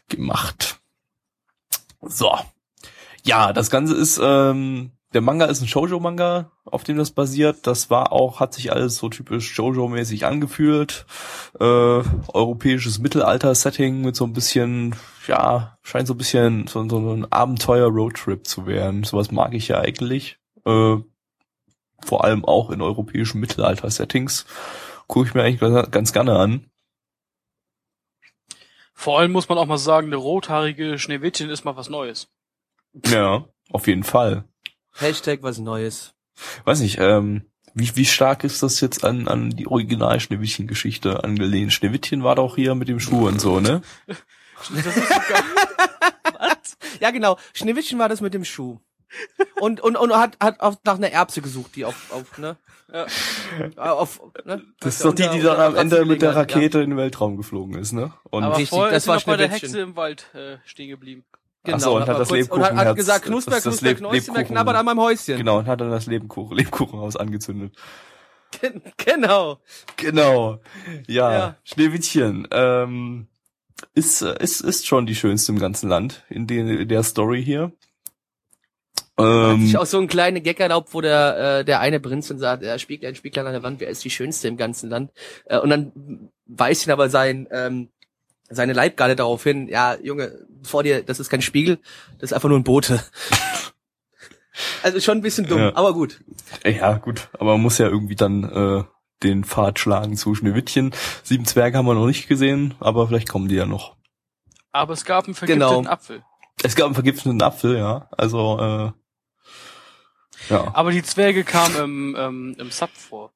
gemacht. 0.10 0.82
So. 2.02 2.38
Ja, 3.24 3.54
das 3.54 3.70
Ganze 3.70 3.96
ist, 3.96 4.20
ähm, 4.22 4.92
der 5.14 5.22
Manga 5.22 5.46
ist 5.46 5.62
ein 5.62 5.68
Shoujo-Manga, 5.68 6.52
auf 6.64 6.84
dem 6.84 6.98
das 6.98 7.12
basiert. 7.12 7.68
Das 7.68 7.90
war 7.90 8.14
auch, 8.14 8.40
hat 8.40 8.54
sich 8.54 8.72
alles 8.72 8.96
so 8.96 9.10
typisch 9.10 9.54
Shoujo-mäßig 9.54 10.26
angefühlt. 10.26 11.06
Äh, 11.60 11.64
europäisches 11.64 13.00
Mittelalter-Setting 13.00 14.02
mit 14.02 14.16
so 14.16 14.26
ein 14.26 14.34
bisschen, 14.34 14.96
ja, 15.28 15.78
scheint 15.82 16.08
so 16.08 16.14
ein 16.14 16.18
bisschen 16.18 16.68
so, 16.68 16.88
so 16.88 17.14
ein 17.14 17.30
Abenteuer-Roadtrip 17.30 18.48
zu 18.48 18.68
werden. 18.68 19.04
Sowas 19.04 19.32
mag 19.32 19.54
ich 19.54 19.68
ja 19.68 19.80
eigentlich. 19.80 20.38
Äh, 20.66 20.98
vor 22.04 22.24
allem 22.24 22.46
auch 22.46 22.70
in 22.70 22.82
europäischen 22.82 23.42
Mittelalter-Settings. 23.42 24.46
Gucke 25.08 25.28
ich 25.28 25.34
mir 25.34 25.44
eigentlich 25.44 25.60
ganz, 25.60 25.92
ganz 25.92 26.14
gerne 26.14 26.38
an. 26.38 26.68
Vor 28.94 29.20
allem 29.20 29.32
muss 29.32 29.50
man 29.50 29.58
auch 29.58 29.66
mal 29.66 29.78
sagen, 29.78 30.08
eine 30.08 30.16
rothaarige 30.16 30.98
Schneewittchen 30.98 31.50
ist 31.50 31.66
mal 31.66 31.76
was 31.76 31.90
Neues. 31.90 32.30
Ja, 33.08 33.46
auf 33.72 33.88
jeden 33.88 34.04
Fall. 34.04 34.46
Hashtag 34.96 35.44
was 35.44 35.58
Neues. 35.58 36.14
weiß 36.66 36.80
nicht, 36.82 36.98
ähm, 37.00 37.46
wie, 37.74 37.96
wie 37.96 38.06
stark 38.06 38.44
ist 38.44 38.64
das 38.64 38.82
jetzt 38.82 39.04
an, 39.04 39.28
an 39.28 39.52
die 39.52 39.68
original 39.68 40.20
Schneewittchen-Geschichte 40.20 41.24
angelehnt? 41.24 41.72
Schneewittchen 41.74 42.24
war 42.24 42.36
doch 42.36 42.56
hier 42.56 42.76
mit 42.76 42.90
dem 42.90 43.00
Schuh 43.00 43.28
und 43.28 43.40
so, 43.40 43.60
ne? 43.60 43.82
Das 44.64 44.70
ist 44.98 45.10
was? 45.10 46.78
Ja, 47.00 47.12
genau. 47.12 47.38
Schneewittchen 47.54 47.98
war 47.98 48.10
das 48.10 48.22
mit 48.22 48.34
dem 48.34 48.46
Schuh. 48.46 48.80
Und, 49.60 49.82
und, 49.82 49.98
und 49.98 50.14
hat, 50.14 50.38
hat 50.40 50.60
auf, 50.60 50.78
nach 50.84 50.96
einer 50.96 51.12
Erbse 51.12 51.42
gesucht, 51.42 51.76
die 51.76 51.86
auf, 51.86 52.12
auf, 52.12 52.38
ne? 52.38 52.58
Ja. 52.94 53.06
Auf, 53.94 54.22
ne? 54.46 54.62
Das 54.80 54.96
ist 54.96 55.06
doch 55.06 55.14
die, 55.14 55.28
die 55.30 55.42
dann 55.42 55.60
am 55.60 55.76
Ende 55.76 56.06
mit 56.06 56.22
der 56.22 56.36
Rakete 56.36 56.82
in 56.82 56.92
den 56.92 56.98
Weltraum 56.98 57.38
geflogen 57.38 57.76
ist, 57.76 57.94
ne? 57.94 58.14
Und 58.30 58.44
Aber 58.44 58.58
Richtig, 58.58 58.78
das 58.78 59.08
war 59.08 59.20
bei 59.22 59.38
der. 59.38 59.50
Hexe 59.50 59.80
im 59.80 59.96
Wald 59.96 60.28
äh, 60.34 60.58
stehen 60.66 60.90
geblieben. 60.90 61.26
Ja, 61.68 61.76
Ach 61.76 61.80
so, 61.80 61.96
und 61.96 62.02
hat 62.02 62.10
hat 62.10 62.20
das 62.20 62.30
kurz- 62.30 62.48
Und 62.50 62.64
hat, 62.64 62.74
hat 62.76 62.96
gesagt, 62.96 63.20
das- 63.26 63.28
Knusper, 63.30 63.52
das 63.52 63.64
Knusper, 63.64 63.86
Leb- 63.88 63.98
Knäuschen, 63.98 64.34
Lebkuchen- 64.36 64.46
knabbert 64.48 64.76
an 64.78 64.86
meinem 64.86 65.00
Häuschen. 65.00 65.38
genau, 65.38 65.60
und 65.60 65.68
hat 65.68 65.80
dann 65.80 65.92
das 65.92 66.08
Lebkuchen, 66.08 66.58
Lebkuchenhaus 66.58 67.16
angezündet. 67.16 67.76
genau. 68.98 69.60
Genau. 69.98 70.60
Ja, 71.08 71.32
Ja. 71.32 71.56
Schneewittchen. 71.64 72.48
Ähm, 72.52 73.28
ist, 73.94 74.22
ist, 74.22 74.62
ist 74.62 74.88
schon 74.88 75.06
die 75.06 75.16
schönste 75.16 75.52
im 75.52 75.60
ganzen 75.60 75.90
Land 75.90 76.24
in, 76.30 76.48
den, 76.48 76.68
in 76.68 76.88
der 76.88 77.04
Story 77.04 77.44
hier. 77.44 77.72
Hat 79.18 79.26
Ähm, 79.56 79.66
sich 79.66 79.78
auch 79.78 79.86
so 79.86 80.00
ein 80.00 80.08
kleiner 80.08 80.40
Gag 80.40 80.60
erlaubt, 80.60 80.94
wo 80.94 81.02
der, 81.02 81.60
äh, 81.60 81.66
der 81.66 81.80
eine 81.80 82.00
Prinz 82.00 82.28
dann 82.28 82.40
sagt, 82.40 82.64
er 82.64 82.80
Spieglein, 82.80 83.16
Spieglein 83.16 83.46
an 83.48 83.54
der 83.54 83.64
Wand, 83.64 83.80
wer 83.80 83.90
ist 83.90 84.04
die 84.04 84.10
schönste 84.10 84.48
im 84.48 84.58
ganzen 84.58 84.90
Land? 84.90 85.12
Äh, 85.46 85.60
und 85.60 85.70
dann 85.70 86.30
weiß 86.48 86.86
ihn 86.88 86.92
aber 86.92 87.10
sein, 87.10 87.48
ähm, 87.52 87.90
seine 88.50 88.74
Leibgarde 88.74 89.16
daraufhin, 89.16 89.68
ja, 89.68 89.96
Junge, 90.02 90.46
vor 90.64 90.84
dir, 90.84 91.04
das 91.04 91.20
ist 91.20 91.30
kein 91.30 91.42
Spiegel, 91.42 91.80
das 92.20 92.32
ist 92.32 92.34
einfach 92.34 92.50
nur 92.50 92.60
ein 92.60 92.64
Bote. 92.64 93.04
also 94.84 95.00
schon 95.00 95.18
ein 95.20 95.22
bisschen 95.22 95.48
dumm, 95.48 95.60
Ja. 95.60 95.76
aber 95.76 95.94
gut. 95.94 96.20
Ja, 96.66 96.94
gut, 96.98 97.30
aber 97.34 97.54
man 97.54 97.62
muss 97.62 97.78
ja 97.78 97.88
irgendwie 97.88 98.16
dann 98.16 98.44
äh, 98.44 98.84
den 99.24 99.44
Pfad 99.44 99.80
schlagen 99.80 100.18
zu 100.18 100.36
Schneewittchen. 100.36 100.94
Sieben 101.24 101.46
Zwerge 101.46 101.78
haben 101.78 101.86
wir 101.86 101.94
noch 101.94 102.08
nicht 102.08 102.28
gesehen, 102.28 102.74
aber 102.80 103.08
vielleicht 103.08 103.30
kommen 103.30 103.48
die 103.48 103.56
ja 103.56 103.66
noch. 103.66 103.96
Aber 104.72 104.94
es 104.94 105.06
gab 105.06 105.26
einen 105.26 105.36
vergifteten 105.36 105.84
Genau. 105.84 105.90
Apfel. 105.90 106.24
Es 106.64 106.76
gab 106.76 106.86
einen 106.86 106.94
vergifteten 106.96 107.42
Apfel, 107.42 107.78
ja. 107.78 108.08
Also, 108.12 108.60
äh, 108.60 108.92
ja, 110.50 110.72
Aber 110.74 110.92
die 110.92 111.04
Zwerge 111.04 111.44
kamen 111.44 111.76
im, 111.76 112.16
ähm, 112.18 112.56
im 112.58 112.72
Sub 112.72 112.90
vor. 112.92 113.32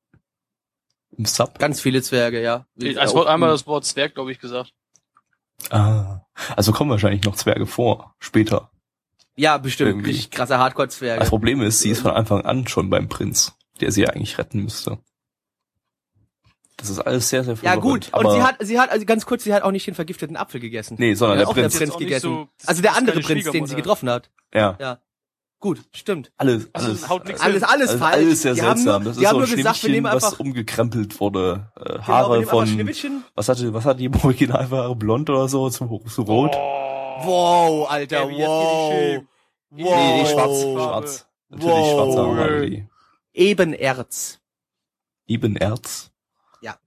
im 1.18 1.26
Sub. 1.26 1.60
Ganz 1.60 1.80
viele 1.82 2.02
Zwerge, 2.02 2.42
ja. 2.42 2.66
Es 2.78 3.14
wurde 3.14 3.30
einmal 3.30 3.50
das 3.50 3.68
Wort 3.68 3.86
Zwerg, 3.86 4.16
glaube 4.16 4.32
ich, 4.32 4.40
gesagt. 4.40 4.74
Ah, 5.72 6.22
also 6.56 6.72
kommen 6.72 6.90
wahrscheinlich 6.92 7.24
noch 7.24 7.36
Zwerge 7.36 7.66
vor, 7.66 8.16
später. 8.20 8.72
Ja, 9.36 9.58
bestimmt. 9.58 9.90
Irgendwie. 9.90 10.12
Richtig 10.12 10.32
krasse 10.32 10.58
Hardcore-Zwerge. 10.60 11.20
Das 11.20 11.30
Problem 11.30 11.62
ist, 11.62 11.80
sie 11.80 11.90
ist 11.90 12.02
von 12.02 12.12
Anfang 12.12 12.42
an 12.42 12.68
schon 12.68 12.90
beim 12.90 13.10
Prinz, 13.10 13.54
der 13.82 13.92
sie 13.92 14.08
eigentlich 14.08 14.38
retten 14.38 14.64
müsste. 14.64 14.98
Das 16.78 16.90
ist 16.90 17.00
alles 17.00 17.30
sehr, 17.30 17.44
sehr 17.44 17.54
Ja 17.56 17.72
verwirrend, 17.74 17.82
gut, 17.82 18.10
aber 18.14 18.30
und 18.30 18.36
sie 18.36 18.44
hat, 18.44 18.56
sie 18.60 18.80
hat, 18.80 18.90
also 18.92 19.06
ganz 19.06 19.26
kurz, 19.26 19.44
sie 19.46 19.54
hat 19.54 19.64
auch 19.64 19.72
nicht 19.72 19.88
den 19.88 19.96
vergifteten 19.96 20.36
Apfel 20.36 20.60
gegessen. 20.60 20.96
Nee, 21.00 21.14
sondern 21.14 21.38
der 21.38 21.48
auch 21.48 21.54
der 21.54 21.62
Prinz. 21.64 21.78
Prinz 21.78 21.98
gegessen. 21.98 22.30
so- 22.30 22.50
also 22.68 22.82
der 22.82 22.96
andere 22.96 23.22
Prinz, 23.22 23.50
den 23.50 23.66
sie 23.66 23.76
getroffen 23.76 24.10
hat. 24.10 24.30
Ja, 24.54 24.78
Ja. 24.80 25.00
Gut, 25.66 25.82
stimmt. 25.94 26.32
alles, 26.38 26.70
Also, 26.74 26.88
alles, 26.90 27.10
haut 27.10 27.26
nix 27.26 27.42
Alles, 27.42 27.64
alles 27.64 27.90
also 27.90 27.98
falsch. 28.04 28.16
alles 28.18 28.42
sehr 28.44 28.54
die 28.54 28.62
haben 28.62 28.78
seltsam. 28.78 29.02
nur, 29.02 29.10
das 29.10 29.18
ist 29.18 29.24
haben 29.26 29.34
so 29.34 29.40
nur 29.40 29.48
ein 29.50 29.56
gesagt, 29.56 29.82
wir 29.84 29.90
nehmen 29.90 30.06
Schneewittchen, 30.06 30.16
was 30.16 30.24
einfach, 30.34 30.40
umgekrempelt 30.40 31.20
wurde. 31.20 31.72
Äh, 31.76 31.84
genau, 31.94 32.08
Haare 32.08 32.38
einfach 32.38 32.52
von, 32.52 33.24
was 33.34 33.50
hatte, 33.50 33.74
was 33.74 33.86
hat 33.86 34.00
die 34.00 34.06
im 34.06 34.16
Original 34.24 34.70
Haare? 34.70 34.96
Blond 34.96 35.28
oder 35.32 35.48
so, 35.48 35.68
zu, 35.72 36.04
zu 36.08 36.22
rot? 36.22 36.52
Oh. 36.54 37.26
Wow, 37.26 37.90
Alter, 37.90 38.28
geh 38.28 38.44
wow. 38.44 39.24
Wow. 39.24 39.24
Nee, 39.72 39.84
nee, 40.22 40.26
schwarz, 40.30 40.62
Farbe. 40.62 40.74
schwarz. 40.76 41.28
Natürlich 41.50 41.74
Wow. 41.76 41.94
schwarze 42.14 42.18
Haare. 42.28 42.44
hatte 42.44 42.70
die. 42.70 42.88
Ebenerz. 43.34 44.40
Ebenerz? 45.26 46.12
Ja. 46.62 46.78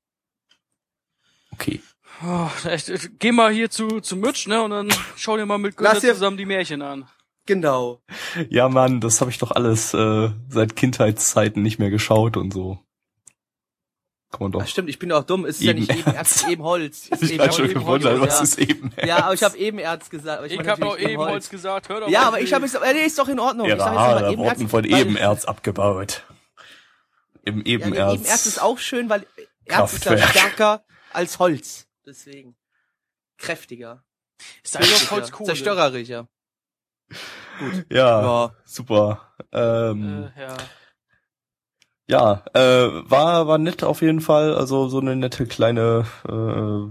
Okay. 1.52 1.80
Oh, 2.24 2.48
echt, 2.68 2.88
äh, 2.90 2.98
geh 3.18 3.32
mal 3.32 3.52
hier 3.52 3.70
zu, 3.70 4.00
zu 4.00 4.14
Mitch, 4.16 4.48
ne, 4.48 4.62
und 4.62 4.70
dann 4.70 4.88
schau 5.16 5.36
dir 5.36 5.46
mal 5.46 5.58
mit 5.58 5.76
Günther 5.76 5.94
Lass 5.94 6.02
dir- 6.02 6.14
zusammen 6.14 6.36
die 6.36 6.46
Märchen 6.46 6.80
an. 6.82 7.08
Genau. 7.48 8.02
Ja, 8.50 8.68
Mann, 8.68 9.00
das 9.00 9.22
habe 9.22 9.30
ich 9.30 9.38
doch 9.38 9.52
alles 9.52 9.94
äh, 9.94 10.28
seit 10.50 10.76
Kindheitszeiten 10.76 11.62
nicht 11.62 11.78
mehr 11.78 11.88
geschaut 11.88 12.36
und 12.36 12.52
so. 12.52 12.78
Kann 14.30 14.40
man 14.40 14.52
doch. 14.52 14.60
Ach, 14.62 14.66
stimmt, 14.66 14.90
ich 14.90 14.98
bin 14.98 15.10
auch 15.12 15.24
dumm. 15.24 15.46
Es 15.46 15.56
ist 15.56 15.62
ja 15.62 15.72
nicht 15.72 15.90
Ebenerz. 15.90 16.42
Ebenerz, 16.42 16.46
Ebenholz. 16.46 17.08
Es 17.10 17.22
ist 17.22 17.30
ich 17.30 17.38
war 17.38 17.50
schon 17.50 17.70
Ebenholz, 17.70 18.02
gewundert, 18.02 18.28
was 18.28 18.36
ja. 18.36 18.42
ist 18.44 18.58
Ebenerz? 18.58 19.06
Ja, 19.08 19.16
aber 19.24 19.32
ich 19.32 19.42
habe 19.42 19.56
Ebenerz 19.56 20.10
gesagt. 20.10 20.38
Aber 20.38 20.46
ich, 20.46 20.52
Ich, 20.52 20.58
meine 20.58 20.70
hab 20.70 20.78
doch 20.78 20.90
natürlich 20.90 21.10
eben 21.10 21.22
Holz 21.22 21.48
gesagt, 21.48 21.88
hör 21.88 22.00
doch 22.00 22.10
Ja, 22.10 22.20
mal 22.20 22.26
aber 22.26 22.40
ich 22.42 22.52
habe 22.52 22.66
es, 22.66 22.74
äh, 22.74 22.92
nee, 22.92 23.06
ist 23.06 23.18
doch 23.18 23.28
in 23.28 23.40
Ordnung. 23.40 23.64
ich 23.66 23.70
Ihre 23.70 23.78
sag 23.78 24.20
jetzt 24.20 24.32
Ebenerz, 24.32 24.58
wurden 24.58 24.68
von 24.68 24.84
Ebenerz 24.84 25.44
abgebaut. 25.46 26.24
Im 27.44 27.56
Ja, 27.56 27.62
nee, 27.62 27.70
Ebenerz. 27.70 28.14
Ebenerz 28.20 28.44
ist 28.44 28.60
auch 28.60 28.76
schön, 28.76 29.08
weil 29.08 29.26
Erz 29.64 29.94
ist 29.94 30.04
ja 30.04 30.18
stärker 30.18 30.84
als 31.14 31.38
Holz. 31.38 31.86
Deswegen. 32.04 32.56
Kräftiger. 33.38 34.04
Ist 34.62 34.74
da 34.74 34.80
doch 34.80 35.10
Zerstörericher. 37.08 37.84
ja, 37.90 38.22
Ja. 38.22 38.52
super. 38.64 39.20
Ähm, 39.52 40.28
Äh, 40.36 40.40
ja. 40.42 40.56
Ja, 42.10 42.42
äh, 42.54 43.10
war 43.10 43.46
war 43.48 43.58
nett 43.58 43.84
auf 43.84 44.00
jeden 44.00 44.20
Fall. 44.22 44.54
Also 44.54 44.88
so 44.88 44.98
eine 44.98 45.14
nette 45.14 45.44
kleine, 45.46 46.06
äh, 46.26 46.90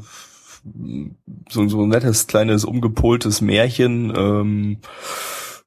so 1.50 1.68
so 1.68 1.82
ein 1.84 1.90
nettes 1.90 2.28
kleines 2.28 2.66
umgepoltes 2.66 3.42
Märchen. 3.42 4.14
Ähm, 4.16 4.82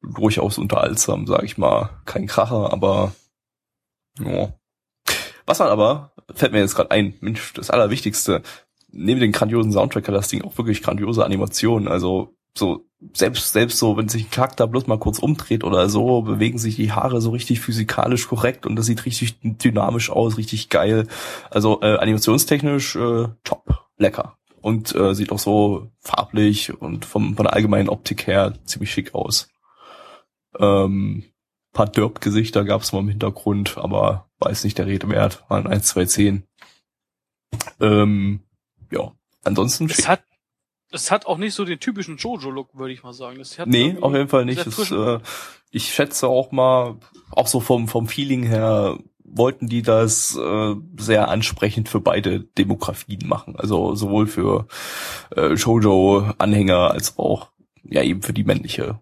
durchaus 0.03 0.57
unterhaltsam, 0.57 1.27
sag 1.27 1.43
ich 1.43 1.59
mal. 1.59 1.91
Kein 2.07 2.27
Kracher, 2.27 2.73
aber 2.73 3.13
ja. 4.21 4.55
Was 5.47 5.59
man 5.59 5.69
aber 5.69 6.13
fällt 6.35 6.53
mir 6.53 6.61
jetzt 6.61 6.77
gerade 6.77 6.93
ein, 6.93 7.15
Mensch, 7.21 7.53
das 7.55 7.71
Allerwichtigste. 7.71 8.43
Neben 8.93 9.21
den 9.21 9.33
grandiosen 9.33 9.73
Soundtrack 9.73 10.07
hat 10.09 10.15
das 10.15 10.29
Ding 10.29 10.43
auch 10.43 10.57
wirklich 10.59 10.83
grandiose 10.83 11.25
Animationen. 11.25 11.89
Also 11.89 12.37
so 12.57 12.87
selbst 13.15 13.53
selbst 13.53 13.79
so, 13.79 13.97
wenn 13.97 14.09
sich 14.09 14.27
ein 14.27 14.31
Charakter 14.31 14.67
bloß 14.67 14.87
mal 14.87 14.99
kurz 14.99 15.19
umdreht 15.19 15.65
oder 15.65 15.89
so, 15.89 16.23
bewegen 16.23 16.59
sich 16.59 16.77
die 16.77 16.93
Haare 16.93 17.21
so 17.21 17.31
richtig 17.31 17.61
physikalisch 17.61 18.29
korrekt 18.29 18.67
und 18.67 18.77
das 18.77 18.87
sieht 18.87 19.05
richtig 19.07 19.39
dynamisch 19.43 20.11
aus, 20.11 20.37
richtig 20.37 20.69
geil. 20.69 21.07
Also 21.51 21.81
äh, 21.83 21.97
animationstechnisch 21.97 22.97
äh, 22.97 23.29
top, 23.45 23.87
lecker 23.97 24.37
und 24.61 24.95
äh, 24.95 25.15
sieht 25.15 25.33
auch 25.33 25.39
so 25.39 25.91
farblich 25.99 26.79
und 26.81 27.05
vom 27.05 27.37
von 27.37 27.45
der 27.45 27.55
allgemeinen 27.55 27.89
Optik 27.89 28.27
her 28.27 28.55
ziemlich 28.65 28.91
schick 28.93 29.15
aus. 29.15 29.49
Ähm, 30.59 31.25
paar 31.73 31.87
Derp-Gesichter 31.87 32.65
gab's 32.65 32.93
mal 32.93 33.01
im 33.01 33.09
Hintergrund, 33.09 33.79
aber 33.79 34.29
war 34.39 34.51
jetzt 34.51 34.65
nicht 34.65 34.79
der 34.79 34.87
Rede 34.87 35.09
wert. 35.09 35.45
Waren 35.49 35.67
1, 35.67 35.87
2, 35.87 36.05
10. 36.05 36.43
Ähm, 37.81 38.41
ja, 38.91 39.13
ansonsten 39.45 39.87
Es 39.87 39.97
schick. 39.97 40.09
hat, 40.09 40.23
es 40.93 41.11
hat 41.11 41.27
auch 41.27 41.39
nicht 41.39 41.55
so 41.55 41.65
den 41.65 41.79
typischen 41.81 42.17
Jojo-Look, 42.17 42.77
würde 42.77 42.93
ich 42.93 43.03
mal 43.03 43.13
sagen. 43.13 43.39
Das 43.39 43.59
hat 43.59 43.69
Nee, 43.69 43.97
auf 44.01 44.13
jeden 44.15 44.29
Fall 44.29 44.45
nicht. 44.45 44.61
frisch- 44.61 44.93
äh, 44.93 45.19
ich 45.71 45.93
schätze 45.95 46.27
auch 46.29 46.51
mal, 46.53 46.97
auch 47.31 47.47
so 47.47 47.61
vom, 47.61 47.87
vom 47.89 48.09
Feeling 48.09 48.43
her, 48.43 48.99
wollten 49.25 49.69
die 49.69 49.83
das 49.83 50.37
äh, 50.37 50.75
sehr 50.99 51.29
ansprechend 51.29 51.89
für 51.89 52.01
beide 52.01 52.41
Demografien 52.41 53.29
machen. 53.29 53.55
Also 53.57 53.95
sowohl 53.95 54.27
für 54.27 54.67
äh, 55.37 55.57
Shoujo-Anhänger 55.57 56.91
als 56.91 57.17
auch 57.19 57.51
ja 57.85 58.03
eben 58.03 58.23
für 58.23 58.33
die 58.33 58.45
männliche 58.45 58.99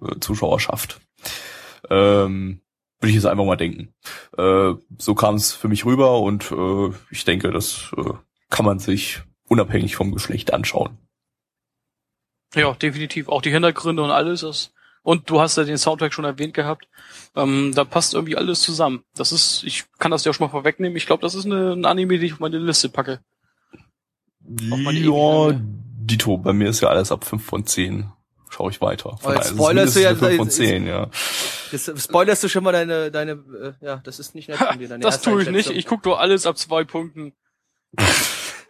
äh, 0.00 0.18
Zuschauerschaft. 0.20 1.00
Ähm, 1.90 2.60
würde 3.00 3.08
ich 3.10 3.16
jetzt 3.16 3.26
einfach 3.26 3.44
mal 3.44 3.56
denken. 3.56 3.92
Äh, 4.38 4.74
so 4.98 5.14
kam 5.16 5.34
es 5.34 5.52
für 5.52 5.66
mich 5.66 5.84
rüber 5.84 6.20
und 6.20 6.52
äh, 6.52 6.90
ich 7.10 7.24
denke, 7.24 7.50
das 7.50 7.90
äh, 7.96 8.12
kann 8.50 8.64
man 8.64 8.78
sich 8.78 9.22
unabhängig 9.48 9.96
vom 9.96 10.12
Geschlecht 10.12 10.52
anschauen. 10.54 10.98
Ja, 12.54 12.72
definitiv. 12.74 13.28
Auch 13.28 13.42
die 13.42 13.50
Hintergründe 13.50 14.02
und 14.02 14.10
alles. 14.10 14.40
Das, 14.42 14.72
und 15.02 15.28
du 15.30 15.40
hast 15.40 15.56
ja 15.56 15.64
den 15.64 15.78
Soundtrack 15.78 16.12
schon 16.12 16.24
erwähnt 16.24 16.54
gehabt. 16.54 16.86
Ähm, 17.34 17.72
da 17.74 17.84
passt 17.84 18.14
irgendwie 18.14 18.36
alles 18.36 18.60
zusammen. 18.60 19.02
Das 19.14 19.32
ist, 19.32 19.64
ich 19.64 19.84
kann 19.98 20.10
das 20.10 20.24
ja 20.24 20.32
schon 20.32 20.46
mal 20.46 20.50
vorwegnehmen. 20.50 20.96
Ich 20.96 21.06
glaube, 21.06 21.22
das 21.22 21.34
ist 21.34 21.46
eine, 21.46 21.72
ein 21.72 21.84
Anime, 21.84 22.18
die 22.18 22.26
ich 22.26 22.34
auf 22.34 22.40
meine 22.40 22.58
Liste 22.58 22.88
packe. 22.88 23.20
Auf 24.70 24.78
meine 24.78 24.98
Ja. 24.98 25.58
Dito, 26.04 26.36
bei 26.36 26.52
mir 26.52 26.68
ist 26.68 26.80
ja 26.80 26.88
alles 26.88 27.12
ab 27.12 27.24
5 27.24 27.44
von 27.44 27.64
10. 27.64 28.10
Schau 28.50 28.68
ich 28.68 28.80
weiter. 28.82 29.16
Ist 29.22 29.26
es 29.26 29.48
spoilerst 29.50 29.96
du 29.96 30.00
ja- 30.02 30.10
mindestens 30.10 30.26
eine 30.26 30.28
5 30.28 30.36
von 30.36 30.48
ist- 30.48 30.56
10, 30.56 30.86
ja. 30.86 31.10
Das 31.70 31.90
spoilerst 32.04 32.42
du 32.44 32.48
schon 32.48 32.64
mal 32.64 32.72
deine, 32.72 33.10
deine, 33.10 33.32
äh, 33.32 33.72
ja, 33.86 33.96
das 34.04 34.18
ist 34.18 34.34
nicht 34.34 34.48
nett 34.48 34.58
von 34.58 34.78
dir. 34.78 34.88
Deine 34.88 35.02
Das 35.02 35.22
tue 35.22 35.42
ich 35.42 35.48
nicht. 35.50 35.70
Ich 35.70 35.86
guck 35.86 36.02
doch 36.02 36.18
alles 36.18 36.44
ab 36.44 36.58
zwei 36.58 36.84
Punkten. 36.84 37.32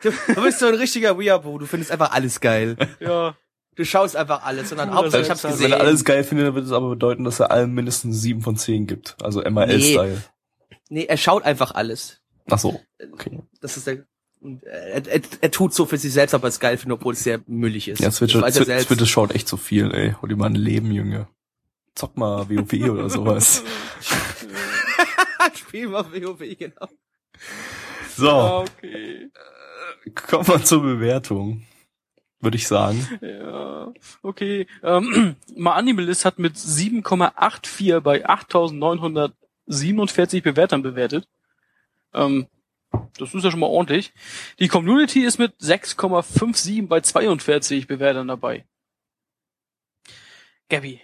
Du, 0.02 0.10
du 0.34 0.42
bist 0.42 0.60
so 0.60 0.66
ein 0.66 0.74
richtiger 0.74 1.18
Weeaboo, 1.18 1.58
du 1.58 1.66
findest 1.66 1.90
einfach 1.90 2.12
alles 2.12 2.40
geil. 2.40 2.76
Ja. 3.00 3.34
Du 3.74 3.84
schaust 3.84 4.16
einfach 4.16 4.42
alles 4.44 4.70
und 4.70 4.78
dann 4.78 4.90
Cool, 4.90 4.96
Hauptsache, 4.96 5.18
das 5.22 5.26
ich 5.26 5.30
hab's 5.30 5.44
halt- 5.44 5.54
Wenn 5.54 5.60
gesehen. 5.62 5.72
er 5.72 5.80
alles 5.80 6.04
geil 6.04 6.24
findet, 6.24 6.46
dann 6.48 6.54
wird 6.54 6.66
es 6.66 6.72
aber 6.72 6.90
bedeuten, 6.90 7.24
dass 7.24 7.40
er 7.40 7.50
allen 7.50 7.72
mindestens 7.72 8.20
7 8.20 8.42
von 8.42 8.56
10 8.56 8.86
gibt. 8.86 9.16
Also 9.22 9.40
MRL-Style. 9.42 10.22
Nee, 10.90 11.04
er 11.06 11.16
schaut 11.16 11.44
einfach 11.44 11.70
alles. 11.74 12.20
Ach 12.50 12.58
so, 12.58 12.80
okay. 13.12 13.40
Das 13.60 13.76
ist 13.78 13.86
der, 13.86 14.04
und 14.40 14.62
er, 14.64 15.06
er, 15.06 15.20
er 15.40 15.50
tut 15.50 15.72
so 15.72 15.86
für 15.86 15.96
sich 15.96 16.12
selbst, 16.12 16.34
aber 16.34 16.48
es 16.48 16.60
geil 16.60 16.76
findet, 16.76 16.98
obwohl 16.98 17.14
es 17.14 17.22
sehr 17.24 17.40
müllig 17.46 17.88
ist. 17.88 18.00
Ja, 18.00 18.10
Switch, 18.10 18.34
er 18.34 18.50
Switch, 18.52 18.66
selbst. 18.66 18.88
Switch 18.88 19.10
schaut 19.10 19.34
echt 19.34 19.48
zu 19.48 19.56
viel, 19.56 19.90
ey. 19.94 20.14
Hol 20.20 20.28
dir 20.28 20.36
mal 20.36 20.46
ein 20.46 20.54
Leben, 20.54 20.90
Junge. 20.92 21.28
Zock 21.94 22.16
mal 22.18 22.48
WoW 22.50 22.90
oder 22.90 23.08
sowas. 23.08 23.62
Spiel 25.54 25.88
mal 25.88 26.04
WoW, 26.12 26.38
genau. 26.58 26.88
So, 28.16 28.26
Ja, 28.26 28.58
okay. 28.58 29.30
kommen 30.26 30.46
wir 30.48 30.64
zur 30.64 30.82
Bewertung. 30.82 31.62
Würde 32.42 32.56
ich 32.56 32.66
sagen. 32.66 33.06
Ja, 33.22 33.92
okay. 34.22 34.66
Ähm, 34.82 35.36
My 35.56 35.70
Animalist 35.70 36.24
hat 36.24 36.40
mit 36.40 36.56
7,84 36.56 38.00
bei 38.00 38.26
8.947 38.26 40.42
Bewertern 40.42 40.82
bewertet. 40.82 41.28
Ähm, 42.12 42.48
das 43.16 43.32
ist 43.32 43.44
ja 43.44 43.52
schon 43.52 43.60
mal 43.60 43.68
ordentlich. 43.68 44.12
Die 44.58 44.66
Community 44.66 45.24
ist 45.24 45.38
mit 45.38 45.54
6,57 45.60 46.88
bei 46.88 47.00
42 47.00 47.86
Bewertern 47.86 48.26
dabei. 48.26 48.66
Gabby. 50.68 51.00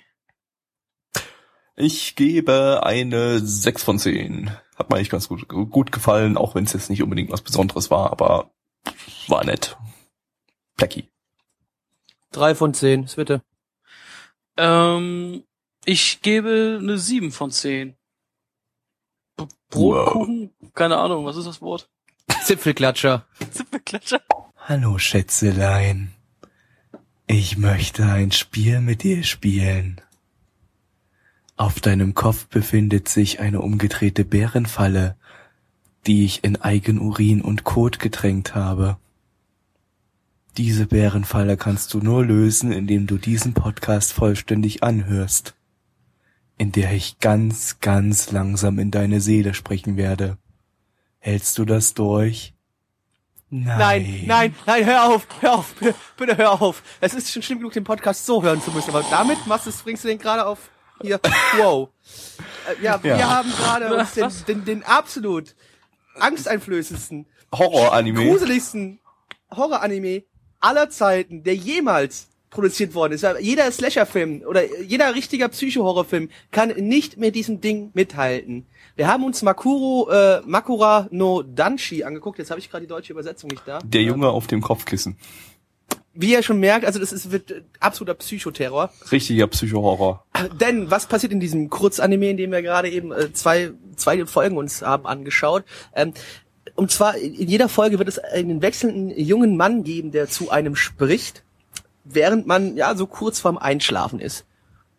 Ich 1.77 2.17
gebe 2.17 2.81
eine 2.83 3.39
6 3.39 3.85
von 3.85 4.01
10. 4.01 4.51
Hat 4.75 4.91
mir 4.91 4.97
eigentlich 4.97 5.11
ganz 5.11 5.29
gut, 5.29 5.47
gut 5.47 5.93
gefallen, 5.93 6.37
auch 6.37 6.57
wenn 6.57 6.65
es 6.65 6.73
jetzt 6.73 6.91
nicht 6.91 7.05
unbedingt 7.05 7.31
was 7.31 7.43
Besonderes 7.43 7.93
war, 7.93 8.11
aber 8.11 8.51
war 9.29 9.45
nett. 9.45 9.77
Blackie. 10.77 11.09
Drei 12.31 12.55
von 12.55 12.75
zehn, 12.75 13.09
bitte. 13.17 13.43
Ähm, 14.57 15.45
ich 15.85 16.21
gebe 16.21 16.79
eine 16.81 16.99
7 16.99 17.33
von 17.33 17.51
10. 17.51 17.97
B 19.37 19.45
Brotkuchen? 19.71 20.51
Keine 20.75 20.99
Ahnung, 20.99 21.25
was 21.25 21.37
ist 21.37 21.47
das 21.47 21.61
Wort? 21.63 21.89
Zipfelklatscher. 22.45 23.25
Zipfelklatscher? 23.51 24.21
Hallo, 24.57 24.99
Schätzelein. 24.99 26.13
Ich 27.27 27.57
möchte 27.57 28.05
ein 28.05 28.33
Spiel 28.33 28.81
mit 28.81 29.03
dir 29.03 29.23
spielen. 29.23 30.01
Auf 31.57 31.81
deinem 31.81 32.15
Kopf 32.15 32.47
befindet 32.47 33.09
sich 33.09 33.41
eine 33.41 33.61
umgedrehte 33.61 34.25
Bärenfalle, 34.25 35.17
die 36.07 36.25
ich 36.25 36.45
in 36.45 36.57
Eigenurin 36.61 37.43
und 37.43 37.65
Kot 37.65 37.99
getränkt 37.99 38.55
habe. 38.55 38.99
Diese 40.59 40.87
Bärenfalle 40.87 41.57
kannst 41.57 41.95
du 41.95 41.99
nur 42.01 42.25
lösen, 42.27 42.73
indem 42.73 43.07
du 43.07 43.17
diesen 43.17 43.55
Podcast 43.55 44.13
vollständig 44.13 44.83
anhörst, 44.83 45.55
in 46.59 46.73
der 46.73 46.93
ich 46.93 47.21
ganz, 47.21 47.79
ganz 47.79 48.33
langsam 48.33 48.81
in 48.81 48.91
deine 48.91 49.21
Seele 49.21 49.55
sprechen 49.55 49.97
werde. 49.97 50.37
Hältst 51.21 51.59
du 51.59 51.65
das 51.65 51.95
durch? 51.95 52.55
Nein, 53.51 54.25
nein, 54.27 54.55
nein, 54.67 54.85
hör 54.85 55.05
auf, 55.05 55.29
hör 55.41 55.55
auf, 55.55 55.75
bitte, 55.75 55.95
bitte 56.17 56.37
hör 56.37 56.61
auf. 56.61 56.83
Es 57.01 57.15
ist 57.15 57.33
schon 57.33 57.43
schlimm 57.43 57.59
genug, 57.59 57.73
den 57.73 57.85
Podcast 57.85 58.27
so 58.27 58.43
hören 58.43 58.61
zu 58.61 58.73
müssen, 58.73 58.91
aber 58.91 59.05
damit 59.11 59.47
machst 59.47 59.67
du, 59.69 59.71
bringst 59.85 60.03
du 60.03 60.09
den 60.09 60.19
gerade 60.19 60.45
auf 60.45 60.71
hier, 61.01 61.21
wow. 61.57 61.89
Äh, 62.69 62.83
ja, 62.85 63.01
wir 63.03 63.17
Ja. 63.17 63.29
haben 63.31 63.51
gerade 63.51 63.95
uns 63.97 64.13
den, 64.15 64.33
den, 64.49 64.65
den 64.65 64.83
absolut 64.83 65.55
angsteinflößendsten, 66.19 67.27
Horror-Anime. 67.55 68.27
gruseligsten 68.29 68.99
Horror-Anime 69.55 70.25
aller 70.61 70.91
Zeiten, 70.91 71.43
der 71.43 71.55
jemals 71.55 72.29
produziert 72.51 72.95
worden 72.95 73.13
ist. 73.13 73.27
Jeder 73.41 73.71
Slasher-Film 73.71 74.43
oder 74.47 74.65
jeder 74.83 75.15
richtiger 75.15 75.49
Psycho-Horror-Film 75.49 76.31
kann 76.51 76.71
nicht 76.71 77.19
mit 77.19 77.35
diesem 77.35 77.61
Ding 77.61 77.91
mithalten. 77.95 78.67
Wir 78.97 79.07
haben 79.07 79.25
uns 79.25 79.43
Makuro, 79.43 80.11
äh, 80.11 80.41
Makura 80.47 81.09
no 81.11 81.43
Danshi 81.43 82.05
angeguckt. 82.05 82.39
Jetzt 82.39 82.51
habe 82.51 82.61
ich 82.61 82.71
gerade 82.71 82.85
die 82.85 82.89
deutsche 82.89 83.13
Übersetzung 83.13 83.51
nicht 83.51 83.63
da. 83.67 83.81
Der 83.85 84.03
Junge 84.03 84.29
auf 84.29 84.47
dem 84.47 84.63
Kopfkissen. 84.63 85.19
Wie 86.15 86.33
ihr 86.33 86.43
schon 86.43 86.59
merkt, 86.59 86.85
also 86.85 86.99
das 86.99 87.13
ist 87.13 87.31
wird 87.31 87.51
äh, 87.51 87.63
absoluter 87.79 88.15
Psychoterror. 88.15 88.91
Richtiger 89.13 89.47
Psycho-Horror. 89.47 90.25
Denn 90.61 90.91
was 90.91 91.07
passiert 91.07 91.33
in 91.33 91.39
diesem 91.39 91.71
Kurzanime, 91.71 92.31
in 92.31 92.37
dem 92.37 92.51
wir 92.51 92.63
gerade 92.63 92.89
eben 92.91 93.13
äh, 93.13 93.33
zwei, 93.33 93.73
zwei 93.95 94.27
Folgen 94.27 94.57
uns 94.57 94.83
haben 94.83 95.07
angeschaut? 95.07 95.65
Ähm, 95.95 96.15
und 96.79 96.93
zwar 96.93 97.17
in 97.17 97.49
jeder 97.49 97.69
Folge 97.69 97.99
wird 97.99 98.09
es 98.09 98.21
einen 98.21 98.63
wechselnden 98.63 99.11
jungen 99.19 99.57
Mann 99.57 99.83
geben, 99.83 100.13
der 100.13 100.29
zu 100.29 100.51
einem 100.51 100.77
spricht, 100.77 101.43
während 102.05 102.47
man 102.47 102.77
ja 102.77 102.95
so 102.95 103.09
kurz 103.09 103.41
vorm 103.41 103.59
Einschlafen 103.59 104.21
ist. 104.21 104.45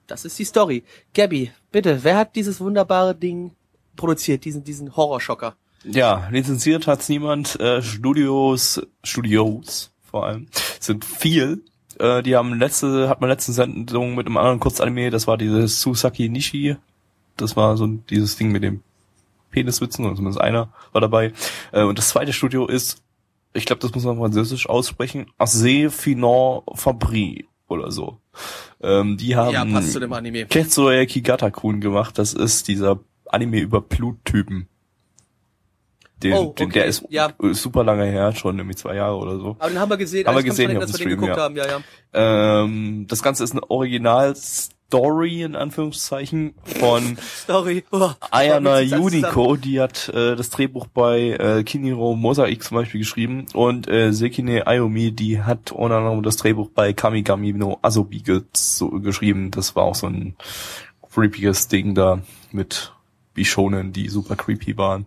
Das 0.06 0.26
ist 0.26 0.38
die 0.38 0.44
Story. 0.44 0.84
Gabby, 1.14 1.52
bitte, 1.72 2.04
wer 2.04 2.18
hat 2.18 2.36
dieses 2.36 2.60
wunderbare 2.60 3.16
Ding 3.16 3.52
produziert, 3.96 4.44
diesen 4.44 4.66
diesen 4.66 4.98
Horrorschocker? 4.98 5.56
Ja, 5.86 6.28
lizenziert 6.30 6.86
hat's 6.86 7.08
niemand. 7.08 7.58
Äh, 7.62 7.82
Studios, 7.82 8.82
Studios 9.02 9.92
vor 10.04 10.26
allem, 10.26 10.48
sind 10.82 11.06
viel. 11.06 11.64
Äh, 11.98 12.24
die 12.24 12.36
haben 12.36 12.60
letzte, 12.60 13.08
hat 13.08 13.22
man 13.22 13.30
letzte 13.30 13.54
Sendung 13.54 14.16
mit 14.16 14.26
einem 14.26 14.36
anderen 14.36 14.60
Kurzanime, 14.60 15.12
das 15.12 15.28
war 15.28 15.38
dieses 15.38 15.80
Susaki 15.80 16.28
Nishi. 16.28 16.76
Das 17.38 17.56
war 17.56 17.78
so 17.78 17.88
dieses 17.88 18.36
Ding 18.36 18.52
mit 18.52 18.64
dem 18.64 18.84
Peniswitzen, 19.50 20.06
oder 20.06 20.16
zumindest 20.16 20.42
einer 20.42 20.74
war 20.92 21.02
dabei. 21.02 21.34
Äh, 21.72 21.84
und 21.84 21.98
das 21.98 22.10
zweite 22.10 22.34
Studio 22.34 22.68
ist, 22.68 23.02
ich 23.54 23.66
glaube, 23.66 23.82
das 23.82 23.94
muss 23.94 24.04
man 24.04 24.18
französisch 24.18 24.70
aussprechen, 24.70 25.28
Asse 25.38 25.90
Finon 25.90 26.62
Fabri 26.76 27.48
oder 27.68 27.92
so. 27.92 28.20
Ähm, 28.82 29.18
die 29.18 29.36
haben 29.36 29.56
Anime. 30.14 30.46
Ketsuya 30.46 31.06
Kigata-kun 31.06 31.82
gemacht. 31.82 32.18
Das 32.18 32.34
ist 32.34 32.68
dieser 32.68 33.00
Anime 33.26 33.60
über 33.60 33.82
Bluttypen. 33.82 34.68
Den, 36.24 36.34
Oh, 36.34 36.54
den, 36.58 36.68
okay, 36.68 36.80
der 36.80 36.86
ist 36.86 37.06
ja. 37.10 37.32
super 37.52 37.84
lange 37.84 38.04
her, 38.06 38.36
schon 38.36 38.58
irgendwie 38.58 38.76
zwei 38.76 38.96
Jahre 38.96 39.16
oder 39.16 39.38
so. 39.38 39.56
Aber 39.60 39.70
den 39.70 39.80
haben 39.80 39.90
wir 39.90 39.98
gesehen, 39.98 40.28
Haben 40.28 40.36
wir 40.36 40.44
gesehen 40.44 40.76
auf 40.76 40.82
dass 40.84 40.92
dem 40.92 41.00
wir 41.00 41.16
den 41.16 41.20
geguckt 41.20 41.38
ja. 41.38 41.44
haben, 41.44 41.56
ja, 41.56 41.66
ja. 41.66 42.64
Ähm, 42.64 43.06
das 43.08 43.24
Ganze 43.24 43.44
ist 43.46 43.52
eine 43.52 43.70
Original-Story 44.92 45.44
in 45.44 45.56
Anführungszeichen 45.56 46.54
von 46.64 47.18
Story. 47.44 47.84
Oh, 47.92 48.12
Ayana 48.32 48.80
Yuniko, 48.80 49.56
die 49.56 49.80
hat 49.80 50.10
äh, 50.10 50.36
das 50.36 50.50
Drehbuch 50.50 50.88
bei 50.88 51.32
äh, 51.32 51.64
Kiniro 51.64 52.16
Mosaik 52.16 52.64
zum 52.64 52.78
Beispiel 52.78 53.00
geschrieben 53.00 53.46
und 53.54 53.88
äh, 53.88 54.12
Sekine 54.12 54.68
Ayumi, 54.68 55.12
die 55.12 55.42
hat 55.42 55.72
unter 55.72 55.98
anderem 55.98 56.24
das 56.24 56.38
Drehbuch 56.38 56.70
bei 56.70 56.94
Kamigami 56.94 57.54
no 57.54 57.80
Asobi 57.82 58.20
ge 58.20 58.42
so, 58.54 58.90
geschrieben. 58.90 59.52
Das 59.52 59.76
war 59.76 59.84
auch 59.84 59.96
so 59.96 60.08
ein 60.08 60.36
creepiges 61.14 61.68
Ding 61.68 61.96
da 61.96 62.22
mit 62.52 62.94
Bishonen, 63.40 63.94
die 63.94 64.10
super 64.10 64.36
creepy 64.36 64.78
waren. 64.78 65.06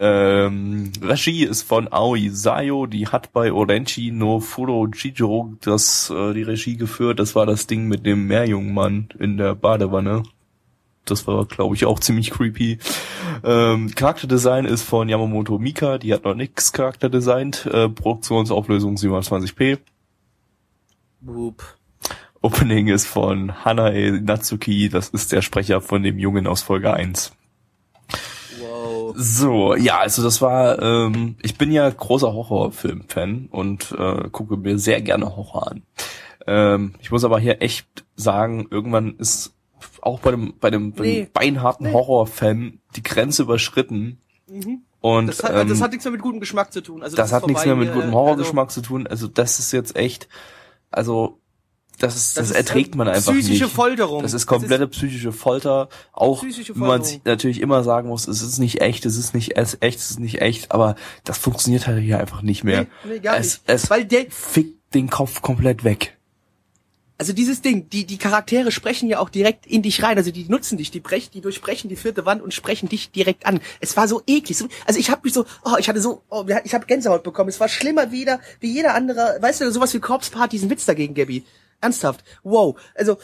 Ähm, 0.00 0.90
Regie 1.00 1.44
ist 1.44 1.62
von 1.62 1.86
Aoi 1.92 2.28
Sayo, 2.30 2.86
die 2.86 3.06
hat 3.06 3.32
bei 3.32 3.52
Orenchi 3.52 4.10
no 4.10 4.40
Furo 4.40 4.88
Chijo 4.88 5.52
das, 5.60 6.10
äh, 6.10 6.34
die 6.34 6.42
Regie 6.42 6.76
geführt. 6.76 7.20
Das 7.20 7.36
war 7.36 7.46
das 7.46 7.68
Ding 7.68 7.86
mit 7.86 8.04
dem 8.04 8.26
Meerjungmann 8.26 9.10
in 9.20 9.36
der 9.36 9.54
Badewanne. 9.54 10.24
Das 11.04 11.28
war, 11.28 11.46
glaube 11.46 11.76
ich, 11.76 11.86
auch 11.86 12.00
ziemlich 12.00 12.32
creepy. 12.32 12.78
Ähm, 13.44 13.94
Charakterdesign 13.94 14.64
ist 14.64 14.82
von 14.82 15.08
Yamamoto 15.08 15.60
Mika, 15.60 15.98
die 15.98 16.12
hat 16.12 16.24
noch 16.24 16.34
nix 16.34 16.72
charakterdesignt. 16.72 17.64
Äh, 17.66 17.88
Produktionsauflösung 17.88 18.96
720p. 18.96 19.78
Boop. 21.20 21.62
Opening 22.42 22.88
ist 22.88 23.06
von 23.06 23.64
Hanae 23.64 24.20
Natsuki, 24.20 24.88
das 24.88 25.10
ist 25.10 25.30
der 25.30 25.42
Sprecher 25.42 25.80
von 25.80 26.02
dem 26.02 26.18
Jungen 26.18 26.48
aus 26.48 26.62
Folge 26.62 26.92
1. 26.92 27.37
Wow. 28.60 29.14
So, 29.16 29.74
ja, 29.76 29.98
also 29.98 30.22
das 30.22 30.40
war, 30.42 30.80
ähm, 30.82 31.36
ich 31.42 31.56
bin 31.58 31.70
ja 31.70 31.88
großer 31.88 32.32
Horrorfilm-Fan 32.32 33.48
und 33.50 33.92
äh, 33.96 34.28
gucke 34.30 34.56
mir 34.56 34.78
sehr 34.78 35.00
gerne 35.00 35.36
Horror 35.36 35.70
an. 35.70 35.82
Ähm, 36.46 36.94
ich 37.00 37.10
muss 37.10 37.24
aber 37.24 37.38
hier 37.38 37.62
echt 37.62 37.86
sagen, 38.16 38.66
irgendwann 38.70 39.16
ist 39.16 39.54
auch 40.00 40.20
bei 40.20 40.30
dem, 40.30 40.54
bei 40.58 40.70
dem, 40.70 40.92
bei 40.92 41.04
dem 41.04 41.12
Nee. 41.12 41.30
beinharten 41.32 41.86
Nee. 41.88 41.92
Horrorfan 41.92 42.80
die 42.96 43.02
Grenze 43.02 43.42
überschritten. 43.42 44.18
Und 45.00 45.26
Das 45.28 45.42
hat, 45.44 45.54
ähm, 45.54 45.68
das 45.68 45.80
hat 45.80 45.90
nichts 45.90 46.04
mehr 46.04 46.12
mit 46.12 46.22
gutem 46.22 46.40
Geschmack 46.40 46.72
zu 46.72 46.80
tun. 46.80 47.02
Also 47.02 47.16
das 47.16 47.28
ist 47.28 47.32
hat 47.34 47.46
nichts 47.46 47.64
mehr 47.66 47.76
mit 47.76 47.88
gutem 47.92 48.08
also- 48.08 48.14
Horrorgeschmack 48.18 48.70
zu 48.70 48.80
tun. 48.80 49.06
Also 49.06 49.28
das 49.28 49.58
ist 49.58 49.72
jetzt 49.72 49.94
echt, 49.96 50.28
also 50.90 51.38
das 51.98 52.16
ist, 52.16 52.36
das, 52.36 52.50
ist, 52.50 52.56
erträgt 52.56 52.94
man 52.94 53.08
einfach 53.08 53.32
psychische 53.32 53.64
nicht. 53.64 53.74
Folterung. 53.74 54.22
Das 54.22 54.32
ist 54.32 54.46
komplette 54.46 54.86
psychische 54.88 55.32
Folter. 55.32 55.88
Auch 56.12 56.42
Psychische 56.42 56.74
wenn 56.78 56.86
man 56.86 57.02
natürlich 57.24 57.60
immer 57.60 57.82
sagen 57.82 58.08
muss, 58.08 58.28
es 58.28 58.42
ist 58.42 58.58
nicht 58.58 58.80
echt, 58.80 59.04
es 59.04 59.16
ist 59.16 59.34
nicht 59.34 59.56
echt, 59.56 59.80
es 59.82 60.10
ist 60.10 60.20
nicht 60.20 60.40
echt, 60.40 60.72
aber 60.72 60.94
das 61.24 61.38
funktioniert 61.38 61.86
halt 61.86 62.02
hier 62.02 62.20
einfach 62.20 62.42
nicht 62.42 62.64
mehr. 62.64 62.86
Nee, 63.04 63.14
nee, 63.14 63.18
gar 63.18 63.36
es, 63.36 63.58
nicht. 63.58 63.62
Es 63.66 63.90
Weil 63.90 64.04
der, 64.04 64.26
fickt 64.30 64.94
den 64.94 65.10
Kopf 65.10 65.42
komplett 65.42 65.84
weg. 65.84 66.16
also 67.18 67.32
dieses 67.32 67.62
Ding, 67.62 67.90
die, 67.90 68.06
die 68.06 68.16
Charaktere 68.16 68.70
sprechen 68.70 69.08
ja 69.08 69.18
auch 69.18 69.28
direkt 69.28 69.66
in 69.66 69.82
dich 69.82 70.02
rein. 70.02 70.16
Also 70.16 70.30
die 70.30 70.44
nutzen 70.48 70.78
dich, 70.78 70.90
die 70.92 71.00
brechen, 71.00 71.30
die 71.34 71.40
durchbrechen 71.40 71.90
die 71.90 71.96
vierte 71.96 72.24
Wand 72.24 72.40
und 72.42 72.54
sprechen 72.54 72.88
dich 72.88 73.10
direkt 73.10 73.44
an. 73.44 73.60
Es 73.80 73.96
war 73.96 74.06
so 74.06 74.22
eklig. 74.26 74.56
So, 74.56 74.68
also 74.86 75.00
ich 75.00 75.10
habe 75.10 75.22
mich 75.24 75.32
so, 75.32 75.44
oh, 75.64 75.76
ich 75.78 75.88
hatte 75.88 76.00
so, 76.00 76.22
oh, 76.30 76.46
ich 76.64 76.74
habe 76.74 76.86
Gänsehaut 76.86 77.24
bekommen. 77.24 77.48
Es 77.48 77.58
war 77.58 77.68
schlimmer 77.68 78.12
wieder, 78.12 78.40
wie 78.60 78.72
jeder 78.72 78.94
andere, 78.94 79.38
weißt 79.40 79.62
du, 79.62 79.72
sowas 79.72 79.92
wie 79.94 79.98
Corpse 79.98 80.30
Party, 80.30 80.56
diesen 80.56 80.70
Witz 80.70 80.84
dagegen, 80.84 81.14
Gabby. 81.14 81.44
Ernsthaft. 81.80 82.24
Wow. 82.42 82.78
Also, 82.94 83.18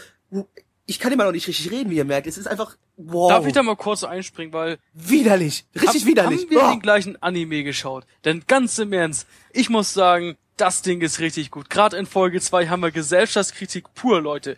ich 0.87 0.99
kann 0.99 1.13
immer 1.13 1.25
noch 1.25 1.33
nicht 1.33 1.47
richtig 1.49 1.71
reden, 1.71 1.91
wie 1.91 1.97
ihr 1.97 2.05
merkt. 2.05 2.27
Es 2.27 2.37
ist 2.39 2.47
einfach, 2.47 2.77
wow. 2.97 3.31
Darf 3.31 3.47
ich 3.47 3.53
da 3.53 3.63
mal 3.63 3.77
kurz 3.77 4.05
einspringen, 4.05 4.53
weil 4.53 4.79
Widerlich. 4.93 5.65
Richtig 5.75 6.03
hab, 6.03 6.09
widerlich. 6.09 6.43
haben 6.43 6.51
wir 6.51 6.65
Oh. 6.65 6.71
den 6.73 6.81
gleichen 6.81 7.23
Anime 7.23 7.65
geschaut? 7.65 8.05
Denn 8.25 8.45
ganz 8.47 8.79
im 8.79 8.93
Ernst, 8.93 9.27
ich 9.53 9.71
muss 9.71 9.95
sagen, 9.95 10.37
das 10.57 10.83
Ding 10.83 11.01
ist 11.01 11.19
richtig 11.21 11.51
gut. 11.51 11.69
Gerade 11.71 11.97
in 11.97 12.07
Folge 12.07 12.41
2 12.41 12.69
haben 12.69 12.81
wir 12.81 12.91
Gesellschaftskritik 12.93 13.93
pur, 13.95 14.21
Leute. 14.21 14.57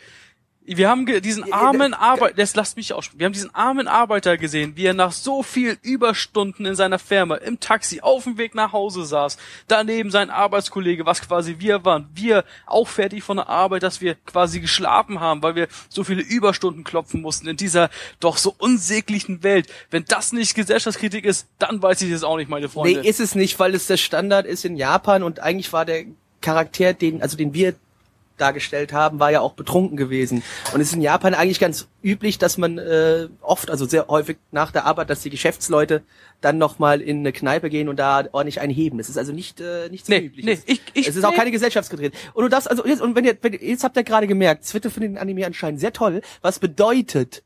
Wir 0.69 0.89
haben 0.89 1.07
diesen 1.23 1.53
armen 1.53 1.95
Arbeiter, 1.95 2.35
das 2.35 2.57
lasst 2.57 2.77
mich 2.77 2.93
aussprechen. 2.93 3.21
Wir 3.21 3.27
haben 3.27 3.33
diesen 3.33 3.55
armen 3.55 3.87
Arbeiter 3.87 4.37
gesehen, 4.37 4.73
wie 4.75 4.87
er 4.87 4.95
nach 4.95 5.13
so 5.13 5.45
viel 5.45 5.79
Überstunden 5.83 6.67
in 6.67 6.75
seiner 6.75 6.99
Firma 6.99 7.37
im 7.37 7.61
Taxi 7.61 8.01
auf 8.01 8.25
dem 8.25 8.37
Weg 8.37 8.57
nach 8.57 8.73
Hause 8.73 9.05
saß. 9.05 9.37
Daneben 9.69 10.11
sein 10.11 10.29
Arbeitskollege, 10.29 11.07
was 11.07 11.23
quasi 11.23 11.57
wir 11.61 11.85
waren. 11.85 12.09
Wir 12.15 12.45
auch 12.67 12.89
fertig 12.89 13.23
von 13.23 13.37
der 13.37 13.49
Arbeit, 13.49 13.85
dass 13.85 14.01
wir 14.01 14.17
quasi 14.17 14.59
geschlafen 14.59 15.21
haben, 15.21 15.41
weil 15.43 15.55
wir 15.55 15.69
so 15.89 16.03
viele 16.03 16.23
Überstunden 16.23 16.83
klopfen 16.83 17.23
mussten 17.23 17.47
in 17.47 17.57
dieser 17.57 17.89
doch 18.19 18.37
so 18.37 18.53
unsäglichen 18.59 19.45
Welt. 19.45 19.69
Wenn 19.91 20.05
das 20.05 20.33
nicht 20.33 20.57
Gesellschaftskritik 20.57 21.25
ist, 21.25 21.47
dann 21.61 21.81
weiß 21.81 22.03
ich 22.03 22.11
es 22.11 22.25
auch 22.25 22.39
nicht, 22.39 22.51
meine 22.51 22.69
Freunde. 22.69 23.03
Nee, 23.03 23.09
ist 23.09 23.21
es 23.21 23.37
nicht, 23.37 23.61
weil 23.61 23.75
es 23.77 23.87
der 23.87 23.99
Standard 23.99 24.47
ist 24.47 24.65
in 24.65 24.77
Japan 24.77 25.23
und 25.23 25.39
eigentlich 25.39 25.73
war 25.73 25.85
der 25.85 26.07
Charakter, 26.41 26.93
den, 26.93 27.23
also 27.23 27.37
den 27.37 27.55
wir 27.55 27.75
dargestellt 28.37 28.93
haben, 28.93 29.19
war 29.19 29.31
ja 29.31 29.41
auch 29.41 29.53
betrunken 29.55 29.97
gewesen. 29.97 30.43
Und 30.75 30.81
es 30.81 30.89
ist 30.89 30.95
in 30.95 31.03
Japan 31.03 31.35
eigentlich 31.35 31.59
ganz 31.61 31.89
üblich, 32.03 32.39
dass 32.39 32.59
man 32.59 32.79
äh, 32.79 33.29
oft, 33.41 33.71
also 33.71 33.87
sehr 33.87 34.07
häufig 34.09 34.37
nach 34.53 34.71
der 34.73 34.85
Arbeit, 34.87 35.11
dass 35.11 35.23
die 35.23 35.31
Geschäftsleute 35.31 36.03
dann 36.41 36.59
nochmal 36.59 37.01
in 37.01 37.19
eine 37.21 37.33
Kneipe 37.33 37.71
gehen 37.71 37.89
und 37.89 37.97
da 37.99 38.25
ordentlich 38.33 38.61
einheben. 38.61 38.99
Das 38.99 39.09
ist 39.09 39.17
also 39.19 39.33
nicht 39.33 39.61
äh, 39.61 39.89
nichts 39.89 40.09
Nee, 40.09 40.19
Unübliches. 40.19 40.65
nee, 40.67 40.73
ich- 40.75 40.83
ich- 40.95 41.09
es 41.09 41.17
ist 41.17 41.25
auch 41.25 41.31
nee. 41.31 41.37
keine 41.37 41.51
Gesellschaftsgedreht. 41.51 42.13
Und 42.35 42.43
du 42.45 42.49
darfst, 42.49 42.71
also 42.71 42.85
jetzt, 42.87 43.01
und 43.03 43.15
wenn 43.17 43.25
ihr, 43.25 43.37
wenn, 43.41 43.55
ihr- 43.55 43.63
jetzt 43.63 43.85
habt 43.85 43.97
ihr 43.97 44.05
gerade 44.05 44.27
gemerkt, 44.27 44.65
Zwitte 44.65 44.91
findet 44.91 45.13
den 45.13 45.19
Anime 45.19 45.47
anscheinend 45.47 45.81
sehr 45.81 45.93
toll, 45.93 46.21
was 46.43 46.59
bedeutet, 46.59 47.43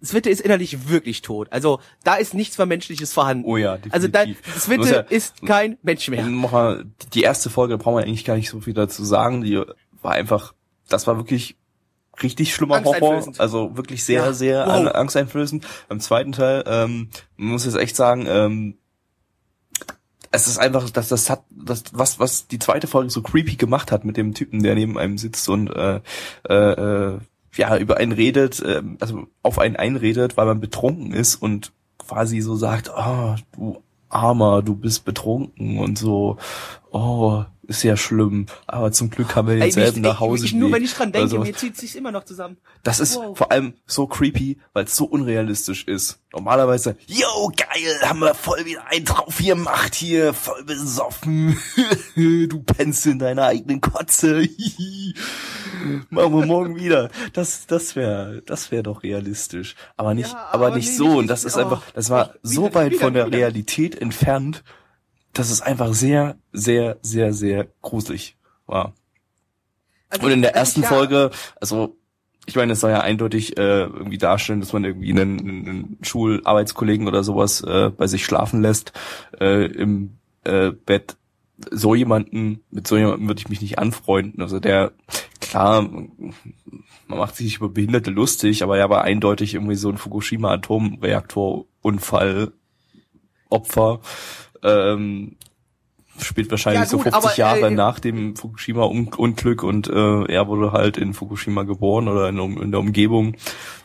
Zwitte 0.00 0.30
ist 0.30 0.40
innerlich 0.40 0.88
wirklich 0.88 1.22
tot. 1.22 1.48
Also 1.50 1.80
da 2.04 2.14
ist 2.14 2.32
nichts 2.32 2.56
mehr 2.56 2.66
Menschliches 2.68 3.12
vorhanden. 3.12 3.44
Oh 3.44 3.56
ja, 3.56 3.78
Also 3.90 4.06
da, 4.06 4.24
definitiv. 4.24 4.56
Zwitte 4.62 4.88
ja- 4.94 5.00
ist 5.00 5.44
kein 5.44 5.76
Mensch 5.82 6.08
mehr. 6.08 6.22
Mal, 6.24 6.84
die 7.14 7.22
erste 7.22 7.50
Folge 7.50 7.76
da 7.76 7.82
brauchen 7.82 7.96
wir 7.96 8.04
eigentlich 8.04 8.24
gar 8.24 8.36
nicht 8.36 8.48
so 8.48 8.60
viel 8.60 8.74
dazu 8.74 9.04
sagen. 9.04 9.42
Die 9.42 9.60
war 10.08 10.14
einfach, 10.14 10.54
das 10.88 11.06
war 11.06 11.18
wirklich 11.18 11.56
richtig 12.22 12.54
schlimmer 12.54 12.82
Horror, 12.82 13.30
also 13.36 13.76
wirklich 13.76 14.04
sehr, 14.04 14.24
Ja, 14.24 14.32
sehr 14.32 14.66
wow. 14.66 14.72
an- 14.72 14.88
angsteinflößend. 14.88 15.66
Beim 15.88 16.00
zweiten 16.00 16.32
Teil, 16.32 16.64
ähm, 16.66 17.10
man 17.36 17.50
muss 17.52 17.66
jetzt 17.66 17.76
echt 17.76 17.94
sagen, 17.94 18.26
ähm, 18.26 18.78
es 20.30 20.46
ist 20.46 20.58
einfach, 20.58 20.90
dass 20.90 21.08
das 21.08 21.30
hat, 21.30 21.44
das 21.50 21.84
was 21.92 22.18
was 22.18 22.48
die 22.48 22.58
zweite 22.58 22.86
Folge 22.86 23.10
so 23.10 23.22
creepy 23.22 23.56
gemacht 23.56 23.90
hat 23.92 24.04
mit 24.04 24.16
dem 24.16 24.34
Typen, 24.34 24.62
der 24.62 24.74
neben 24.74 24.98
einem 24.98 25.16
sitzt 25.16 25.48
und 25.48 25.68
äh, 25.74 26.00
äh, 26.48 26.54
äh, 27.14 27.18
ja 27.54 27.76
über 27.78 27.96
einen 27.96 28.12
redet, 28.12 28.60
äh, 28.60 28.82
also 29.00 29.26
auf 29.42 29.58
einen 29.58 29.76
einredet, 29.76 30.36
weil 30.36 30.46
man 30.46 30.60
betrunken 30.60 31.12
ist 31.12 31.36
und 31.36 31.72
quasi 31.98 32.40
so 32.40 32.56
sagt, 32.56 32.90
ah, 32.90 33.36
du 33.52 33.82
Armer, 34.10 34.62
du 34.62 34.74
bist 34.74 35.04
betrunken 35.04 35.78
und 35.78 35.98
so, 35.98 36.36
oh, 36.90 37.44
ist 37.68 37.82
ja 37.84 37.96
schlimm, 37.96 38.46
aber 38.66 38.90
zum 38.92 39.10
Glück 39.10 39.36
haben 39.36 39.46
wir 39.46 39.54
Ey, 39.54 39.60
denselben 39.60 40.00
mich- 40.00 40.10
nach 40.10 40.18
Hause. 40.20 40.46
ich, 40.46 40.54
nur 40.54 40.72
wenn 40.72 40.82
ich 40.82 40.92
dran 40.94 41.12
denke, 41.12 41.36
Also- 41.36 41.38
mir 41.38 41.54
zieht 41.54 41.76
sich's 41.76 41.94
immer 41.94 42.10
noch 42.10 42.24
zusammen. 42.24 42.56
das 42.82 42.98
ist 42.98 43.16
Wow. 43.16 43.36
vor 43.38 43.52
allem 43.52 43.74
so 43.86 44.06
creepy, 44.06 44.58
weil 44.72 44.86
es 44.86 44.96
so 44.96 45.04
unrealistisch 45.04 45.84
ist. 45.84 46.18
Normalerweise, 46.32 46.96
yo, 47.06 47.52
geil, 47.56 48.00
haben 48.02 48.18
wir 48.20 48.34
voll 48.34 48.64
wieder 48.64 48.86
einen 48.88 49.04
drauf 49.04 49.38
gemacht 49.38 49.94
hier, 49.94 50.32
voll 50.34 50.64
besoffen. 50.64 51.56
du 52.16 52.60
pennst 52.62 53.06
in 53.06 53.18
deiner 53.18 53.44
eigenen 53.44 53.80
Kotze. 53.80 54.48
Machen 56.10 56.32
wir 56.38 56.46
morgen 56.46 56.76
wieder. 56.76 57.10
Das, 57.32 57.66
das 57.66 57.96
wäre, 57.96 58.42
das 58.46 58.70
wäre 58.70 58.82
doch 58.82 59.02
realistisch. 59.02 59.74
Aber 59.96 60.14
nicht, 60.14 60.32
Ja, 60.32 60.48
aber, 60.52 60.66
aber 60.68 60.76
nicht 60.76 60.88
nee, 60.90 60.96
so. 60.96 61.08
nicht- 61.08 61.16
Und 61.18 61.26
das 61.28 61.44
ist 61.44 61.56
oh, 61.56 61.60
einfach, 61.60 61.82
das 61.94 62.10
war 62.10 62.34
ich- 62.42 62.50
so 62.50 62.74
weit 62.74 62.92
wieder- 62.92 63.00
von 63.00 63.14
der 63.14 63.26
wieder. 63.26 63.38
Realität 63.38 63.94
entfernt, 64.00 64.64
dass 65.32 65.50
es 65.50 65.60
einfach 65.60 65.94
sehr, 65.94 66.36
sehr, 66.52 66.98
sehr, 67.02 67.32
sehr 67.32 67.66
gruselig 67.82 68.36
war. 68.66 68.94
Also, 70.08 70.26
Und 70.26 70.32
in 70.32 70.42
der 70.42 70.52
also 70.52 70.60
ersten 70.60 70.82
ja, 70.82 70.88
Folge, 70.88 71.30
also 71.60 71.96
ich 72.46 72.56
meine, 72.56 72.72
es 72.72 72.80
soll 72.80 72.90
ja 72.90 73.02
eindeutig 73.02 73.56
äh, 73.58 73.82
irgendwie 73.82 74.18
darstellen, 74.18 74.60
dass 74.60 74.72
man 74.72 74.84
irgendwie 74.84 75.10
einen, 75.10 75.38
einen 75.38 75.98
Schularbeitskollegen 76.02 77.06
oder 77.06 77.22
sowas 77.22 77.60
äh, 77.60 77.90
bei 77.90 78.06
sich 78.06 78.24
schlafen 78.24 78.62
lässt 78.62 78.92
äh, 79.38 79.66
im 79.66 80.16
äh, 80.44 80.70
Bett. 80.70 81.18
So 81.70 81.94
jemanden, 81.94 82.62
mit 82.70 82.86
so 82.86 82.96
jemandem 82.96 83.28
würde 83.28 83.40
ich 83.40 83.50
mich 83.50 83.60
nicht 83.60 83.78
anfreunden. 83.78 84.40
Also 84.40 84.60
der, 84.60 84.92
klar, 85.40 85.82
man 85.82 86.32
macht 87.06 87.36
sich 87.36 87.56
über 87.56 87.68
Behinderte 87.68 88.10
lustig, 88.10 88.62
aber 88.62 88.78
er 88.78 88.88
war 88.88 89.02
eindeutig 89.02 89.52
irgendwie 89.54 89.74
so 89.74 89.90
ein 89.90 89.98
Fukushima-Atomreaktorunfall 89.98 92.52
Opfer. 93.50 94.00
Ähm, 94.62 95.36
spielt 96.20 96.50
wahrscheinlich 96.50 96.90
Ja, 96.90 96.96
gut, 96.96 97.04
so 97.04 97.10
50 97.10 97.14
aber, 97.24 97.36
Jahre 97.36 97.66
äh, 97.68 97.70
nach 97.70 98.00
dem 98.00 98.34
Fukushima-Unglück 98.36 99.62
und 99.62 99.88
äh, 99.88 100.24
er 100.32 100.48
wurde 100.48 100.72
halt 100.72 100.96
in 100.96 101.14
Fukushima 101.14 101.62
geboren 101.62 102.08
oder 102.08 102.28
in, 102.28 102.38
in 102.60 102.70
der 102.72 102.80
Umgebung. 102.80 103.36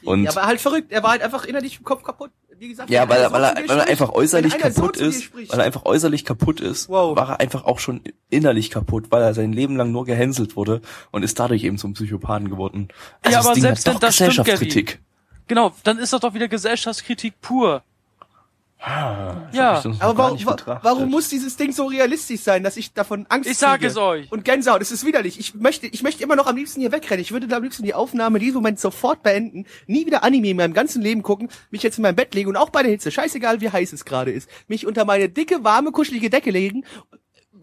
Und 0.03 0.23
Ja, 0.23 0.31
aber 0.31 0.43
halt 0.43 0.59
verrückt. 0.59 0.91
Er 0.91 1.03
war 1.03 1.11
halt 1.11 1.21
einfach 1.21 1.45
innerlich 1.45 1.77
im 1.77 1.83
Kopf 1.83 2.03
kaputt. 2.03 2.31
Wie 2.57 2.69
gesagt, 2.69 2.89
ja, 2.89 3.07
weil, 3.09 3.21
er- 3.21 3.31
weil, 3.31 3.43
er, 3.43 3.55
weil 3.67 3.77
er 3.79 3.87
einfach 3.87 4.09
äußerlich 4.09 4.53
so 4.53 4.57
kaputt 4.59 4.97
ist, 4.97 5.33
weil 5.35 5.59
er 5.59 5.65
einfach 5.65 5.85
äußerlich 5.85 6.23
kaputt 6.23 6.61
ist, 6.61 6.87
Wow. 6.87 7.15
war 7.17 7.29
er 7.29 7.39
einfach 7.39 7.65
auch 7.65 7.79
schon 7.79 8.01
innerlich 8.29 8.71
kaputt, 8.71 9.07
weil 9.09 9.21
er 9.21 9.33
sein 9.33 9.51
Leben 9.51 9.75
lang 9.75 9.91
nur 9.91 10.05
gehänselt 10.05 10.55
wurde 10.55 10.81
und 11.11 11.23
ist 11.23 11.39
dadurch 11.39 11.63
eben 11.65 11.77
zum 11.77 11.93
Psychopathen 11.93 12.49
geworden. 12.49 12.87
Also 13.21 13.37
Ja, 13.37 13.43
aber 13.43 13.59
selbst 13.59 13.85
wenn 13.85 13.93
doch 13.93 13.99
das 13.99 14.15
stimmt, 14.15 14.29
Gesellschaftskritik. 14.31 14.99
Genau, 15.47 15.73
dann 15.83 15.97
ist 15.99 16.13
das 16.13 16.21
doch 16.21 16.33
wieder 16.33 16.47
Gesellschaftskritik 16.47 17.41
pur. 17.41 17.83
Ah, 18.85 19.47
Ja, 19.53 19.81
Aber 19.99 20.17
warum, 20.17 20.37
warum 20.81 21.09
muss 21.09 21.29
dieses 21.29 21.55
Ding 21.55 21.71
so 21.71 21.85
realistisch 21.85 22.41
sein, 22.41 22.63
dass 22.63 22.75
ich 22.75 22.93
davon 22.93 23.25
Angst 23.29 23.49
Ich 23.49 23.57
sage 23.57 23.87
es 23.87 23.95
euch. 23.95 24.29
Und 24.29 24.43
Gänsehaut, 24.43 24.81
es 24.81 24.91
ist 24.91 25.05
widerlich. 25.05 25.39
Ich 25.39 25.55
möchte, 25.55 25.87
ich 25.87 26.03
möchte 26.03 26.21
immer 26.21 26.35
noch 26.35 26.47
am 26.47 26.57
liebsten 26.57 26.81
hier 26.81 26.91
wegrennen. 26.91 27.21
Ich 27.21 27.31
würde 27.31 27.47
da 27.47 27.57
am 27.57 27.63
liebsten 27.63 27.83
die 27.83 27.93
Aufnahme 27.93 28.39
in 28.39 28.43
diesem 28.43 28.55
Moment 28.55 28.81
sofort 28.81 29.23
beenden, 29.23 29.65
nie 29.87 30.05
wieder 30.05 30.25
Anime 30.25 30.49
in 30.49 30.57
meinem 30.57 30.73
ganzen 30.73 31.01
Leben 31.01 31.23
gucken, 31.23 31.47
mich 31.71 31.81
jetzt 31.81 31.97
in 31.97 32.01
mein 32.01 32.15
Bett 32.17 32.35
legen 32.35 32.49
und 32.49 32.57
auch 32.57 32.71
bei 32.71 32.83
der 32.83 32.91
Hitze, 32.91 33.09
scheißegal 33.09 33.61
wie 33.61 33.69
heiß 33.69 33.93
es 33.93 34.03
gerade 34.03 34.31
ist, 34.31 34.49
mich 34.67 34.85
unter 34.85 35.05
meine 35.05 35.29
dicke, 35.29 35.63
warme, 35.63 35.91
kuschelige 35.91 36.29
Decke 36.29 36.51
legen, 36.51 36.83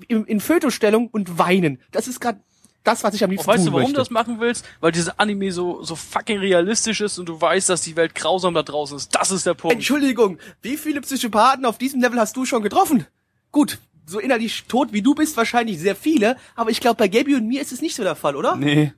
in, 0.08 0.24
in 0.24 0.40
Fötusstellung 0.40 1.08
und 1.08 1.38
weinen. 1.38 1.82
Das 1.90 2.08
ist 2.08 2.20
gerade 2.20 2.40
das, 2.84 3.04
was 3.04 3.14
ich 3.14 3.22
am 3.22 3.28
Und 3.28 3.32
liebsten 3.32 3.50
weißt 3.50 3.66
du, 3.66 3.72
warum 3.72 3.80
möchte. 3.82 3.92
du 3.94 3.98
das 4.00 4.10
machen 4.10 4.40
willst? 4.40 4.64
Weil 4.80 4.92
diese 4.92 5.18
Anime 5.18 5.52
so, 5.52 5.82
so 5.82 5.96
fucking 5.96 6.38
realistisch 6.38 7.00
ist 7.00 7.18
und 7.18 7.28
du 7.28 7.40
weißt, 7.40 7.68
dass 7.68 7.82
die 7.82 7.96
Welt 7.96 8.14
grausam 8.14 8.54
da 8.54 8.62
draußen 8.62 8.96
ist. 8.96 9.14
Das 9.14 9.30
ist 9.30 9.46
der 9.46 9.54
Punkt. 9.54 9.74
Entschuldigung, 9.74 10.38
wie 10.62 10.76
viele 10.76 11.00
Psychopathen 11.02 11.64
auf 11.66 11.76
diesem 11.78 12.00
Level 12.00 12.18
hast 12.18 12.36
du 12.36 12.44
schon 12.46 12.62
getroffen? 12.62 13.06
Gut, 13.52 13.78
so 14.06 14.18
innerlich 14.18 14.64
tot 14.66 14.92
wie 14.92 15.02
du 15.02 15.14
bist, 15.14 15.36
wahrscheinlich 15.36 15.78
sehr 15.78 15.94
viele, 15.94 16.36
aber 16.56 16.70
ich 16.70 16.80
glaube, 16.80 16.96
bei 16.96 17.08
Gabi 17.08 17.34
und 17.34 17.46
mir 17.46 17.60
ist 17.60 17.72
es 17.72 17.82
nicht 17.82 17.94
so 17.96 18.02
der 18.02 18.16
Fall, 18.16 18.34
oder? 18.36 18.56
Nee, 18.56 18.92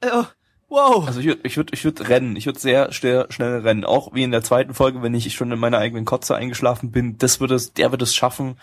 Äh, 0.00 0.22
wow. 0.68 1.06
also 1.06 1.20
ich 1.20 1.26
würde 1.26 1.40
ich 1.44 1.56
würd, 1.56 1.70
ich 1.72 1.84
würd 1.84 2.08
rennen. 2.08 2.36
Ich 2.36 2.46
würde 2.46 2.58
sehr 2.58 2.92
schnell, 2.92 3.26
schnell 3.30 3.58
rennen. 3.60 3.84
Auch 3.84 4.14
wie 4.14 4.22
in 4.22 4.30
der 4.30 4.42
zweiten 4.42 4.74
Folge, 4.74 5.02
wenn 5.02 5.14
ich 5.14 5.32
schon 5.34 5.52
in 5.52 5.58
meiner 5.58 5.78
eigenen 5.78 6.04
Kotze 6.04 6.34
eingeschlafen 6.36 6.90
bin. 6.90 7.18
Das 7.18 7.40
wird 7.40 7.50
es, 7.50 7.72
der 7.72 7.90
wird 7.90 8.02
es 8.02 8.14
schaffen, 8.14 8.56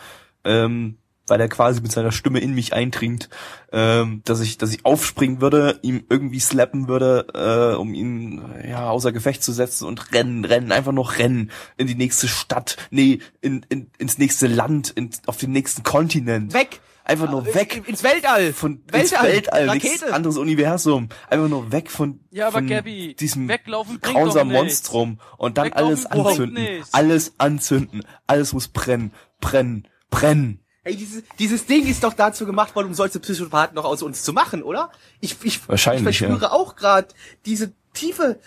ähm, 0.43 0.97
weil 1.29 1.41
er 1.41 1.49
quasi 1.49 1.81
mit 1.81 1.91
seiner 1.91 2.11
Stimme 2.11 2.39
in 2.39 2.53
mich 2.53 2.73
eindringt, 2.73 3.29
ähm, 3.71 4.21
dass 4.25 4.39
ich, 4.41 4.57
dass 4.57 4.73
ich 4.73 4.85
aufspringen 4.85 5.41
würde, 5.41 5.79
ihm 5.81 6.03
irgendwie 6.09 6.39
slappen 6.39 6.87
würde, 6.87 7.27
äh, 7.33 7.77
um 7.77 7.93
ihn 7.93 8.41
ja 8.67 8.89
außer 8.89 9.11
Gefecht 9.11 9.43
zu 9.43 9.51
setzen 9.51 9.85
und 9.85 10.13
rennen, 10.13 10.45
rennen, 10.45 10.71
einfach 10.71 10.91
noch 10.91 11.17
rennen 11.17 11.51
in 11.77 11.87
die 11.87 11.95
nächste 11.95 12.27
Stadt, 12.27 12.77
nee, 12.91 13.19
in, 13.41 13.65
in, 13.69 13.91
ins 13.97 14.17
nächste 14.17 14.47
Land, 14.47 14.89
in, 14.91 15.09
auf 15.25 15.37
den 15.37 15.51
nächsten 15.51 15.83
Kontinent. 15.83 16.53
weg. 16.53 16.81
Einfach 17.09 17.31
nur 17.31 17.43
weg. 17.55 17.81
Ins 17.87 18.03
Weltall. 18.03 18.53
Von 18.53 18.83
Weltall. 18.91 19.25
ins 19.25 19.33
Weltall, 19.33 19.69
Rakete. 19.69 20.13
anderes 20.13 20.37
Universum. 20.37 21.09
Einfach 21.27 21.49
nur 21.49 21.71
weg 21.71 21.89
von, 21.89 22.19
Ja, 22.29 22.51
von 22.51 22.67
Gabi, 22.67 23.15
diesem 23.15 23.47
weglaufen 23.47 23.99
grausamen. 23.99 24.53
Monstrum 24.53 25.19
und 25.39 25.57
dann 25.57 25.65
Weglaufen 25.65 26.05
alles 26.05 26.05
anzünden. 26.05 26.67
Alles 26.91 27.33
anzünden. 27.39 28.03
Alles 28.27 28.53
muss 28.53 28.67
brennen, 28.67 29.11
brennen, 29.41 29.87
brennen. 30.11 30.59
Ey, 30.89 30.95
dieses, 30.95 31.23
dieses 31.37 31.65
Ding 31.65 31.85
ist 31.87 32.03
doch 32.03 32.13
dazu 32.13 32.45
gemacht 32.45 32.75
worden, 32.75 32.87
um 32.87 32.93
solche 32.93 33.19
Psychopathen 33.19 33.75
noch 33.75 33.85
aus 33.85 34.01
uns 34.01 34.23
zu 34.23 34.33
machen, 34.33 34.63
oder? 34.63 34.91
Ich, 35.21 35.35
ich, 35.43 35.55
ich 35.55 35.59
verspüre 36.01 36.41
ja. 36.41 36.51
auch 36.51 36.75
gerade 36.75 37.07
diese 37.45 37.71
tiefe, 37.93 38.39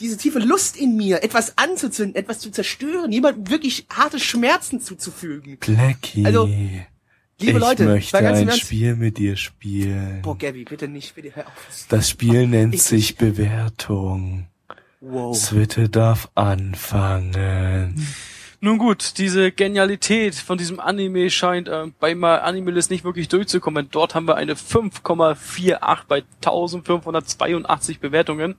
diese 0.00 0.16
tiefe 0.16 0.40
Lust 0.40 0.76
in 0.76 0.96
mir, 0.96 1.22
etwas 1.22 1.56
anzuzünden, 1.56 2.16
etwas 2.16 2.40
zu 2.40 2.50
zerstören, 2.50 3.12
jemandem 3.12 3.48
wirklich 3.48 3.86
harte 3.90 4.18
Schmerzen 4.18 4.80
zuzufügen. 4.80 5.56
Blackie. 5.58 6.26
Also, 6.26 6.46
Liebe 6.46 7.58
ich 7.58 7.58
Leute, 7.58 7.84
möchte 7.84 8.20
ganz 8.20 8.38
ein 8.38 8.48
Ernst. 8.48 8.62
Spiel 8.62 8.96
mit 8.96 9.18
dir 9.18 9.36
spielen. 9.36 10.22
Boah, 10.22 10.38
Gabby, 10.38 10.64
bitte 10.64 10.88
nicht, 10.88 11.14
bitte 11.14 11.34
hör 11.34 11.46
auf. 11.46 11.52
Das 11.88 12.08
Spiel 12.08 12.46
nennt 12.46 12.74
Ich- 12.74 12.82
sich 12.82 13.16
Bewertung. 13.16 14.48
Wow. 15.00 15.36
Switte 15.36 15.88
darf 15.88 16.30
anfangen. 16.34 18.06
Nun 18.64 18.78
gut, 18.78 19.18
diese 19.18 19.52
Genialität 19.52 20.34
von 20.36 20.56
diesem 20.56 20.80
Anime 20.80 21.28
scheint 21.28 21.68
äh, 21.68 21.88
bei 22.00 22.14
mal 22.14 22.38
Animalist 22.38 22.90
nicht 22.90 23.04
wirklich 23.04 23.28
durchzukommen. 23.28 23.88
Dort 23.90 24.14
haben 24.14 24.26
wir 24.26 24.36
eine 24.36 24.54
5,48 24.54 25.98
bei 26.08 26.22
1582 26.36 28.00
Bewertungen. 28.00 28.54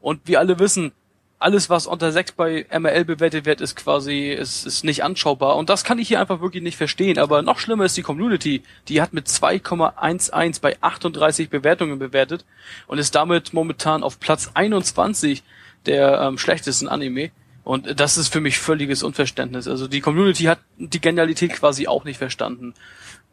Und 0.00 0.22
wir 0.24 0.38
alle 0.38 0.58
wissen, 0.58 0.92
alles 1.38 1.68
was 1.68 1.86
unter 1.86 2.12
6 2.12 2.32
bei 2.32 2.64
MRL 2.72 3.04
bewertet 3.04 3.44
wird, 3.44 3.60
ist 3.60 3.76
quasi, 3.76 4.30
ist, 4.30 4.64
ist 4.64 4.84
nicht 4.84 5.04
anschaubar. 5.04 5.56
Und 5.56 5.68
das 5.68 5.84
kann 5.84 5.98
ich 5.98 6.08
hier 6.08 6.18
einfach 6.18 6.40
wirklich 6.40 6.62
nicht 6.62 6.78
verstehen. 6.78 7.18
Aber 7.18 7.42
noch 7.42 7.58
schlimmer 7.58 7.84
ist 7.84 7.98
die 7.98 8.02
Community. 8.02 8.62
Die 8.88 9.02
hat 9.02 9.12
mit 9.12 9.26
2,11 9.26 10.62
bei 10.62 10.78
38 10.80 11.50
Bewertungen 11.50 11.98
bewertet 11.98 12.46
und 12.86 12.96
ist 12.96 13.14
damit 13.14 13.52
momentan 13.52 14.02
auf 14.02 14.18
Platz 14.18 14.52
21 14.54 15.42
der 15.84 16.22
ähm, 16.22 16.38
schlechtesten 16.38 16.88
Anime. 16.88 17.32
Und 17.66 17.98
das 17.98 18.16
ist 18.16 18.32
für 18.32 18.40
mich 18.40 18.60
völliges 18.60 19.02
Unverständnis. 19.02 19.66
Also 19.66 19.88
die 19.88 20.00
Community 20.00 20.44
hat 20.44 20.60
die 20.78 21.00
Genialität 21.00 21.52
quasi 21.52 21.88
auch 21.88 22.04
nicht 22.04 22.16
verstanden. 22.16 22.74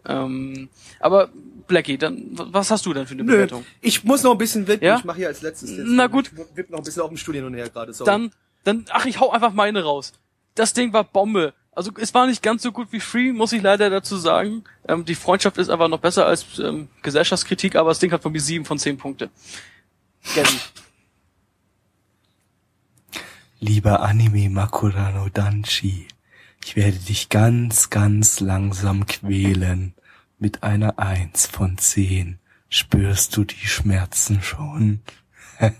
Ähm, 0.05 0.69
aber 0.99 1.29
Blackie, 1.67 1.99
dann 1.99 2.29
was 2.31 2.71
hast 2.71 2.83
du 2.87 2.95
denn 2.95 3.05
für 3.05 3.13
eine 3.13 3.25
Nö, 3.25 3.33
Bewertung? 3.33 3.63
ich 3.79 4.03
muss 4.03 4.23
noch 4.23 4.31
ein 4.31 4.39
bisschen 4.39 4.67
wippen. 4.67 4.83
Ja? 4.83 4.97
Ich 4.97 5.03
mache 5.03 5.17
hier 5.17 5.27
als 5.27 5.43
letztes 5.43 5.69
jetzt. 5.69 5.85
Na 5.85 6.07
gut. 6.07 6.31
Ich 6.33 6.57
wipp 6.57 6.71
noch 6.71 6.79
ein 6.79 6.83
bisschen 6.83 7.03
auf 7.03 7.09
dem 7.09 7.17
Stuhl 7.17 7.35
hin 7.35 7.43
und 7.43 7.53
her 7.53 7.69
gerade. 7.69 7.93
sorry. 7.93 8.07
Dann, 8.07 8.31
dann, 8.63 8.85
ach, 8.89 9.05
ich 9.05 9.19
hau 9.19 9.29
einfach 9.29 9.53
meine 9.53 9.83
raus. 9.83 10.13
Das 10.55 10.73
Ding 10.73 10.93
war 10.93 11.03
Bombe. 11.03 11.53
Also 11.71 11.91
es 11.99 12.11
war 12.15 12.25
nicht 12.25 12.41
ganz 12.41 12.63
so 12.63 12.71
gut 12.71 12.87
wie 12.89 12.99
Free, 12.99 13.33
muss 13.33 13.53
ich 13.53 13.61
leider 13.61 13.91
dazu 13.91 14.17
sagen. 14.17 14.63
Ähm, 14.87 15.05
die 15.05 15.13
Freundschaft 15.13 15.59
ist 15.59 15.69
aber 15.69 15.89
noch 15.89 15.99
besser 15.99 16.25
als 16.25 16.57
ähm, 16.57 16.87
Gesellschaftskritik, 17.03 17.75
aber 17.75 17.91
das 17.91 17.99
Ding 17.99 18.11
hat 18.11 18.23
von 18.23 18.31
mir 18.31 18.41
sieben 18.41 18.65
von 18.65 18.79
zehn 18.79 18.97
Punkte. 18.97 19.29
Gabby. 20.33 20.59
Lieber 23.63 24.01
Anime 24.01 24.49
Makura 24.49 25.11
no 25.11 25.29
Danshi, 25.29 26.05
ich 26.65 26.75
werde 26.75 26.97
dich 26.97 27.29
ganz, 27.29 27.89
ganz 27.89 28.41
langsam 28.41 29.05
quälen. 29.05 29.93
Mit 30.37 30.63
einer 30.63 30.99
Eins 30.99 31.47
von 31.47 31.77
zehn. 31.77 32.39
Spürst 32.67 33.37
du 33.37 33.45
die 33.45 33.65
Schmerzen 33.65 34.41
schon? 34.41 34.99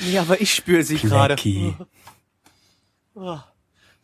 Ja, 0.00 0.20
aber 0.22 0.40
ich 0.40 0.54
spüre 0.54 0.84
sie 0.84 0.96
gerade. 0.96 1.34
Blackie. 1.34 1.74
So, 3.14 3.40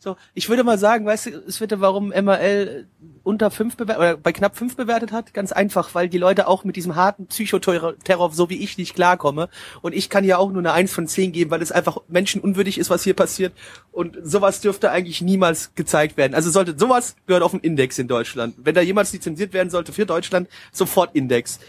So, 0.05 0.17
ich 0.35 0.49
würde 0.49 0.63
mal 0.63 0.77
sagen, 0.77 1.03
weißt 1.07 1.25
du, 1.25 1.29
es 1.47 1.59
wird 1.59 1.81
warum 1.81 2.09
MRL 2.09 2.87
unter 3.23 3.49
fünf 3.49 3.75
bewertet 3.75 3.97
oder 3.97 4.17
bei 4.17 4.33
knapp 4.33 4.55
fünf 4.55 4.75
bewertet 4.75 5.11
hat, 5.11 5.33
ganz 5.33 5.51
einfach, 5.51 5.95
weil 5.95 6.09
die 6.09 6.19
Leute 6.19 6.47
auch 6.47 6.63
mit 6.63 6.75
diesem 6.75 6.95
harten 6.95 7.25
Psychoterror, 7.25 8.31
so 8.31 8.51
wie 8.51 8.63
ich, 8.63 8.77
nicht 8.77 8.93
klarkomme. 8.93 9.49
Und 9.81 9.95
ich 9.95 10.11
kann 10.11 10.23
ja 10.23 10.37
auch 10.37 10.51
nur 10.51 10.59
eine 10.59 10.73
Eins 10.73 10.93
von 10.93 11.07
zehn 11.07 11.31
geben, 11.31 11.49
weil 11.49 11.63
es 11.63 11.71
einfach 11.71 11.97
menschenunwürdig 12.07 12.77
ist, 12.77 12.91
was 12.91 13.03
hier 13.03 13.15
passiert. 13.15 13.53
Und 13.91 14.15
sowas 14.21 14.61
dürfte 14.61 14.91
eigentlich 14.91 15.23
niemals 15.23 15.73
gezeigt 15.73 16.17
werden. 16.17 16.35
Also 16.35 16.51
sollte 16.51 16.77
sowas 16.77 17.15
gehört 17.25 17.41
auf 17.41 17.49
den 17.49 17.61
Index 17.61 17.97
in 17.97 18.07
Deutschland. 18.07 18.53
Wenn 18.59 18.75
da 18.75 18.81
jemals 18.81 19.11
lizenziert 19.11 19.53
werden 19.53 19.71
sollte 19.71 19.91
für 19.91 20.05
Deutschland, 20.05 20.47
sofort 20.71 21.15
Index. 21.15 21.59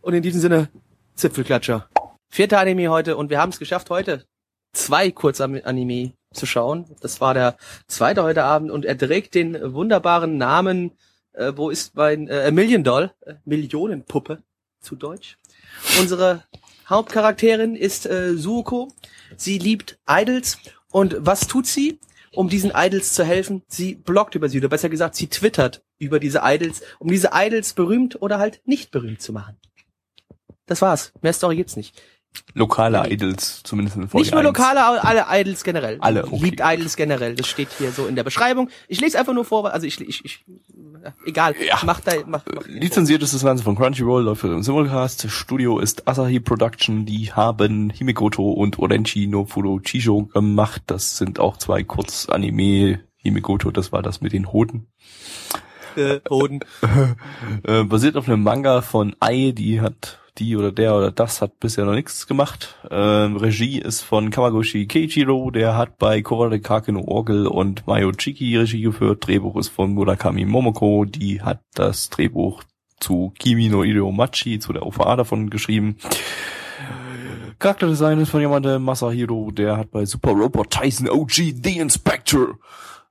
Und 0.00 0.14
in 0.14 0.22
diesem 0.22 0.40
Sinne, 0.40 0.70
Zipfelklatscher. 1.16 1.86
Vierter 2.30 2.60
Anime 2.60 2.88
heute 2.88 3.18
und 3.18 3.28
wir 3.28 3.38
haben 3.38 3.50
es 3.50 3.58
geschafft 3.58 3.90
heute 3.90 4.24
zwei 4.72 5.10
Kurzanime 5.10 6.12
zu 6.32 6.46
schauen. 6.46 6.84
Das 7.00 7.20
war 7.20 7.34
der 7.34 7.56
zweite 7.86 8.22
heute 8.22 8.44
Abend 8.44 8.70
und 8.70 8.84
er 8.84 8.96
trägt 8.96 9.34
den 9.34 9.74
wunderbaren 9.74 10.36
Namen, 10.36 10.92
äh, 11.32 11.52
wo 11.56 11.70
ist 11.70 11.94
mein 11.94 12.28
äh, 12.28 12.50
Million 12.50 12.84
Doll, 12.84 13.12
äh, 13.24 13.34
Millionenpuppe 13.44 14.42
zu 14.80 14.96
Deutsch. 14.96 15.38
Unsere 16.00 16.44
Hauptcharakterin 16.88 17.76
ist 17.76 18.06
äh, 18.06 18.34
Suko. 18.34 18.92
Sie 19.36 19.58
liebt 19.58 19.98
Idols 20.08 20.58
und 20.90 21.16
was 21.18 21.46
tut 21.46 21.66
sie? 21.66 21.98
Um 22.34 22.48
diesen 22.48 22.72
Idols 22.74 23.14
zu 23.14 23.24
helfen, 23.24 23.62
sie 23.68 23.94
bloggt 23.94 24.34
über 24.34 24.48
sie, 24.48 24.58
oder 24.58 24.68
besser 24.68 24.90
gesagt, 24.90 25.14
sie 25.14 25.28
twittert 25.28 25.82
über 25.98 26.20
diese 26.20 26.42
Idols, 26.44 26.82
um 26.98 27.08
diese 27.08 27.30
Idols 27.32 27.72
berühmt 27.72 28.20
oder 28.20 28.38
halt 28.38 28.60
nicht 28.64 28.90
berühmt 28.90 29.22
zu 29.22 29.32
machen. 29.32 29.56
Das 30.66 30.82
war's. 30.82 31.12
Mehr 31.22 31.32
Story 31.32 31.56
gibt's 31.56 31.76
nicht. 31.76 32.00
Lokale 32.54 33.10
Idols, 33.10 33.62
zumindest 33.62 33.96
in 33.96 34.08
Folge 34.08 34.24
Nicht 34.24 34.32
nur 34.32 34.40
1. 34.40 34.46
lokale, 34.46 35.04
alle 35.04 35.26
Idols 35.30 35.64
generell. 35.64 35.98
Alle, 36.00 36.24
okay. 36.24 36.38
Liebt 36.44 36.60
Idols 36.62 36.96
generell. 36.96 37.34
Das 37.34 37.46
steht 37.46 37.68
hier 37.78 37.92
so 37.92 38.06
in 38.06 38.16
der 38.16 38.24
Beschreibung. 38.24 38.70
Ich 38.88 39.00
lese 39.00 39.18
einfach 39.18 39.34
nur 39.34 39.44
vor, 39.44 39.72
also 39.72 39.86
ich, 39.86 40.00
ich, 40.00 40.24
ich 40.24 40.44
egal. 41.26 41.54
Ja. 41.64 41.78
Mach 41.84 42.00
da, 42.00 42.12
mach, 42.26 42.44
mach 42.52 42.66
Lizenziert 42.66 43.22
ist 43.22 43.34
das 43.34 43.44
Ganze 43.44 43.64
von 43.64 43.76
Crunchyroll, 43.76 44.24
läuft 44.24 44.40
für 44.40 44.48
den 44.48 44.62
Simulcast. 44.62 45.30
Studio 45.30 45.78
ist 45.78 46.08
Asahi 46.08 46.40
Production. 46.40 47.06
Die 47.06 47.32
haben 47.32 47.90
Himikoto 47.90 48.50
und 48.50 48.78
Orenchi 48.78 49.26
no 49.26 49.44
Furo 49.44 49.80
Chijo 49.80 50.24
gemacht. 50.26 50.82
Das 50.86 51.16
sind 51.16 51.38
auch 51.38 51.56
zwei 51.56 51.82
Kurzanime. 51.84 53.00
Himikoto, 53.20 53.70
das 53.70 53.92
war 53.92 54.02
das 54.02 54.20
mit 54.20 54.32
den 54.32 54.52
Hoden. 54.52 54.86
Äh. 55.98 56.20
Äh, 57.64 57.84
basiert 57.84 58.16
auf 58.16 58.28
einem 58.28 58.42
Manga 58.42 58.82
von 58.82 59.14
Ai, 59.20 59.52
die 59.54 59.80
hat 59.80 60.20
die 60.38 60.56
oder 60.56 60.72
der 60.72 60.94
oder 60.94 61.10
das 61.10 61.42
hat 61.42 61.58
bisher 61.58 61.84
noch 61.84 61.94
nichts 61.94 62.26
gemacht. 62.26 62.76
Ähm, 62.90 63.36
Regie 63.36 63.78
ist 63.78 64.02
von 64.02 64.30
Kamagoshi 64.30 64.86
Keiichiro, 64.86 65.50
der 65.50 65.76
hat 65.76 65.98
bei 65.98 66.22
Korore 66.22 66.60
Kake 66.60 66.92
no 66.92 67.02
Orgel 67.06 67.46
und 67.46 67.86
Mayo 67.86 68.12
Chiki 68.12 68.56
Regie 68.56 68.82
geführt. 68.82 69.26
Drehbuch 69.26 69.56
ist 69.56 69.68
von 69.68 69.94
Murakami 69.94 70.44
Momoko, 70.44 71.04
die 71.04 71.42
hat 71.42 71.60
das 71.74 72.10
Drehbuch 72.10 72.62
zu 73.00 73.32
Kimi 73.38 73.68
no 73.68 73.82
Iro 73.82 74.12
Machi, 74.12 74.58
zu 74.58 74.72
der 74.72 74.86
OVA 74.86 75.16
davon 75.16 75.50
geschrieben. 75.50 75.96
Charakterdesign 77.58 78.20
ist 78.20 78.30
von 78.30 78.40
jemandem 78.40 78.82
Masahiro, 78.82 79.50
der 79.50 79.76
hat 79.76 79.90
bei 79.90 80.04
Super 80.04 80.30
Robot 80.30 80.70
Tyson 80.70 81.08
OG 81.08 81.32
The 81.32 81.78
Inspector 81.78 82.58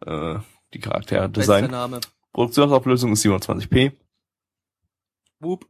äh, 0.05 0.35
die 0.73 0.79
Charaktere 0.79 1.27
Bester 1.27 1.61
designt. 1.61 1.71
Name. 1.71 1.99
Produktionsauflösung 2.37 3.13
ist 3.13 3.25
720p. 3.25 3.93
Whoop. 5.39 5.65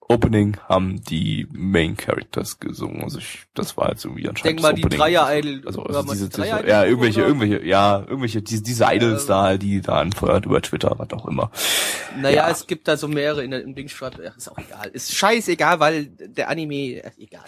Opening 0.00 0.56
haben 0.66 1.02
die 1.04 1.46
Main 1.52 1.94
Characters 1.94 2.58
gesungen. 2.58 3.02
Also 3.02 3.18
ich, 3.18 3.42
das 3.52 3.76
war 3.76 3.90
jetzt 3.90 4.06
irgendwie 4.06 4.26
anscheinend 4.30 4.60
Denk 4.60 4.62
mal, 4.62 4.72
die. 4.72 4.80
Dreier-Idol. 4.96 5.64
Also, 5.66 5.82
also 5.82 6.02
mal 6.04 6.12
diese, 6.14 6.30
die 6.30 6.36
Dreier-Idol 6.36 6.70
ja, 6.70 6.84
irgendwelche, 6.86 7.20
oder? 7.20 7.28
irgendwelche, 7.28 7.66
ja, 7.66 7.98
irgendwelche, 8.00 8.40
diese, 8.40 8.62
diese 8.62 8.86
Idols 8.88 9.24
Ähm. 9.24 9.28
da, 9.28 9.56
die 9.58 9.82
da 9.82 10.00
anfeuert 10.00 10.46
über 10.46 10.62
Twitter, 10.62 10.94
was 10.96 11.10
auch 11.10 11.26
immer. 11.26 11.50
Naja, 12.18 12.46
Ja. 12.46 12.50
es 12.50 12.66
gibt 12.66 12.88
da 12.88 12.96
so 12.96 13.06
mehrere 13.06 13.44
in 13.44 13.52
im 13.52 13.74
Dingstrap. 13.74 14.18
Ja, 14.18 14.30
ist 14.30 14.50
auch 14.50 14.56
egal. 14.56 14.88
Ist 14.94 15.14
scheißegal, 15.14 15.80
weil 15.80 16.06
der 16.06 16.48
Anime, 16.48 17.02
äh, 17.02 17.10
egal. 17.18 17.44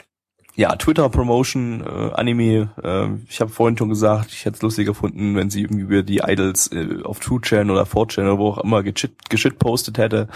Ja, 0.56 0.74
Twitter 0.76 1.08
Promotion, 1.08 1.80
äh, 1.80 2.12
Anime, 2.12 2.70
äh, 2.82 3.08
ich 3.28 3.40
habe 3.40 3.50
vorhin 3.50 3.78
schon 3.78 3.88
gesagt, 3.88 4.32
ich 4.32 4.44
hätte 4.44 4.56
es 4.56 4.62
lustig 4.62 4.86
gefunden, 4.86 5.36
wenn 5.36 5.48
sie 5.48 5.62
irgendwie 5.62 5.82
über 5.82 6.02
die 6.02 6.18
Idols 6.18 6.68
äh, 6.72 7.02
auf 7.04 7.20
True 7.20 7.40
Channel 7.40 7.70
oder 7.70 7.84
4chan 7.84 8.22
oder 8.22 8.38
wo 8.38 8.48
auch 8.48 8.58
immer 8.58 8.82
geschit, 8.82 9.30
geschit 9.30 9.58
postet 9.58 9.98
hätte. 9.98 10.28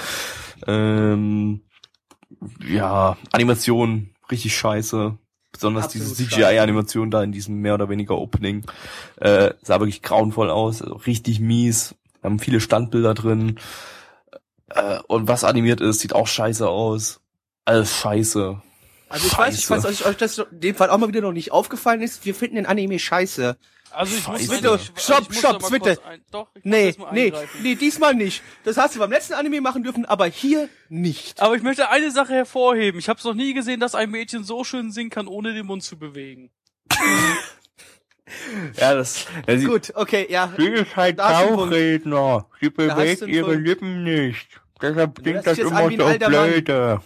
Ähm, 0.66 1.60
ja, 2.66 3.16
Animation, 3.32 4.10
richtig 4.30 4.56
scheiße. 4.56 5.18
Besonders 5.52 5.84
Absolut 5.84 6.18
diese 6.18 6.28
CGI-Animation 6.28 7.10
da 7.10 7.22
in 7.22 7.30
diesem 7.30 7.60
mehr 7.60 7.74
oder 7.74 7.88
weniger 7.88 8.18
Opening. 8.18 8.64
Äh, 9.20 9.54
sah 9.62 9.78
wirklich 9.78 10.02
grauenvoll 10.02 10.50
aus, 10.50 10.82
also 10.82 10.96
richtig 10.96 11.38
mies. 11.38 11.94
Haben 12.22 12.38
viele 12.38 12.60
Standbilder 12.60 13.14
drin. 13.14 13.60
Äh, 14.70 14.98
und 15.06 15.28
was 15.28 15.44
animiert 15.44 15.80
ist, 15.80 16.00
sieht 16.00 16.14
auch 16.14 16.26
scheiße 16.26 16.68
aus. 16.68 17.20
Alles 17.64 17.94
scheiße. 17.94 18.60
Also 19.14 19.26
ich 19.28 19.38
weiß, 19.38 19.56
ich 19.58 19.70
weiß, 19.70 19.82
Scheiße. 19.82 20.02
dass 20.02 20.06
euch 20.06 20.16
das 20.16 20.38
in 20.38 20.60
dem 20.60 20.74
Fall 20.74 20.90
auch 20.90 20.98
mal 20.98 21.06
wieder 21.08 21.20
noch 21.20 21.32
nicht 21.32 21.52
aufgefallen 21.52 22.02
ist. 22.02 22.24
Wir 22.26 22.34
finden 22.34 22.56
den 22.56 22.66
Anime 22.66 22.98
scheiße. 22.98 23.56
Also 23.92 24.16
ich 24.16 24.26
muss 24.26 24.40
Scheiße. 24.40 24.60
Bitte, 24.60 24.80
ich- 24.82 25.02
stopp, 25.02 25.26
ich 25.30 25.38
stopp, 25.38 25.70
bitte. 25.70 25.94
kurz 25.96 26.06
Ein, 26.06 26.20
doch, 26.32 26.48
ich 26.56 26.64
muss 26.64 26.72
Nee, 26.74 26.94
nee, 27.12 27.32
nee, 27.62 27.74
diesmal 27.76 28.12
nicht. 28.14 28.42
Das 28.64 28.76
hast 28.76 28.96
du 28.96 28.98
beim 28.98 29.12
letzten 29.12 29.34
Anime 29.34 29.60
machen 29.60 29.84
dürfen, 29.84 30.04
aber 30.04 30.26
hier 30.26 30.68
nicht. 30.88 31.40
Aber 31.40 31.54
ich 31.54 31.62
möchte 31.62 31.90
eine 31.90 32.10
Sache 32.10 32.32
hervorheben. 32.32 32.98
Ich 32.98 33.08
habe 33.08 33.18
es 33.20 33.24
noch 33.24 33.34
nie 33.34 33.54
gesehen, 33.54 33.78
dass 33.78 33.94
ein 33.94 34.10
Mädchen 34.10 34.42
so 34.42 34.64
schön 34.64 34.90
singen 34.90 35.10
kann, 35.10 35.28
ohne 35.28 35.54
den 35.54 35.66
Mund 35.66 35.84
zu 35.84 35.96
bewegen. 35.96 36.50
Ja, 38.80 38.94
das, 38.94 39.26
sie, 39.46 39.64
Gut, 39.66 39.92
okay, 39.94 40.26
ja. 40.30 40.50
Sie 40.56 40.66
ist 40.66 40.96
halt. 40.96 41.18
Bauchredner. 41.18 42.46
Sie 42.58 42.70
bewegt 42.70 43.22
ihre 43.22 43.52
Punkt. 43.52 43.66
Lippen 43.66 44.02
nicht. 44.02 44.48
Deshalb 44.80 45.22
klingt 45.22 45.46
das 45.46 45.58
jetzt 45.58 45.70
immer 45.70 45.90
so 45.90 46.04
alter 46.04 46.30
Mann. 46.30 47.00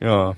Ja, 0.00 0.34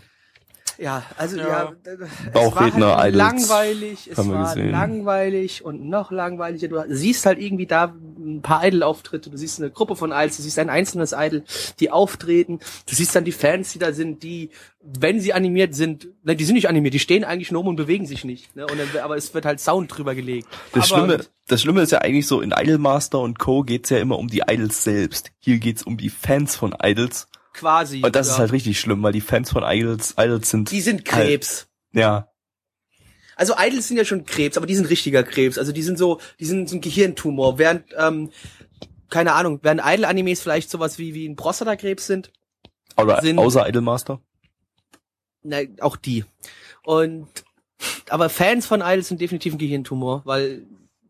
Ja, 0.78 1.02
also 1.16 1.38
Ja. 1.38 1.48
ja, 1.48 1.72
es 1.84 2.32
Bauchredner, 2.32 2.88
war 2.88 2.98
halt 2.98 3.14
Idols. 3.14 3.48
langweilig, 3.48 4.10
es 4.10 4.18
war 4.18 4.54
gesehen. 4.54 4.70
langweilig 4.70 5.64
und 5.64 5.88
noch 5.88 6.10
langweiliger. 6.10 6.68
Du 6.68 6.94
siehst 6.94 7.24
halt 7.24 7.38
irgendwie 7.40 7.66
da 7.66 7.94
ein 8.18 8.42
paar 8.42 8.62
Idol-Auftritte, 8.66 9.30
du 9.30 9.38
siehst 9.38 9.58
eine 9.58 9.70
Gruppe 9.70 9.96
von 9.96 10.10
Idols, 10.10 10.36
du 10.36 10.42
siehst 10.42 10.58
ein 10.58 10.68
einzelnes 10.68 11.14
Idol, 11.16 11.44
die 11.80 11.90
auftreten, 11.90 12.58
du 12.86 12.94
siehst 12.94 13.16
dann 13.16 13.24
die 13.24 13.32
Fans, 13.32 13.72
die 13.72 13.78
da 13.78 13.92
sind, 13.92 14.22
die, 14.22 14.50
wenn 14.82 15.18
sie 15.20 15.32
animiert 15.32 15.74
sind, 15.74 16.08
ne, 16.24 16.36
die 16.36 16.44
sind 16.44 16.56
nicht 16.56 16.68
animiert, 16.68 16.92
die 16.92 16.98
stehen 16.98 17.24
eigentlich 17.24 17.52
nur 17.52 17.62
rum 17.62 17.68
und 17.68 17.76
bewegen 17.76 18.04
sich 18.04 18.24
nicht, 18.24 18.54
ne, 18.54 18.66
und 18.66 18.78
dann, 18.78 19.02
aber 19.02 19.16
es 19.16 19.32
wird 19.32 19.46
halt 19.46 19.60
Sound 19.60 19.96
drüber 19.96 20.14
gelegt. 20.14 20.46
das 20.74 20.92
aber, 20.92 21.06
Schlimme, 21.06 21.24
das 21.46 21.62
Schlimme 21.62 21.80
ist 21.82 21.92
ja 21.92 21.98
eigentlich 22.00 22.26
so, 22.26 22.42
in 22.42 22.52
Idolmaster 22.52 23.20
und 23.20 23.38
Co. 23.38 23.62
geht's 23.62 23.88
ja 23.88 23.98
immer 23.98 24.18
um 24.18 24.28
die 24.28 24.42
Idols 24.46 24.84
selbst. 24.84 25.30
Hier 25.38 25.58
geht's 25.58 25.82
um 25.82 25.96
die 25.96 26.10
Fans 26.10 26.54
von 26.56 26.74
Idols. 26.82 27.28
Quasi. 27.56 28.02
Und 28.04 28.14
das 28.14 28.28
ja. 28.28 28.34
ist 28.34 28.38
halt 28.38 28.52
richtig 28.52 28.78
schlimm, 28.78 29.02
weil 29.02 29.12
die 29.12 29.20
Fans 29.20 29.50
von 29.50 29.62
Idols, 29.64 30.14
Idols 30.18 30.50
sind, 30.50 30.70
die 30.70 30.80
sind 30.80 31.04
Krebs. 31.04 31.68
ja, 31.92 32.28
Also 33.36 33.54
Idols 33.58 33.88
sind 33.88 33.96
ja 33.96 34.04
schon 34.04 34.24
Krebs, 34.24 34.56
aber 34.56 34.66
die 34.66 34.76
sind 34.76 34.88
richtiger 34.90 35.22
Krebs. 35.24 35.58
Also 35.58 35.72
die 35.72 35.82
sind 35.82 35.98
so, 35.98 36.20
die 36.38 36.44
sind 36.44 36.68
so 36.68 36.76
ein 36.76 36.80
Gehirntumor. 36.80 37.58
Während, 37.58 37.84
ähm, 37.98 38.30
keine 39.10 39.32
Ahnung, 39.34 39.60
während 39.62 39.80
Idol-Animes 39.84 40.40
vielleicht 40.42 40.70
sowas 40.70 40.98
wie, 40.98 41.14
wie 41.14 41.28
ein 41.28 41.36
Prostatakrebs 41.36 42.06
sind, 42.06 42.30
oder 42.96 43.20
Sind- 43.20 43.38
außer 43.38 43.68
Idolmaster. 43.68 44.20
na, 45.42 45.58
auch 45.80 45.96
die. 45.96 46.24
Und, 46.82 47.28
aber 48.08 48.28
Fans 48.30 48.66
von 48.66 48.80
Idols 48.80 49.08
sind 49.08 49.20
definitiv 49.20 49.52
ein 49.54 49.58
Gehirntumor, 49.58 50.22
weil, 50.24 50.62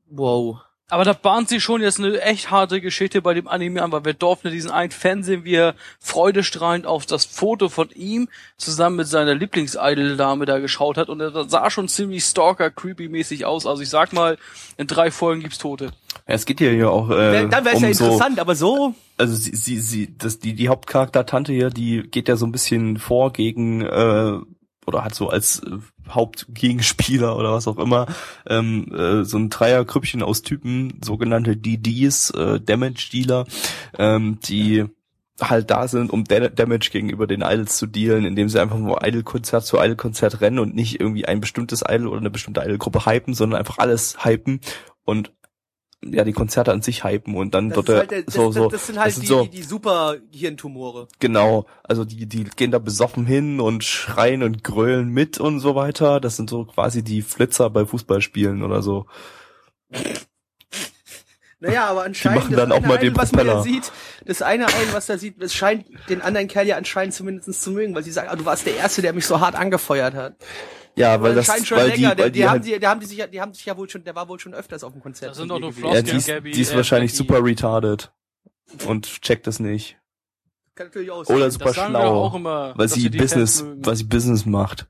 wow. 0.07 0.61
Aber 0.89 1.03
da 1.05 1.15
bahnt 1.15 1.49
sie 1.49 1.61
schon 1.61 1.83
jetzt 1.83 1.99
eine 1.99 2.21
echt 2.21 2.53
harte 2.53 2.81
Geschichte 2.81 3.21
bei 3.21 3.35
dem 3.35 3.49
Anime 3.49 3.83
an, 3.83 3.91
weil 3.91 4.05
wir 4.05 4.15
durften 4.15 4.53
diesen 4.53 4.71
einen 4.71 4.93
Fan 4.93 5.25
sehen, 5.25 5.45
wie 5.45 5.55
er 5.55 5.75
freudestrahlend 5.99 6.87
auf 6.87 7.07
das 7.07 7.25
Foto 7.25 7.69
von 7.69 7.91
ihm 7.91 8.29
zusammen 8.57 8.97
mit 8.97 9.09
seiner 9.09 9.35
Lieblings-Idol-Dame 9.35 10.47
da 10.47 10.61
geschaut 10.61 10.97
hat 10.97 11.09
und 11.09 11.21
er 11.21 11.49
sah 11.49 11.71
schon 11.71 11.89
ziemlich 11.89 12.23
stalker-creepy-mäßig 12.23 13.45
aus. 13.45 13.67
Also 13.67 13.83
ich 13.83 13.89
sag 13.89 14.13
mal, 14.13 14.39
in 14.77 14.87
drei 14.87 15.11
Folgen 15.11 15.43
gibt's 15.43 15.59
Tote. 15.59 15.87
Ja, 16.29 16.35
es 16.35 16.47
geht 16.47 16.61
hier 16.61 16.73
ja 16.73 16.89
auch 16.89 17.11
äh, 17.11 17.49
Dann 17.49 17.65
wäre 17.65 17.77
es 17.77 17.83
um 17.83 17.89
ja 17.89 17.95
so, 17.95 18.05
interessant, 18.05 18.39
aber 18.39 18.55
so, 18.55 18.95
also 19.19 19.35
sie, 19.35 19.57
sie, 19.57 19.81
sie, 19.81 20.17
das, 20.17 20.39
die, 20.39 20.55
die 20.55 20.69
Hauptcharakter-Tante 20.69 21.53
hier, 21.53 21.71
die 21.71 22.03
geht 22.03 22.29
ja 22.29 22.37
so 22.37 22.47
ein 22.47 22.53
bisschen 22.53 22.99
vor 22.99 23.33
gegen, 23.33 23.81
äh, 23.83 24.39
oder 24.87 25.05
hat 25.05 25.15
so 25.15 25.29
als 25.29 25.61
äh, 25.61 25.79
Hauptgegenspieler 26.09 27.37
oder 27.37 27.53
was 27.53 27.69
auch 27.69 27.79
immer, 27.79 28.07
ähm, 28.49 28.93
äh, 28.95 29.25
so 29.25 29.39
ein 29.39 29.51
Dreiergrüppchen 29.51 30.23
aus 30.23 30.43
Typen, 30.43 31.01
sogenannte 31.05 31.57
DDs, 31.57 32.31
äh, 32.31 32.61
Damage-Dealer, 32.61 33.45
ähm, 33.99 34.39
die 34.45 34.85
halt 35.41 35.71
da 35.71 35.87
sind, 35.87 36.11
um 36.11 36.25
Da- 36.25 36.49
Damage 36.49 36.91
gegenüber 36.91 37.27
den 37.27 37.43
Idols 37.43 37.77
zu 37.77 37.87
dealen, 37.87 38.25
indem 38.25 38.49
sie 38.49 38.61
einfach 38.61 38.79
nur 38.79 39.07
Idol-Konzert 39.07 39.67
zu 39.67 39.77
Idol-Konzert 39.77 40.41
rennen 40.41 40.59
und 40.59 40.75
nicht 40.75 40.99
irgendwie 41.01 41.27
ein 41.27 41.41
bestimmtes 41.41 41.83
Idol 41.87 42.09
oder 42.09 42.21
eine 42.21 42.31
bestimmte 42.31 42.63
Idol-Gruppe 42.63 43.05
hypen, 43.05 43.35
sondern 43.35 43.59
einfach 43.59 43.79
alles 43.79 44.25
hypen 44.25 44.61
und 45.05 45.33
ja 46.05 46.25
die 46.25 46.33
Konzerte 46.33 46.73
an 46.73 46.83
sich 46.83 47.05
hypen 47.05 47.35
und 47.37 47.55
dann 47.55 47.71
Das, 47.71 47.89
er 47.89 47.97
halt, 47.99 48.13
das, 48.13 48.35
so 48.35 48.47
das, 48.47 48.55
so 48.55 48.69
das 48.69 48.87
sind 48.87 48.99
halt 48.99 49.13
sind 49.15 49.23
die, 49.23 49.27
so 49.27 49.43
die, 49.45 49.51
die 49.51 49.63
super 49.63 50.17
Hirntumore. 50.33 51.09
genau 51.19 51.67
also 51.83 52.05
die 52.05 52.27
die 52.27 52.45
gehen 52.45 52.71
da 52.71 52.79
besoffen 52.79 53.27
hin 53.27 53.61
und 53.61 53.83
schreien 53.83 54.43
und 54.43 54.63
grölen 54.63 55.09
mit 55.09 55.39
und 55.41 55.59
so 55.61 55.75
weiter 55.75 56.21
das 56.21 56.37
sind 56.37 56.51
so 56.51 56.65
quasi 56.67 57.03
die 57.03 57.23
Flitzer 57.23 57.71
bei 57.71 57.87
Fußballspielen 57.87 58.63
oder 58.63 58.83
so 58.83 59.07
Naja, 61.59 61.87
aber 61.87 62.05
anscheinend 62.05 62.43
machen 62.43 62.57
dann 62.57 62.71
auch 62.71 62.83
mal 62.83 62.99
den 62.99 63.17
was 63.17 63.33
man 63.33 63.47
Propeller. 63.47 63.63
sieht, 63.63 63.91
das 64.27 64.43
eine 64.43 64.67
ein, 64.67 64.93
was 64.93 65.07
da 65.07 65.17
sieht, 65.17 65.41
es 65.43 65.55
scheint 65.55 65.87
den 66.11 66.21
anderen 66.21 66.49
Kerl 66.49 66.67
ja 66.67 66.77
anscheinend 66.77 67.15
zumindest 67.15 67.63
zu 67.63 67.71
mögen, 67.71 67.95
weil 67.95 68.03
sie 68.03 68.13
sagen, 68.13 68.29
ah, 68.31 68.37
du 68.37 68.45
warst 68.45 68.67
der 68.67 68.77
Erste, 68.77 69.01
der 69.01 69.15
mich 69.15 69.27
so 69.27 69.41
hart 69.41 69.55
angefeuert 69.55 70.15
hat. 70.15 70.37
Ja 70.97 71.21
weil 71.23 71.35
das 71.35 71.47
schon 71.67 71.79
weil 71.79 71.89
länger, 71.89 72.15
die, 72.15 72.23
weil 72.23 72.31
die, 72.31 72.39
die, 72.41 72.45
haben 72.45 72.51
halt, 72.53 72.65
die, 72.67 72.79
die 72.79 72.87
haben 72.87 73.01
die 73.01 73.07
sich 73.07 73.19
ja, 73.19 73.27
die 73.27 73.41
haben 73.41 73.55
sich 73.55 73.65
ja 73.67 73.77
wohl 73.77 73.89
schon, 73.89 74.05
der 74.05 74.15
war 74.15 74.29
wohl 74.29 74.41
schon 74.41 74.55
öfters 74.55 74.83
auf 74.85 74.93
dem 74.93 75.03
Konzert. 75.03 75.31
Das 75.31 75.37
sind 75.39 75.49
doch 75.49 75.61
nur 75.61 75.71
gewesen. 75.71 75.93
ja, 75.93 76.03
die 76.03 76.11
ist, 76.17 76.27
Gabby, 76.27 76.51
die 76.53 76.61
ist 76.61 76.73
äh, 76.73 76.77
wahrscheinlich 76.77 77.13
Becky. 77.13 77.17
super 77.19 77.45
retarded 77.45 78.13
und 78.87 79.21
checkt 79.23 79.47
das 79.47 79.61
nicht 79.61 79.99
Kann 80.75 80.87
natürlich 80.89 81.11
auch 81.11 81.25
sein. 81.25 81.37
oder 81.37 81.51
super 81.51 81.65
Das 81.67 81.75
schlau 81.77 82.25
auch 82.25 82.35
immer, 82.35 82.73
weil 82.77 82.89
sie 82.89 83.09
Business 83.11 83.65
weil 83.79 83.97
sie 83.97 84.05
Business 84.05 84.47
macht 84.47 84.89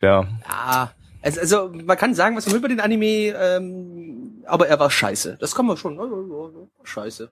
ja 0.00 0.26
Ja, 0.48 0.92
also, 1.22 1.40
also 1.40 1.68
man 1.68 1.96
kann 1.96 2.14
sagen, 2.14 2.36
was 2.36 2.46
man 2.46 2.54
will 2.54 2.58
über 2.60 2.68
den 2.68 2.80
Anime, 2.80 3.06
ähm, 3.36 4.42
aber 4.46 4.66
er 4.66 4.78
war 4.80 4.90
scheiße. 4.90 5.36
Das 5.38 5.54
kann 5.54 5.66
man 5.66 5.76
schon. 5.76 5.96
Ja, 5.96 6.64
Scheiße. 6.84 7.30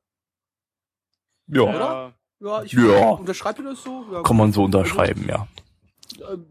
ja 1.48 1.64
Ja, 1.64 2.12
Ja, 2.40 2.62
ich 2.62 2.72
Ja. 2.72 3.10
unterschreibe 3.10 3.62
das 3.64 3.82
so. 3.82 4.04
Ja, 4.12 4.22
kann 4.22 4.36
man 4.36 4.52
so 4.52 4.62
unterschreiben 4.64 5.26
ja 5.28 5.46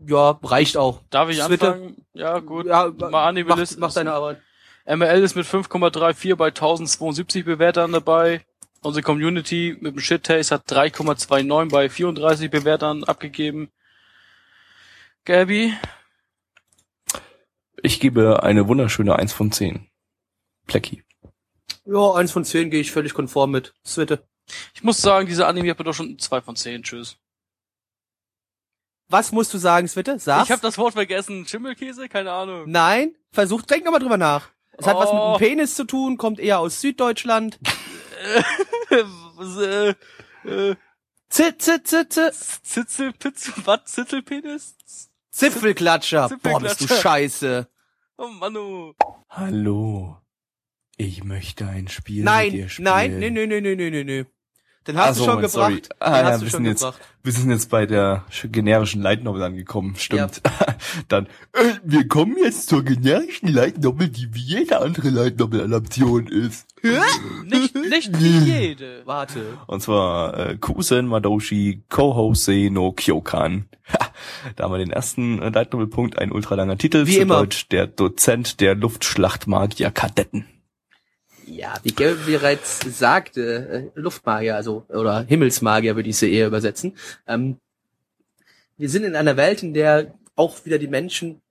ja, 0.07 0.39
reicht 0.43 0.77
auch. 0.77 1.01
darf 1.09 1.29
ich 1.29 1.39
Twitter? 1.39 1.73
anfangen? 1.73 2.05
Ja, 2.13 2.39
gut. 2.39 2.65
Ja, 2.65 2.91
Mal 2.97 3.27
Anime 3.27 3.49
mach, 3.49 3.77
mach 3.77 3.93
deine 3.93 4.13
Arbeit. 4.13 4.41
ML 4.85 5.21
ist 5.21 5.35
mit 5.35 5.45
5,34 5.45 6.35
bei 6.35 6.47
1072 6.47 7.45
Bewertern 7.45 7.91
dabei. 7.91 8.45
Unsere 8.81 9.03
Community 9.03 9.77
mit 9.79 9.95
dem 9.95 9.99
Shit 9.99 10.23
Taste 10.23 10.55
hat 10.55 10.71
3,29 10.71 11.69
bei 11.69 11.89
34 11.89 12.49
Bewertern 12.49 13.03
abgegeben. 13.03 13.69
Gabby, 15.25 15.73
Ich 17.83 17.99
gebe 17.99 18.41
eine 18.43 18.67
wunderschöne 18.67 19.15
1 19.15 19.33
von 19.33 19.51
10. 19.51 19.87
Plecky. 20.65 21.03
Ja, 21.85 22.13
eins 22.13 22.31
von 22.31 22.45
zehn 22.45 22.69
gehe 22.69 22.81
ich 22.81 22.91
völlig 22.91 23.13
konform 23.13 23.51
mit. 23.51 23.73
Switte. 23.85 24.23
ich 24.75 24.83
muss 24.83 25.01
sagen, 25.01 25.27
dieser 25.27 25.47
Anime 25.47 25.69
hat 25.71 25.79
mir 25.79 25.85
doch 25.85 25.93
schon 25.93 26.19
2 26.19 26.41
von 26.41 26.55
10. 26.55 26.83
Tschüss. 26.83 27.17
Was 29.09 29.31
musst 29.31 29.53
du 29.53 29.57
sagen, 29.57 29.87
Switte? 29.87 30.19
Sag's. 30.19 30.45
Ich 30.45 30.51
habe 30.51 30.61
das 30.61 30.77
Wort 30.77 30.93
vergessen. 30.93 31.45
Schimmelkäse? 31.47 32.07
Keine 32.09 32.31
Ahnung. 32.31 32.63
Nein, 32.67 33.15
versuch, 33.31 33.63
denk 33.63 33.83
nochmal 33.83 33.99
drüber 34.01 34.17
nach. 34.17 34.49
Es 34.77 34.85
hat 34.87 34.95
was 34.95 35.11
mit 35.11 35.19
Oh. 35.21 35.35
dem 35.37 35.39
Penis 35.47 35.75
zu 35.75 35.83
tun, 35.83 36.17
kommt 36.17 36.39
eher 36.39 36.59
aus 36.59 36.81
Süddeutschland. 36.81 37.59
Äh, 38.91 39.93
äh, 40.45 40.75
Zit, 41.29 41.61
zit, 41.61 41.87
zit, 41.87 42.11
zit. 42.11 42.33
Zitzel, 42.63 43.13
Pitzel, 43.13 43.53
was? 43.65 43.85
Zittelpenis? 43.85 44.75
Zipfelklatscher. 45.31 46.29
Boah, 46.41 46.59
bist 46.59 46.81
du 46.81 46.87
scheiße. 46.87 47.67
Oh 48.17 48.27
Manu. 48.27 48.93
Hallo. 49.29 50.17
Ich 50.97 51.23
möchte 51.23 51.65
ein 51.67 51.87
Spiel 51.87 52.17
mit 52.17 52.25
Nein, 52.25 52.51
dir 52.51 52.67
spielen. 52.67 52.85
nein, 52.85 53.19
nee, 53.19 53.29
nee, 53.29 53.45
nee, 53.45 53.61
nee, 53.61 53.75
nee, 53.75 54.03
nee. 54.03 54.25
Den 54.89 54.97
hast 54.97 55.05
Ach 55.05 55.13
du 55.13 55.19
so, 55.19 55.25
schon 55.25 55.33
Moment, 55.35 55.51
gebracht. 55.53 55.71
sorry. 55.71 55.81
Ah, 55.99 56.17
Den 56.17 56.25
ja, 56.25 56.31
hast 56.31 56.41
du 56.41 56.45
wir 56.45 56.49
schon 56.49 56.57
sind 56.57 56.65
jetzt- 56.65 56.79
gebracht. 56.81 56.99
Wir 57.21 57.33
sind 57.33 57.51
jetzt 57.51 57.69
bei 57.69 57.85
der 57.85 58.23
sch- 58.31 58.47
generischen 58.47 59.01
Light 59.01 59.23
Novel 59.25 59.43
angekommen, 59.43 59.93
stimmt. 59.97 60.41
Dann, 61.09 61.25
äh, 61.53 61.73
wir 61.83 62.07
kommen 62.07 62.37
jetzt 62.41 62.69
zur 62.69 62.81
generischen 62.83 63.49
Light 63.53 63.83
Novel, 63.83 64.07
die 64.07 64.33
wie 64.33 64.39
jede 64.39 64.79
andere 64.81 65.09
Light 65.09 65.37
Novel 65.37 65.61
Adaption 65.61 66.27
ist. 66.27 66.65
Nicht, 67.45 67.75
nicht 67.89 68.19
wie 68.19 68.37
jede. 68.39 69.01
Warte. 69.05 69.41
Und 69.67 69.81
zwar 69.83 70.37
äh, 70.51 70.57
Kusen 70.57 71.07
Madoshi 71.07 71.83
Kohosei 71.89 72.69
no 72.71 72.93
Kyokan. 72.93 73.65
Da 74.55 74.63
haben 74.63 74.71
wir 74.73 74.77
den 74.77 74.91
ersten 74.91 75.41
äh, 75.41 75.49
Light 75.49 75.73
Novel 75.73 75.87
Punkt, 75.87 76.17
ein 76.17 76.31
ultralanger 76.31 76.77
Titel. 76.77 77.05
Wie 77.05 77.17
immer. 77.17 77.35
Deutsch 77.39 77.67
der 77.67 77.85
Dozent 77.87 78.59
der 78.61 78.75
Luftschlachtmagier 78.75 79.91
Kadetten. 79.91 80.45
Ja, 81.49 81.73
wie 81.81 81.91
Gary 81.91 82.17
bereits 82.27 82.79
sagte, 82.99 83.91
äh, 83.95 83.99
Luftmagier, 83.99 84.55
also, 84.55 84.85
oder 84.87 85.23
Himmelsmagier 85.23 85.95
würde 85.95 86.09
ich 86.09 86.17
sie 86.17 86.31
eher 86.31 86.45
übersetzen. 86.45 86.95
Ähm, 87.25 87.57
wir 88.77 88.89
sind 88.89 89.03
in 89.03 89.15
einer 89.15 89.35
Welt, 89.35 89.63
in 89.63 89.73
der 89.73 90.13
auch 90.35 90.63
wieder 90.65 90.77
die 90.77 90.87
Menschen 90.87 91.41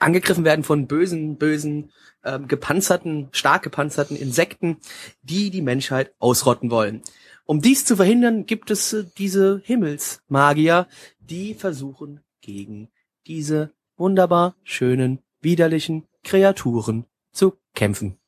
angegriffen 0.00 0.44
werden 0.44 0.64
von 0.64 0.88
bösen, 0.88 1.36
bösen, 1.36 1.92
ähm, 2.24 2.48
gepanzerten, 2.48 3.28
stark 3.30 3.62
gepanzerten 3.62 4.16
Insekten, 4.16 4.78
die 5.22 5.50
die 5.50 5.62
Menschheit 5.62 6.12
ausrotten 6.18 6.70
wollen. 6.70 7.02
Um 7.44 7.60
dies 7.60 7.84
zu 7.84 7.96
verhindern, 7.96 8.46
gibt 8.46 8.72
es 8.72 8.92
äh, 8.92 9.04
diese 9.18 9.62
Himmelsmagier, 9.64 10.88
die 11.20 11.54
versuchen, 11.54 12.20
gegen 12.40 12.88
diese 13.28 13.72
wunderbar 13.96 14.56
schönen, 14.64 15.20
widerlichen 15.40 16.08
Kreaturen 16.24 17.06
zu 17.32 17.56
kämpfen. 17.74 18.18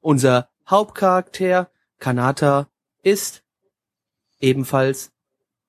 Unser 0.00 0.48
Hauptcharakter, 0.68 1.70
Kanata, 1.98 2.68
ist 3.02 3.42
ebenfalls 4.40 5.12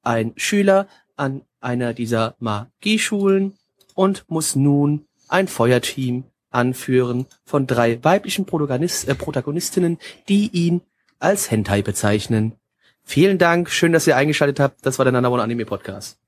ein 0.04 0.34
Schüler 0.36 0.88
an 1.16 1.42
einer 1.60 1.94
dieser 1.94 2.36
Magieschulen 2.40 3.58
und 3.96 4.26
muss 4.30 4.56
nun 4.56 5.08
ein 5.28 5.48
Feuerteam 5.48 6.24
anführen 6.52 7.28
von 7.46 7.68
drei 7.68 8.04
weiblichen 8.04 8.46
Protagonist, 8.46 9.08
äh, 9.08 9.16
Protagonistinnen, 9.16 10.00
die 10.28 10.50
ihn 10.52 10.82
als 11.20 11.52
Hentai 11.52 11.82
bezeichnen. 11.82 12.54
Vielen 13.04 13.38
Dank, 13.38 13.70
schön, 13.70 13.92
dass 13.92 14.08
ihr 14.08 14.16
eingeschaltet 14.16 14.60
habt. 14.60 14.86
Das 14.86 15.00
war 15.00 15.06
der 15.06 15.12
Nanamon 15.12 15.40
Anime 15.40 15.66
Podcast. 15.66 16.20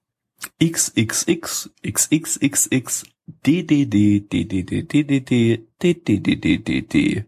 XXX 0.61 1.69
XXXX 1.85 3.03
DDD 3.27 4.19
DDD 4.19 4.81
DDD 4.83 6.35
DDD 6.35 7.25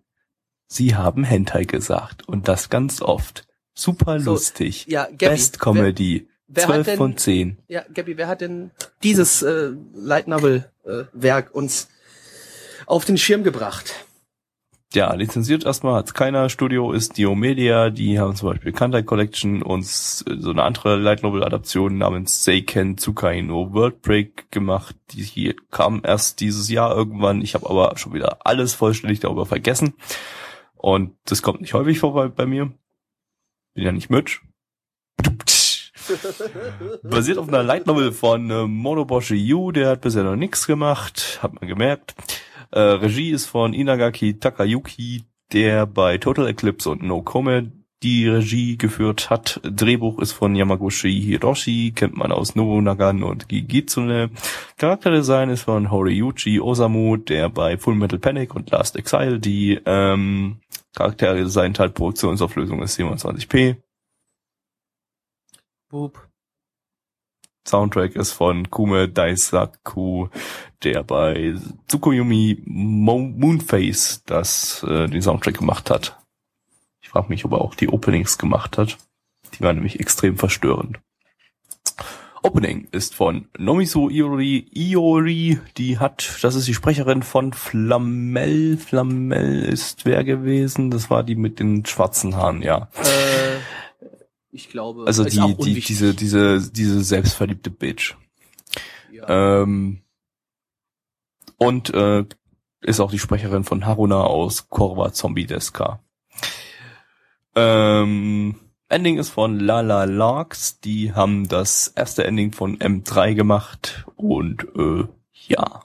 Sie 0.74 0.96
haben 0.96 1.24
Hentai 1.24 1.66
gesagt 1.66 2.28
und 2.28 2.48
das 2.48 2.70
ganz 2.70 3.02
oft. 3.02 3.46
Super 3.76 4.20
So, 4.20 4.32
lustig. 4.32 4.86
Ja, 4.88 5.04
Gabby, 5.06 5.18
Best 5.18 5.60
Comedy. 5.60 6.28
wer 6.48 6.64
hat 6.64 6.70
12 6.74 6.86
denn- 6.88 6.98
von 6.98 7.18
10. 7.18 7.58
Ja, 7.68 7.84
Gabby, 7.94 8.18
wer 8.18 8.28
hat 8.28 8.42
denn 8.42 8.72
dieses 9.04 9.44
äh, 9.44 9.72
Light 9.94 10.28
Novel 10.28 10.72
äh, 10.86 11.04
Werk 11.14 11.54
uns 11.54 11.90
auf 12.88 13.06
den 13.06 13.18
Schirm 13.18 13.44
gebracht? 13.44 13.94
Ja, 14.96 15.12
lizenziert 15.16 15.64
erstmal 15.66 15.96
hat's 15.96 16.14
keiner. 16.14 16.50
Studio 16.50 16.92
ist 16.92 17.18
Diomedia, 17.18 17.90
die 17.90 18.20
haben 18.20 18.36
zum 18.36 18.50
Beispiel 18.50 18.72
Kantai 18.72 19.02
Collection 19.02 19.64
und 19.64 19.80
s- 19.82 20.24
so 20.28 20.52
eine 20.52 20.62
andere 20.62 20.98
Light 20.98 21.24
Novel 21.24 21.44
Adaption 21.44 21.98
namens 21.98 22.44
Seiken 22.44 22.98
Tsukai 22.98 23.42
no 23.42 23.74
World 23.74 24.04
Break 24.04 24.52
gemacht. 24.52 24.96
Die 25.12 25.24
hier 25.24 25.56
kam 25.72 26.02
erst 26.04 26.42
dieses 26.42 26.70
Jahr 26.70 26.96
irgendwann. 26.96 27.42
Ich 27.42 27.56
habe 27.56 27.68
aber 27.70 27.98
schon 27.98 28.14
wieder 28.14 28.38
alles 28.46 28.76
vollständig 28.76 29.20
darüber 29.20 29.48
vergessen. 29.48 29.96
Und 30.84 31.16
das 31.24 31.42
kommt 31.42 31.62
nicht 31.62 31.74
häufig 31.74 32.00
vor 32.00 32.14
bei, 32.14 32.28
bei 32.28 32.46
mir. 32.46 32.74
Bin 33.74 33.86
ja 33.86 33.94
nicht 33.94 34.10
Mitch. 34.10 34.42
Basiert 37.04 37.38
auf 37.38 37.48
einer 37.48 37.64
Light 37.64 37.88
Novel 37.88 38.12
von 38.12 38.50
äh, 38.52 38.68
Monoboshi 38.68 39.36
Yu, 39.36 39.72
der 39.72 39.92
hat 39.92 40.02
bisher 40.02 40.26
noch 40.26 40.36
nichts 40.36 40.68
gemacht, 40.68 41.40
hat 41.42 41.54
man 41.54 41.70
gemerkt. 41.70 42.16
Äh, 42.72 42.82
Regie 42.82 43.32
ist 43.32 43.46
von 43.46 43.74
Inagaki 43.74 44.38
Takayuki, 44.38 45.24
der 45.54 45.86
bei 45.86 46.18
Total 46.18 46.50
Eclipse 46.50 46.90
und 46.90 47.02
No 47.02 47.22
Kome 47.22 47.72
die 48.04 48.28
Regie 48.28 48.78
geführt 48.78 49.30
hat. 49.30 49.62
Drehbuch 49.64 50.20
ist 50.20 50.34
von 50.34 50.54
Yamaguchi 50.54 51.22
Hiroshi, 51.22 51.94
kennt 51.96 52.18
man 52.18 52.34
aus 52.34 52.56
Nobunagan 52.56 53.24
und 53.24 53.48
Gigitsune. 53.48 54.32
Charakterdesign 54.78 55.50
ist 55.50 55.62
von 55.62 55.90
Horiyuchi 55.90 56.60
Osamu, 56.60 57.16
der 57.16 57.48
bei 57.48 57.78
Full 57.78 57.96
Metal 57.96 58.20
Panic 58.20 58.54
und 58.54 58.70
Last 58.72 58.98
Exile 58.98 59.40
die 59.40 59.80
ähm, 59.86 60.58
Charakterdesign 60.96 61.74
teilt. 61.74 61.94
Produktionsauflösung 61.94 62.82
ist 62.82 63.00
27p. 63.00 63.78
Boop. 65.90 66.28
Soundtrack 67.68 68.16
ist 68.16 68.34
von 68.34 68.70
Kume 68.70 69.08
Daisaku, 69.08 70.28
der 70.84 71.04
bei 71.04 71.56
Tsukuyomi 71.88 72.62
Mo 72.66 73.20
Moonface 73.20 74.24
das 74.26 74.84
äh, 74.84 75.08
den 75.08 75.22
Soundtrack 75.22 75.58
gemacht 75.58 75.90
hat. 75.90 76.20
Ich 77.02 77.10
frage 77.10 77.30
mich, 77.30 77.46
ob 77.46 77.54
er 77.54 77.62
auch 77.62 77.76
die 77.76 77.88
Openings 77.90 78.38
gemacht 78.38 78.78
hat. 78.78 78.98
Die 79.54 79.62
waren 79.62 79.76
nämlich 79.76 80.00
extrem 80.00 80.38
verstörend. 80.38 81.00
Opening 82.44 82.88
ist 82.92 83.16
von 83.16 83.48
Nomiso 83.58 84.10
Iori, 84.10 84.68
Iori, 84.74 85.60
die 85.78 85.98
hat, 85.98 86.40
das 86.42 86.56
ist 86.56 86.68
die 86.68 86.74
Sprecherin 86.74 87.24
von 87.24 87.54
Flamel. 87.54 88.78
Flamel 88.78 89.64
ist 89.64 90.06
wer 90.06 90.24
gewesen? 90.24 90.92
Das 90.92 91.10
war 91.10 91.24
die 91.24 91.36
mit 91.36 91.60
den 91.60 91.86
schwarzen 91.86 92.36
Haaren, 92.36 92.62
ja. 92.62 92.90
Äh, 92.96 93.60
ich 94.52 94.70
glaube, 94.70 95.06
Also 95.08 95.24
die, 95.24 95.56
die, 95.56 95.80
diese, 95.80 96.14
diese, 96.14 96.72
diese 96.72 97.04
selbstverliebte 97.04 97.72
Bitch. 97.72 98.16
ja. 99.12 99.62
Ähm, 99.64 100.02
und 101.58 101.94
äh, 101.94 102.26
ist 102.82 103.00
auch 103.00 103.12
die 103.12 103.20
Sprecherin 103.20 103.64
von 103.64 103.86
Haruna 103.86 104.22
aus 104.22 104.70
Korva 104.70 105.14
Zombie 105.14 105.46
Deska. 105.46 106.02
Ähm, 107.56 108.56
Ending 108.94 109.18
ist 109.18 109.30
von 109.30 109.60
Lala 109.60 110.04
Larks. 110.04 110.80
Die 110.80 111.14
haben 111.14 111.48
das 111.48 111.88
erste 111.88 112.26
Ending 112.26 112.52
von 112.52 112.78
M3 112.78 113.34
gemacht 113.34 114.06
und 114.16 114.68
äh, 114.76 115.08
ja, 115.48 115.84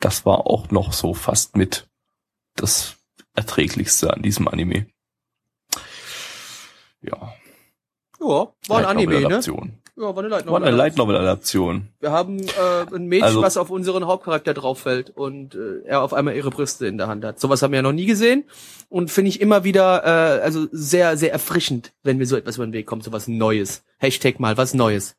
das 0.00 0.26
war 0.26 0.46
auch 0.46 0.70
noch 0.72 0.92
so 0.92 1.14
fast 1.14 1.56
mit 1.56 1.88
das 2.56 2.96
erträglichste 3.34 4.12
an 4.12 4.22
diesem 4.22 4.48
Anime. 4.48 4.86
Ja. 7.00 7.32
Ja, 8.20 8.52
war 8.66 8.78
ein 8.78 8.84
Anime, 8.84 9.20
ne? 9.20 9.40
Ja, 9.98 10.14
war 10.14 10.18
eine 10.18 10.28
Light 10.28 10.46
War 10.46 10.62
eine 10.62 10.70
Light 10.70 10.96
Novel 10.96 11.16
Adaption. 11.16 11.88
Wir 12.00 12.12
haben 12.12 12.38
äh, 12.40 12.94
ein 12.94 13.06
Mädchen, 13.06 13.24
Also- 13.24 13.42
was 13.42 13.56
auf 13.56 13.68
unseren 13.70 14.06
Hauptcharakter 14.06 14.54
drauffällt 14.54 15.10
und 15.10 15.54
äh, 15.56 15.82
er 15.86 16.02
auf 16.02 16.14
einmal 16.14 16.36
ihre 16.36 16.50
Brüste 16.50 16.86
in 16.86 16.98
der 16.98 17.08
Hand 17.08 17.24
hat. 17.24 17.40
Sowas 17.40 17.62
haben 17.62 17.72
wir 17.72 17.78
ja 17.78 17.82
noch 17.82 17.92
nie 17.92 18.06
gesehen 18.06 18.44
und 18.88 19.10
finde 19.10 19.30
ich 19.30 19.40
immer 19.40 19.64
wieder 19.64 20.04
äh, 20.04 20.40
also 20.42 20.66
sehr 20.70 21.16
sehr 21.16 21.32
erfrischend, 21.32 21.92
wenn 22.04 22.16
mir 22.18 22.26
so 22.26 22.36
etwas 22.36 22.56
über 22.56 22.66
den 22.66 22.72
Weg 22.72 22.86
kommt, 22.86 23.02
so 23.02 23.10
was 23.12 23.26
Neues. 23.26 23.82
Hashtag 23.98 24.38
mal 24.38 24.56
was 24.56 24.72
Neues. 24.72 25.16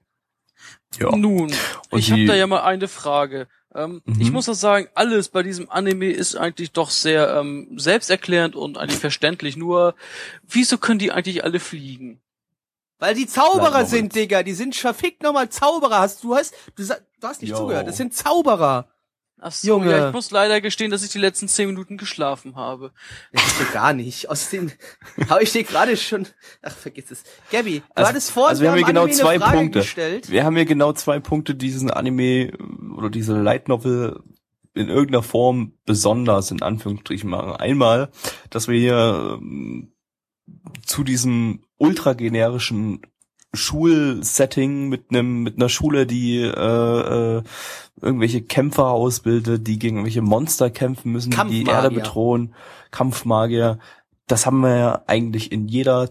Ja. 1.00 1.16
Nun, 1.16 1.52
Und 1.90 2.00
ich 2.00 2.12
habe 2.12 2.26
da 2.26 2.36
ja 2.36 2.48
mal 2.48 2.62
eine 2.62 2.88
Frage. 2.88 3.48
Ähm, 3.76 4.02
Mhm. 4.06 4.22
Ich 4.22 4.32
muss 4.32 4.46
das 4.48 4.60
sagen, 4.60 4.88
alles 4.96 5.30
bei 5.30 5.44
diesem 5.44 5.70
Anime 5.70 6.10
ist 6.12 6.36
eigentlich 6.36 6.72
doch 6.72 6.90
sehr 6.90 7.36
ähm, 7.36 7.68
selbsterklärend 7.78 8.56
und 8.56 8.78
eigentlich 8.78 9.00
verständlich. 9.00 9.58
Nur, 9.58 9.94
wieso 10.48 10.78
können 10.78 11.00
die 11.00 11.12
eigentlich 11.12 11.44
alle 11.44 11.60
fliegen? 11.60 12.20
Weil 13.00 13.16
die 13.16 13.28
Zauberer 13.28 13.86
sind, 13.86 14.14
Digga, 14.14 14.44
die 14.44 14.54
sind 14.54 14.76
verfickt 14.76 15.24
nochmal 15.24 15.50
Zauberer. 15.50 16.00
Hast 16.00 16.24
du 16.24 16.36
hast 16.36 16.54
du, 16.76 16.84
du 16.84 16.94
hast 17.28 17.42
nicht 17.42 17.52
Yo. 17.52 17.58
zugehört, 17.58 17.88
das 17.88 17.98
sind 17.98 18.14
Zauberer. 18.14 18.88
Ach 19.42 19.54
so, 19.54 19.70
Junge. 19.70 19.92
ja, 19.92 20.08
ich 20.10 20.14
muss 20.14 20.32
leider 20.32 20.60
gestehen, 20.60 20.92
dass 20.92 21.02
ich 21.02 21.12
die 21.14 21.18
letzten 21.18 21.48
zehn 21.48 21.68
Minuten 21.70 21.96
geschlafen 21.96 22.58
habe. 22.58 22.92
Das 23.32 23.42
ist 23.48 23.60
ja 23.62 23.66
gar 23.72 23.94
nicht. 23.94 24.30
Aus 24.30 24.50
den 24.50 24.74
habe 25.30 25.44
ich 25.44 25.52
dir 25.54 25.64
gerade 25.64 25.96
schon. 25.96 26.28
Ach, 26.62 26.76
vergiss 26.76 27.10
es. 27.10 27.24
Gabby, 27.50 27.80
du 27.80 27.86
Also- 27.96 28.10
hattest 28.10 28.32
vor, 28.32 28.50
also 28.50 28.62
wir 28.62 28.70
haben 28.70 28.78
hier 28.78 28.86
genau 28.86 29.04
Anime 29.04 29.18
zwei 29.18 29.40
Frage 29.40 29.58
Punkte. 29.58 29.80
gestellt. 29.80 30.30
Wir 30.30 30.44
haben 30.44 30.58
hier 30.58 30.66
genau 30.66 30.92
zwei 30.92 31.22
Punkte, 31.22 31.56
die 31.56 31.68
diesen 31.68 31.90
Anime 31.90 32.52
oder 32.98 33.10
diese 33.10 33.34
Light 33.42 33.70
Novel 33.70 34.20
in 34.74 34.90
irgendeiner 34.90 35.24
Form 35.24 35.72
besonders 35.86 36.52
in 36.52 36.62
Anführungsstrichen 36.62 37.30
machen. 37.30 37.54
Einmal, 37.56 38.10
dass 38.50 38.68
wir 38.68 38.78
hier 38.78 39.38
ähm, 39.42 39.94
zu 40.86 41.04
diesem 41.04 41.64
ultra 41.78 42.14
generischen 42.14 43.02
Schulsetting 43.54 44.90
mit 44.90 45.06
einem 45.10 45.42
mit 45.42 45.58
einer 45.58 45.70
Schule, 45.70 46.06
die 46.06 46.38
äh, 46.38 47.38
äh, 47.38 47.44
irgendwelche 48.00 48.42
Kämpfer 48.42 48.88
ausbildet, 48.88 49.66
die 49.68 49.80
gegen 49.80 49.98
irgendwelche 49.98 50.22
Monster 50.22 50.70
kämpfen 50.70 51.12
müssen, 51.12 51.32
die 51.32 51.64
die. 51.64 51.70
Erde 51.70 51.90
bedrohen, 51.90 52.54
Kampfmagier. 52.92 53.80
Das 54.28 54.46
haben 54.46 54.60
wir 54.62 54.78
ja 54.78 55.04
eigentlich 55.08 55.52
in 55.52 55.68
jeder, 55.68 56.10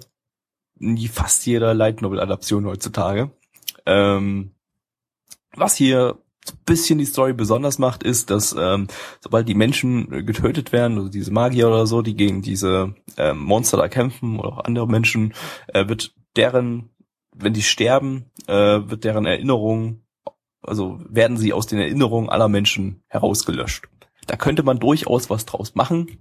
in 0.81 0.99
fast 1.09 1.47
jeder 1.47 1.75
Light 1.75 2.03
Novel 2.03 2.19
Adaption 2.19 2.67
heutzutage. 2.67 3.31
Ähm, 3.87 4.51
was 5.55 5.77
hier 5.77 6.19
so 6.45 6.55
ein 6.55 6.65
bisschen 6.67 6.99
die 6.99 7.05
Story 7.05 7.35
besonders 7.35 7.79
macht, 7.79 8.03
ist, 8.03 8.31
dass 8.31 8.55
ähm, 8.59 8.89
sobald 9.21 9.49
die 9.49 9.55
Menschen 9.55 10.27
getötet 10.27 10.73
werden, 10.73 10.99
also 10.99 11.09
diese 11.09 11.31
Magier 11.31 11.69
oder 11.69 11.87
so, 11.87 12.03
die 12.03 12.17
gegen 12.17 12.43
diese 12.43 12.95
ähm, 13.19 13.39
Monster 13.39 13.77
da 13.77 13.89
kämpfen 13.89 14.39
oder 14.39 14.49
auch 14.53 14.65
andere 14.65 14.87
Menschen, 14.89 15.35
äh, 15.69 15.89
wird 15.89 16.15
deren, 16.37 16.91
wenn 17.35 17.53
die 17.53 17.63
sterben, 17.63 18.31
äh, 18.47 18.53
wird 18.55 19.05
deren 19.05 19.27
Erinnerung, 19.27 20.03
also 20.63 20.99
werden 21.09 21.37
sie 21.37 21.53
aus 21.53 21.67
den 21.67 21.79
Erinnerungen 21.79 22.31
aller 22.31 22.49
Menschen 22.49 23.03
herausgelöscht. 23.09 23.89
Da 24.27 24.37
könnte 24.37 24.63
man 24.63 24.79
durchaus 24.79 25.31
was 25.31 25.47
draus 25.47 25.75
machen. 25.75 26.19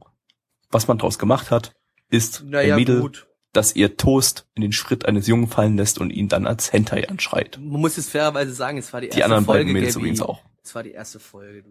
Was 0.69 0.87
man 0.87 0.97
draus 0.97 1.17
gemacht 1.17 1.49
hat, 1.51 1.75
ist 2.09 2.43
Naja, 2.45 2.75
Mädel, 2.75 3.01
gut. 3.01 3.27
das 3.53 3.75
ihr 3.75 3.95
Toast 3.97 4.47
in 4.55 4.61
den 4.61 4.73
Schritt 4.73 5.05
eines 5.05 5.27
Jungen 5.27 5.47
fallen 5.47 5.77
lässt 5.77 5.99
und 5.99 6.09
ihn 6.09 6.27
dann 6.27 6.45
als 6.45 6.73
Hentai 6.73 7.07
anschreit. 7.07 7.57
Man 7.61 7.81
muss 7.81 7.97
es 7.97 8.09
fairerweise 8.09 8.51
sagen, 8.53 8.77
es 8.77 8.91
war 8.91 9.01
die 9.01 9.07
erste 9.07 9.19
Die 9.19 9.23
anderen 9.23 9.45
Folge, 9.45 9.59
beiden 9.61 9.73
Mädels 9.73 9.95
übrigens 9.95 10.21
auch. 10.21 10.41
Es 10.63 10.75
war 10.75 10.83
die 10.83 10.91
erste 10.91 11.19
Folge. 11.19 11.63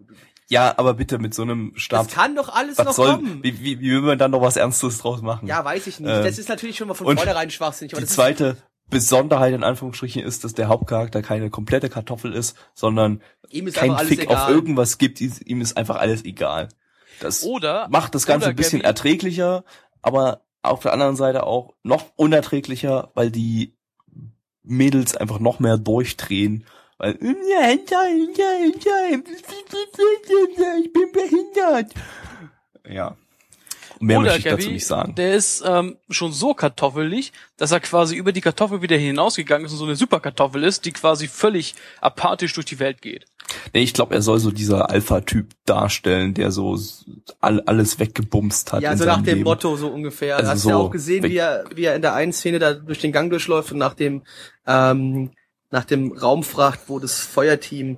Ja, 0.49 0.73
aber 0.77 0.93
bitte 0.93 1.19
mit 1.19 1.33
so 1.33 1.41
einem 1.41 1.73
Stab. 1.75 2.05
Das 2.05 2.15
kann 2.15 2.35
doch 2.35 2.49
alles 2.49 2.77
was 2.77 2.85
noch 2.85 2.93
soll, 2.93 3.15
kommen. 3.15 3.43
wie, 3.43 3.59
wie, 3.59 3.79
wie 3.81 3.91
will 3.91 4.01
man 4.01 4.17
dann 4.17 4.31
noch 4.31 4.41
was 4.41 4.55
Ernstes 4.55 4.99
draus 4.99 5.21
machen? 5.21 5.47
Ja, 5.47 5.63
weiß 5.63 5.87
ich 5.87 5.99
nicht. 5.99 6.09
Ähm, 6.09 6.23
das 6.23 6.37
ist 6.37 6.47
natürlich 6.47 6.77
schon 6.77 6.87
mal 6.87 6.93
von 6.93 7.07
und 7.07 7.17
vornherein 7.17 7.49
schwachsinnig. 7.49 7.93
aber 7.93 8.01
Die 8.01 8.07
das 8.07 8.15
zweite 8.15 8.57
Besonderheit 8.89 9.53
in 9.53 9.63
Anführungsstrichen 9.63 10.23
ist, 10.23 10.45
dass 10.45 10.53
der 10.53 10.69
Hauptcharakter 10.69 11.21
keine 11.21 11.49
komplette 11.49 11.89
Kartoffel 11.89 12.33
ist, 12.33 12.55
sondern 12.73 13.21
ihm 13.49 13.67
ist 13.67 13.75
kein 13.75 13.97
Fick 13.97 14.21
egal. 14.23 14.37
auf 14.37 14.49
irgendwas 14.49 14.97
gibt. 14.97 15.19
Ihm 15.19 15.59
ist 15.59 15.75
einfach 15.75 15.97
alles 15.97 16.23
egal. 16.23 16.69
Das 17.19 17.43
Oder 17.43 17.87
macht 17.89 18.15
das 18.15 18.25
Ganze 18.25 18.45
oder, 18.45 18.51
ein 18.51 18.55
bisschen 18.55 18.79
Gabby, 18.79 18.87
erträglicher, 18.87 19.65
aber 20.01 20.41
auf 20.61 20.81
der 20.81 20.93
anderen 20.93 21.15
Seite 21.15 21.43
auch 21.43 21.73
noch 21.83 22.05
unerträglicher, 22.15 23.11
weil 23.15 23.31
die 23.31 23.75
Mädels 24.63 25.17
einfach 25.17 25.39
noch 25.39 25.59
mehr 25.59 25.77
durchdrehen. 25.77 26.65
Weil, 26.97 27.17
ja, 27.21 27.71
ich 27.71 27.85
bin 30.93 31.11
behindert. 31.11 31.93
Ja. 32.89 33.15
Mehr 33.99 34.19
Oder 34.19 34.31
möchte 34.31 34.39
ich 34.39 34.43
dazu 34.45 34.57
Gabby, 34.57 34.73
nicht 34.73 34.85
sagen. 34.85 35.15
Der 35.15 35.35
ist 35.35 35.63
ähm, 35.65 35.97
schon 36.09 36.31
so 36.31 36.53
kartoffelig, 36.53 37.31
dass 37.57 37.71
er 37.71 37.79
quasi 37.79 38.15
über 38.15 38.31
die 38.31 38.41
Kartoffel 38.41 38.81
wieder 38.81 38.97
hinausgegangen 38.97 39.65
ist 39.65 39.71
und 39.71 39.79
so 39.79 39.85
eine 39.85 39.95
Superkartoffel 39.95 40.63
ist, 40.63 40.85
die 40.85 40.91
quasi 40.91 41.27
völlig 41.27 41.73
apathisch 42.01 42.53
durch 42.53 42.65
die 42.65 42.79
Welt 42.79 43.01
geht. 43.01 43.25
Nee, 43.73 43.81
ich 43.81 43.93
glaube, 43.93 44.13
er 44.13 44.21
soll 44.21 44.39
so 44.39 44.51
dieser 44.51 44.89
Alpha-Typ 44.89 45.47
darstellen, 45.65 46.33
der 46.33 46.51
so 46.51 46.77
all, 47.39 47.61
alles 47.61 47.97
weggebumst 47.97 48.73
hat. 48.73 48.83
Ja, 48.83 48.91
in 48.91 48.97
so 48.97 49.05
nach 49.05 49.21
dem 49.21 49.25
Leben. 49.25 49.43
Motto 49.43 49.75
so 49.77 49.87
ungefähr. 49.87 50.35
Also 50.35 50.45
du 50.45 50.51
hast 50.51 50.61
so 50.61 50.69
ja 50.69 50.75
auch 50.77 50.91
gesehen, 50.91 51.23
wie 51.23 51.37
er, 51.37 51.63
wie 51.73 51.85
er 51.85 51.95
in 51.95 52.01
der 52.01 52.13
einen 52.13 52.33
Szene 52.33 52.59
da 52.59 52.73
durch 52.73 52.99
den 52.99 53.11
Gang 53.11 53.29
durchläuft 53.29 53.71
und 53.71 53.77
nach 53.77 53.93
dem, 53.93 54.23
ähm, 54.67 55.31
nach 55.71 55.85
dem 55.85 56.11
Raum 56.13 56.43
fragt, 56.43 56.81
wo 56.87 56.99
das 56.99 57.19
Feuerteam 57.19 57.97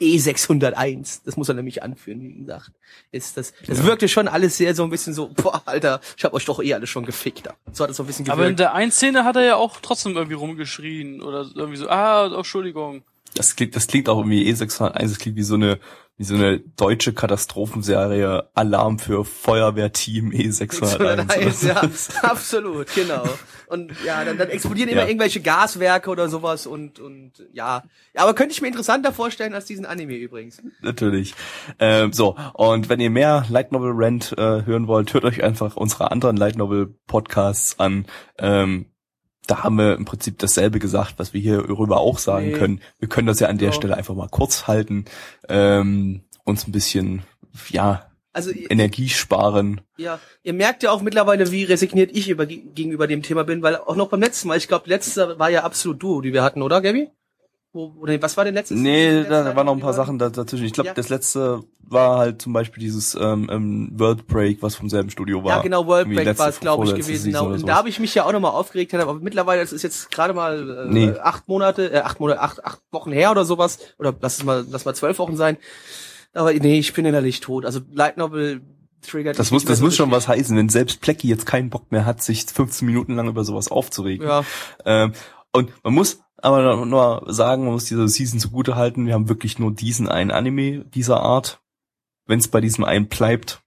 E601, 0.00 1.20
das 1.24 1.36
muss 1.36 1.48
er 1.48 1.54
nämlich 1.54 1.82
anführen, 1.82 2.20
wie 2.22 2.32
gesagt, 2.40 2.70
ist 3.12 3.36
das. 3.36 3.52
Das 3.66 3.78
Ja. 3.78 3.84
wirkte 3.84 4.08
schon 4.08 4.28
alles 4.28 4.56
sehr 4.56 4.74
so 4.74 4.84
ein 4.84 4.90
bisschen 4.90 5.12
so, 5.14 5.28
boah, 5.28 5.62
Alter, 5.66 6.00
ich 6.16 6.24
hab 6.24 6.32
euch 6.32 6.44
doch 6.44 6.62
eh 6.62 6.74
alles 6.74 6.88
schon 6.90 7.04
gefickt. 7.04 7.48
So 7.72 7.84
hat 7.84 7.90
es 7.90 7.96
so 7.98 8.02
ein 8.02 8.06
bisschen 8.06 8.24
gewirkt. 8.24 8.40
Aber 8.40 8.48
in 8.48 8.56
der 8.56 8.74
einen 8.74 8.90
Szene 8.92 9.24
hat 9.24 9.36
er 9.36 9.44
ja 9.44 9.56
auch 9.56 9.78
trotzdem 9.80 10.16
irgendwie 10.16 10.34
rumgeschrien 10.36 11.20
oder 11.22 11.46
irgendwie 11.54 11.76
so, 11.76 11.88
ah, 11.88 12.34
Entschuldigung. 12.36 13.02
Das 13.34 13.54
klingt, 13.54 13.76
das 13.76 13.86
klingt 13.86 14.08
auch 14.08 14.18
irgendwie 14.18 14.50
E601, 14.50 14.92
das 14.98 15.18
klingt 15.18 15.36
wie 15.36 15.42
so 15.42 15.54
eine, 15.56 15.78
wie 16.18 16.24
so 16.24 16.34
eine 16.34 16.60
deutsche 16.60 17.12
Katastrophenserie 17.12 18.48
Alarm 18.54 18.98
für 18.98 19.24
Feuerwehrteam 19.24 20.30
E601. 20.30 20.52
601, 20.58 21.62
ja, 21.62 21.82
absolut, 22.22 22.94
genau. 22.94 23.24
Und 23.68 23.92
ja, 24.04 24.24
dann, 24.24 24.38
dann 24.38 24.48
explodieren 24.48 24.88
immer 24.88 25.02
Ja. 25.02 25.08
irgendwelche 25.08 25.40
Gaswerke 25.40 26.08
oder 26.08 26.28
sowas 26.28 26.66
und 26.66 27.00
und 27.00 27.32
ja. 27.52 27.82
ja, 28.14 28.22
aber 28.22 28.34
könnte 28.34 28.52
ich 28.52 28.62
mir 28.62 28.68
interessanter 28.68 29.12
vorstellen 29.12 29.54
als 29.54 29.64
diesen 29.66 29.84
Anime 29.84 30.14
übrigens. 30.14 30.62
Natürlich. 30.80 31.34
Ähm, 31.78 32.12
so, 32.12 32.36
und 32.54 32.88
wenn 32.88 33.00
ihr 33.00 33.10
mehr 33.10 33.44
Light 33.50 33.72
Novel 33.72 33.92
Rant 33.94 34.32
äh, 34.38 34.64
hören 34.64 34.86
wollt, 34.86 35.12
hört 35.12 35.24
euch 35.24 35.42
einfach 35.42 35.76
unsere 35.76 36.10
anderen 36.12 36.36
Light 36.36 36.56
Novel 36.56 36.94
Podcasts 37.06 37.78
an. 37.78 38.06
Ähm, 38.38 38.86
da 39.46 39.62
haben 39.64 39.76
wir 39.76 39.94
im 39.94 40.04
Prinzip 40.04 40.38
dasselbe 40.38 40.78
gesagt, 40.78 41.14
was 41.18 41.32
wir 41.32 41.40
hierüber 41.40 41.98
auch 41.98 42.18
sagen 42.18 42.46
Nee. 42.48 42.52
können. 42.52 42.80
Wir 42.98 43.08
können 43.08 43.26
das 43.26 43.40
ja 43.40 43.48
an 43.48 43.58
der 43.58 43.68
Ja. 43.68 43.72
Stelle 43.74 43.96
einfach 43.96 44.14
mal 44.14 44.28
kurz 44.28 44.66
halten, 44.66 45.04
ähm, 45.48 46.22
uns 46.44 46.66
ein 46.66 46.72
bisschen, 46.72 47.22
ja, 47.70 48.10
Also 48.32 48.50
Energie 48.52 49.08
sparen. 49.08 49.80
ja, 49.96 50.18
ihr 50.42 50.52
merkt 50.52 50.82
ja 50.82 50.90
auch 50.90 51.00
mittlerweile, 51.02 51.50
wie 51.52 51.64
resigniert 51.64 52.10
ich 52.14 52.28
über, 52.28 52.44
gegenüber 52.46 53.06
dem 53.06 53.22
Thema 53.22 53.44
bin, 53.44 53.62
weil 53.62 53.76
auch 53.76 53.96
noch 53.96 54.08
beim 54.08 54.20
letzten 54.20 54.48
Mal, 54.48 54.58
ich 54.58 54.68
glaube, 54.68 54.88
letztes 54.88 55.16
war 55.38 55.48
ja 55.50 55.62
absolut 55.64 56.02
Duo, 56.02 56.20
die 56.20 56.32
wir 56.32 56.42
hatten, 56.42 56.60
oder 56.62 56.80
Gabi? 56.82 57.08
Wo, 57.76 57.92
oder 58.00 58.20
was 58.22 58.36
war 58.38 58.44
denn 58.46 58.54
letztes? 58.54 58.78
Nee, 58.80 59.10
letzte 59.10 59.30
da, 59.30 59.44
da 59.44 59.54
waren 59.56 59.66
noch 59.66 59.74
ein 59.74 59.80
paar 59.80 59.92
Sachen 59.92 60.18
da, 60.18 60.30
dazwischen. 60.30 60.64
Ich 60.64 60.72
glaube, 60.72 60.88
Ja. 60.88 60.94
das 60.94 61.10
letzte 61.10 61.62
war 61.80 62.16
halt 62.18 62.40
zum 62.40 62.54
Beispiel 62.54 62.82
dieses 62.82 63.14
ähm, 63.14 63.48
ähm, 63.52 63.90
World 63.92 64.26
Break, 64.26 64.62
was 64.62 64.74
vom 64.76 64.88
selben 64.88 65.10
Studio 65.10 65.44
war. 65.44 65.56
Ja, 65.58 65.62
genau, 65.62 65.86
World 65.86 66.06
Irgendwie 66.06 66.16
Break 66.16 66.26
letzte, 66.28 66.42
war 66.42 66.48
es, 66.48 66.60
glaube 66.60 66.84
ich, 66.86 66.94
gewesen. 66.94 67.26
Genau. 67.32 67.48
Und 67.48 67.68
da 67.68 67.76
habe 67.76 67.90
ich 67.90 68.00
mich 68.00 68.14
ja 68.14 68.24
auch 68.24 68.32
nochmal 68.32 68.52
aufgeregt, 68.52 68.94
aber 68.94 69.12
mittlerweile, 69.14 69.60
das 69.60 69.72
ist 69.72 69.82
jetzt 69.82 70.10
gerade 70.10 70.32
mal 70.32 70.86
äh, 70.88 70.92
Nee. 70.92 71.10
acht 71.22 71.46
Monate, 71.48 71.92
äh, 71.92 71.98
acht 71.98 72.18
Monate, 72.18 72.40
acht, 72.40 72.64
acht 72.64 72.80
Wochen 72.92 73.12
her 73.12 73.30
oder 73.30 73.44
sowas. 73.44 73.78
Oder 73.98 74.14
lass 74.20 74.38
es 74.38 74.44
mal, 74.44 74.64
lass 74.70 74.86
mal 74.86 74.94
zwölf 74.94 75.18
Wochen 75.18 75.36
sein. 75.36 75.58
Aber 76.32 76.52
nee, 76.54 76.78
ich 76.78 76.94
bin 76.94 77.04
innerlich 77.04 77.40
tot. 77.40 77.66
Also 77.66 77.80
Light 77.92 78.16
Novel 78.16 78.62
triggert 79.02 79.38
Das 79.38 79.50
muss, 79.50 79.64
das 79.64 79.78
so 79.78 79.84
muss 79.84 79.96
schon 79.96 80.10
was 80.10 80.28
heißen, 80.28 80.56
wenn 80.56 80.68
selbst 80.68 81.00
Plecky 81.00 81.28
jetzt 81.28 81.46
keinen 81.46 81.70
Bock 81.70 81.92
mehr 81.92 82.04
hat, 82.06 82.22
sich 82.22 82.44
15 82.46 82.86
Minuten 82.86 83.14
lang 83.14 83.28
über 83.28 83.44
sowas 83.44 83.70
aufzuregen. 83.70 84.26
Ja, 84.26 84.44
Ähm, 84.84 85.12
und 85.56 85.72
man 85.84 85.94
muss 85.94 86.20
aber 86.36 86.84
nur 86.84 87.24
sagen, 87.28 87.64
man 87.64 87.72
muss 87.72 87.86
diese 87.86 88.08
Season 88.08 88.38
zugute 88.38 88.76
halten, 88.76 89.06
wir 89.06 89.14
haben 89.14 89.28
wirklich 89.28 89.58
nur 89.58 89.72
diesen 89.72 90.08
einen 90.08 90.30
Anime 90.30 90.84
dieser 90.84 91.20
Art. 91.20 91.62
Wenn 92.26 92.38
es 92.38 92.48
bei 92.48 92.60
diesem 92.60 92.84
einen 92.84 93.08
bleibt, 93.08 93.62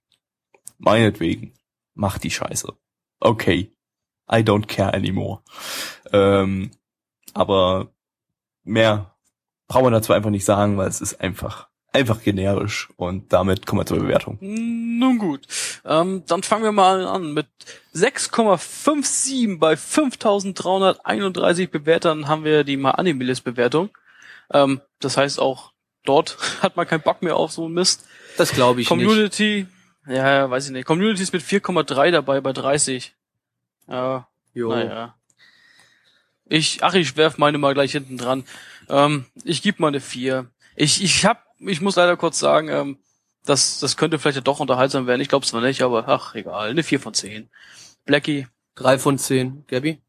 meinetwegen, 0.78 1.54
macht 1.94 2.22
die 2.24 2.30
Scheiße. 2.30 2.72
Okay. 3.18 3.72
I 4.30 4.36
don't 4.36 4.66
care 4.66 4.94
anymore. 4.94 5.42
Ähm, 6.12 6.70
aber 7.34 7.88
mehr 8.62 9.16
braucht 9.66 9.84
man 9.84 9.92
dazu 9.92 10.12
einfach 10.12 10.30
nicht 10.30 10.44
sagen, 10.44 10.76
weil 10.76 10.88
es 10.88 11.00
ist 11.00 11.20
einfach 11.20 11.69
einfach 11.92 12.22
generisch 12.22 12.88
und 12.96 13.32
damit 13.32 13.66
kommen 13.66 13.80
wir 13.80 13.86
zur 13.86 13.98
Bewertung. 13.98 14.38
Nun 14.40 15.18
gut, 15.18 15.46
ähm, 15.84 16.22
dann 16.26 16.42
fangen 16.42 16.64
wir 16.64 16.72
mal 16.72 17.06
an 17.06 17.32
mit 17.32 17.46
6,57 17.94 19.58
bei 19.58 19.76
5331 19.76 21.70
Bewertern 21.70 22.28
haben 22.28 22.44
wir 22.44 22.64
die 22.64 22.76
mal 22.76 22.92
Animalist 22.92 23.44
Bewertung. 23.44 23.90
Ähm, 24.52 24.80
das 25.00 25.16
heißt 25.16 25.40
auch 25.40 25.72
dort 26.04 26.36
hat 26.62 26.76
man 26.76 26.86
keinen 26.86 27.02
Bock 27.02 27.22
mehr 27.22 27.36
auf 27.36 27.52
so 27.52 27.64
einen 27.66 27.74
Mist. 27.74 28.06
Das 28.36 28.52
glaube 28.52 28.80
ich 28.80 28.90
nicht. 28.90 29.06
Community, 29.06 29.66
ja, 30.06 30.50
weiß 30.50 30.66
ich 30.66 30.72
nicht. 30.72 30.86
Community 30.86 31.22
ist 31.22 31.32
mit 31.32 31.42
4,3 31.42 32.10
dabei 32.10 32.40
bei 32.40 32.52
30. 32.52 33.14
Ja, 33.88 34.28
Jo. 34.54 34.70
naja. 34.70 35.14
Ich, 36.46 36.82
ach, 36.82 36.94
ich 36.94 37.16
werf 37.16 37.38
meine 37.38 37.58
mal 37.58 37.74
gleich 37.74 37.92
hinten 37.92 38.18
dran. 38.18 38.44
Ähm, 38.88 39.26
ich 39.44 39.62
gebe 39.62 39.80
mal 39.80 39.88
eine 39.88 40.00
4. 40.00 40.50
Ich, 40.74 41.02
ich 41.02 41.24
hab, 41.24 41.44
ich 41.60 41.80
muss 41.80 41.96
leider 41.96 42.16
kurz 42.16 42.38
sagen, 42.38 42.68
ähm, 42.68 42.98
das, 43.44 43.80
das 43.80 43.96
könnte 43.96 44.18
vielleicht 44.18 44.36
ja 44.36 44.42
doch 44.42 44.60
unterhaltsam 44.60 45.06
werden. 45.06 45.20
Ich 45.20 45.28
glaube 45.28 45.46
zwar 45.46 45.60
nicht, 45.60 45.82
aber 45.82 46.08
ach, 46.08 46.34
egal. 46.34 46.70
Eine 46.70 46.82
4 46.82 47.00
von 47.00 47.14
10. 47.14 47.48
Blackie, 48.04 48.46
Drei 48.80 48.98
von 48.98 49.18
zehn. 49.18 49.64
Gabby? 49.66 50.00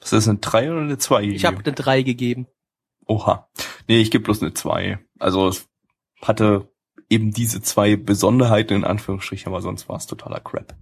Was 0.00 0.12
ist 0.12 0.26
eine 0.26 0.38
3 0.38 0.72
oder 0.72 0.80
eine 0.80 0.98
2? 0.98 1.22
Ich 1.24 1.44
habe 1.44 1.58
eine 1.58 1.72
drei 1.72 2.02
gegeben. 2.02 2.48
Oha. 3.06 3.48
Nee, 3.86 4.00
ich 4.00 4.10
gebe 4.10 4.24
bloß 4.24 4.42
eine 4.42 4.52
2. 4.52 4.98
Also 5.20 5.46
es 5.46 5.68
hatte 6.20 6.68
eben 7.08 7.30
diese 7.30 7.62
zwei 7.62 7.94
Besonderheiten 7.94 8.74
in 8.78 8.84
Anführungsstrichen, 8.84 9.52
aber 9.52 9.62
sonst 9.62 9.88
war 9.88 9.96
es 9.96 10.06
totaler 10.06 10.40
Crap. 10.40 10.74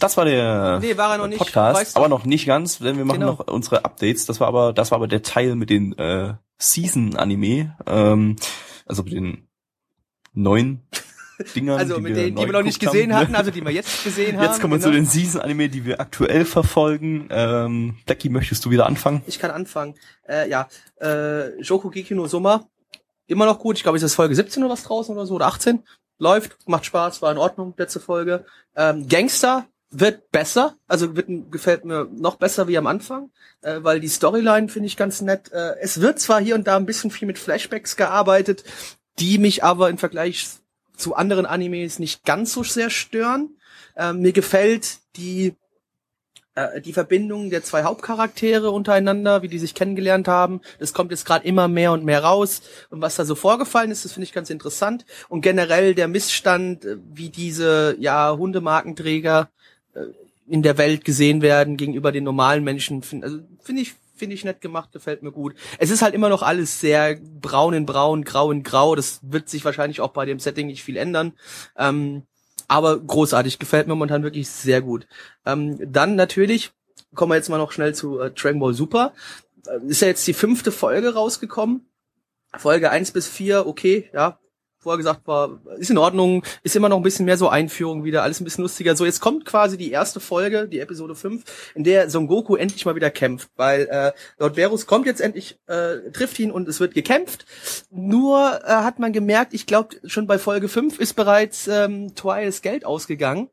Das 0.00 0.16
war 0.16 0.24
der 0.24 0.78
Nee, 0.80 0.96
war 0.96 1.16
noch 1.18 1.26
nicht. 1.28 1.38
Podcast, 1.38 1.94
du- 1.94 2.00
aber 2.00 2.08
noch 2.08 2.24
nicht 2.24 2.46
ganz, 2.46 2.78
denn 2.78 2.96
wir 2.96 3.04
machen 3.04 3.20
Genau. 3.20 3.32
noch 3.32 3.46
unsere 3.48 3.84
Updates. 3.84 4.26
Das 4.26 4.40
war 4.40 4.48
aber, 4.48 4.72
das 4.72 4.90
war 4.90 4.96
aber 4.96 5.08
der 5.08 5.22
Teil 5.22 5.54
mit 5.56 5.70
den 5.70 5.96
äh, 5.98 6.34
Season-Anime, 6.58 7.76
ähm, 7.86 8.36
also 8.86 9.02
mit 9.02 9.12
den 9.12 9.48
neuen 10.32 10.82
Dingern. 11.56 11.78
Also 11.78 11.96
die 11.96 12.02
mit 12.02 12.14
wir 12.14 12.22
denen, 12.24 12.36
die 12.36 12.44
wir 12.46 12.52
noch 12.52 12.62
nicht 12.62 12.80
gesehen 12.80 13.12
haben. 13.12 13.22
hatten, 13.22 13.34
also 13.34 13.50
die 13.50 13.62
wir 13.64 13.70
jetzt 13.72 14.04
gesehen 14.04 14.36
haben. 14.36 14.44
Jetzt 14.44 14.60
kommen 14.60 14.72
wir 14.74 14.80
zu 14.80 14.90
genau. 14.90 15.00
den 15.00 15.06
Season-Anime, 15.06 15.68
die 15.68 15.84
wir 15.84 16.00
aktuell 16.00 16.44
verfolgen. 16.44 17.28
Ähm, 17.30 17.96
Blackie, 18.06 18.28
möchtest 18.28 18.64
du 18.64 18.70
wieder 18.70 18.86
anfangen? 18.86 19.22
Ich 19.26 19.38
kann 19.38 19.50
anfangen. 19.50 19.94
Äh, 20.28 20.48
ja, 20.48 20.68
äh, 20.96 21.62
Shokugeki 21.62 22.14
no 22.14 22.26
Soma, 22.26 22.66
immer 23.26 23.46
noch 23.46 23.58
gut. 23.58 23.76
Ich 23.76 23.82
glaube, 23.82 23.96
es 23.98 24.02
ist 24.04 24.14
Folge 24.14 24.34
17 24.34 24.62
oder 24.62 24.72
was 24.72 24.84
draußen 24.84 25.14
oder 25.14 25.26
so, 25.26 25.34
oder 25.34 25.46
18. 25.46 25.82
Läuft, 26.18 26.56
macht 26.68 26.84
Spaß, 26.86 27.22
war 27.22 27.32
in 27.32 27.38
Ordnung, 27.38 27.74
letzte 27.76 27.98
Folge. 27.98 28.44
Ähm, 28.76 29.08
Gangster 29.08 29.66
wird 30.00 30.30
besser, 30.30 30.76
also 30.88 31.16
wird, 31.16 31.28
gefällt 31.50 31.84
mir 31.84 32.08
noch 32.12 32.36
besser 32.36 32.68
wie 32.68 32.78
am 32.78 32.86
Anfang, 32.86 33.30
äh, 33.62 33.78
weil 33.82 34.00
die 34.00 34.08
Storyline 34.08 34.68
finde 34.68 34.86
ich 34.86 34.96
ganz 34.96 35.20
nett. 35.20 35.52
Äh, 35.52 35.76
es 35.80 36.00
wird 36.00 36.18
zwar 36.20 36.40
hier 36.40 36.54
und 36.54 36.66
da 36.66 36.76
ein 36.76 36.86
bisschen 36.86 37.10
viel 37.10 37.26
mit 37.26 37.38
Flashbacks 37.38 37.96
gearbeitet, 37.96 38.64
die 39.18 39.38
mich 39.38 39.62
aber 39.62 39.90
im 39.90 39.98
Vergleich 39.98 40.48
zu 40.96 41.14
anderen 41.14 41.46
Animes 41.46 41.98
nicht 41.98 42.24
ganz 42.24 42.52
so 42.52 42.62
sehr 42.62 42.90
stören. 42.90 43.56
Ähm, 43.96 44.20
mir 44.20 44.32
gefällt 44.32 44.98
die 45.16 45.54
äh, 46.54 46.80
die 46.80 46.92
Verbindung 46.92 47.50
der 47.50 47.62
zwei 47.62 47.82
Hauptcharaktere 47.82 48.70
untereinander, 48.70 49.42
wie 49.42 49.48
die 49.48 49.58
sich 49.58 49.74
kennengelernt 49.74 50.28
haben. 50.28 50.60
Das 50.78 50.92
kommt 50.92 51.10
jetzt 51.10 51.26
gerade 51.26 51.46
immer 51.46 51.68
mehr 51.68 51.92
und 51.92 52.04
mehr 52.04 52.22
raus. 52.22 52.62
Und 52.90 53.00
was 53.00 53.16
da 53.16 53.24
so 53.24 53.34
vorgefallen 53.34 53.90
ist, 53.90 54.04
das 54.04 54.12
finde 54.12 54.24
ich 54.24 54.32
ganz 54.32 54.50
interessant. 54.50 55.04
Und 55.28 55.40
generell 55.40 55.94
der 55.94 56.08
Missstand, 56.08 56.84
äh, 56.84 56.96
wie 57.12 57.28
diese 57.28 57.96
ja 57.98 58.36
Hundemarkenträger 58.36 59.50
äh, 59.50 59.63
in 60.46 60.62
der 60.62 60.78
Welt 60.78 61.04
gesehen 61.04 61.42
werden 61.42 61.76
gegenüber 61.76 62.12
den 62.12 62.24
normalen 62.24 62.64
Menschen, 62.64 63.02
finde 63.02 63.26
also, 63.26 63.38
finde 63.62 63.82
ich 63.82 63.94
finde 64.16 64.34
ich 64.34 64.44
nett 64.44 64.60
gemacht, 64.60 64.92
gefällt 64.92 65.22
mir 65.22 65.32
gut. 65.32 65.54
Es 65.78 65.90
ist 65.90 66.02
halt 66.02 66.14
immer 66.14 66.28
noch 66.28 66.42
alles 66.42 66.80
sehr 66.80 67.16
braun 67.16 67.74
in 67.74 67.84
braun, 67.84 68.22
grau 68.24 68.52
in 68.52 68.62
grau. 68.62 68.94
Das 68.94 69.20
wird 69.22 69.48
sich 69.48 69.64
wahrscheinlich 69.64 70.00
auch 70.00 70.12
bei 70.12 70.24
dem 70.24 70.38
Setting 70.38 70.68
nicht 70.68 70.84
viel 70.84 70.96
ändern. 70.96 71.32
Ähm, 71.76 72.22
aber 72.68 72.98
großartig, 72.98 73.58
gefällt 73.58 73.86
mir 73.86 73.94
momentan 73.94 74.22
wirklich 74.22 74.48
sehr 74.48 74.80
gut. 74.80 75.06
Ähm, 75.44 75.78
dann 75.84 76.14
natürlich, 76.14 76.70
kommen 77.14 77.32
wir 77.32 77.36
jetzt 77.36 77.48
mal 77.48 77.58
noch 77.58 77.72
schnell 77.72 77.94
zu 77.94 78.20
äh, 78.20 78.30
Dragon 78.30 78.60
Ball 78.60 78.74
Super. 78.74 79.12
Äh, 79.66 79.84
ist 79.88 80.00
ja 80.00 80.08
jetzt 80.08 80.26
die 80.26 80.32
fünfte 80.32 80.72
Folge 80.72 81.14
rausgekommen. 81.14 81.86
Folge 82.56 82.90
eins 82.90 83.10
bis 83.10 83.28
vier, 83.28 83.66
okay, 83.66 84.08
ja. 84.12 84.38
Vorher 84.84 84.98
gesagt 84.98 85.26
war, 85.26 85.60
ist 85.78 85.90
in 85.90 85.96
Ordnung, 85.96 86.44
ist 86.62 86.76
immer 86.76 86.90
noch 86.90 86.98
ein 86.98 87.02
bisschen 87.02 87.24
mehr 87.24 87.38
so 87.38 87.48
Einführung 87.48 88.04
wieder, 88.04 88.22
alles 88.22 88.40
ein 88.40 88.44
bisschen 88.44 88.62
lustiger. 88.62 88.94
So, 88.94 89.06
jetzt 89.06 89.20
kommt 89.20 89.46
quasi 89.46 89.78
die 89.78 89.90
erste 89.90 90.20
Folge, 90.20 90.68
die 90.68 90.78
Episode 90.78 91.14
5, 91.14 91.72
in 91.74 91.84
der 91.84 92.10
Son 92.10 92.26
Goku 92.26 92.54
endlich 92.54 92.84
mal 92.84 92.94
wieder 92.94 93.10
kämpft, 93.10 93.48
weil 93.56 93.88
äh, 93.90 94.12
Lord 94.38 94.56
Verus 94.56 94.86
kommt 94.86 95.06
jetzt 95.06 95.22
endlich, 95.22 95.58
äh, 95.66 96.10
trifft 96.12 96.38
ihn 96.38 96.50
und 96.50 96.68
es 96.68 96.80
wird 96.80 96.92
gekämpft. 96.92 97.46
Nur 97.90 98.60
äh, 98.62 98.68
hat 98.68 98.98
man 98.98 99.14
gemerkt, 99.14 99.54
ich 99.54 99.66
glaube, 99.66 99.96
schon 100.04 100.26
bei 100.26 100.38
Folge 100.38 100.68
5 100.68 101.00
ist 101.00 101.14
bereits 101.14 101.66
ähm, 101.66 102.14
Twice 102.14 102.60
Geld 102.60 102.84
ausgegangen. 102.84 103.48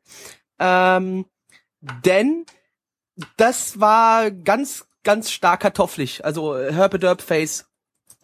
Ähm, 0.58 1.24
denn 2.04 2.44
das 3.38 3.80
war 3.80 4.30
ganz, 4.30 4.84
ganz 5.02 5.30
stark 5.30 5.60
kartoffelig. 5.60 6.24
Also 6.24 6.58
Herpederp 6.58 7.22
Face 7.22 7.64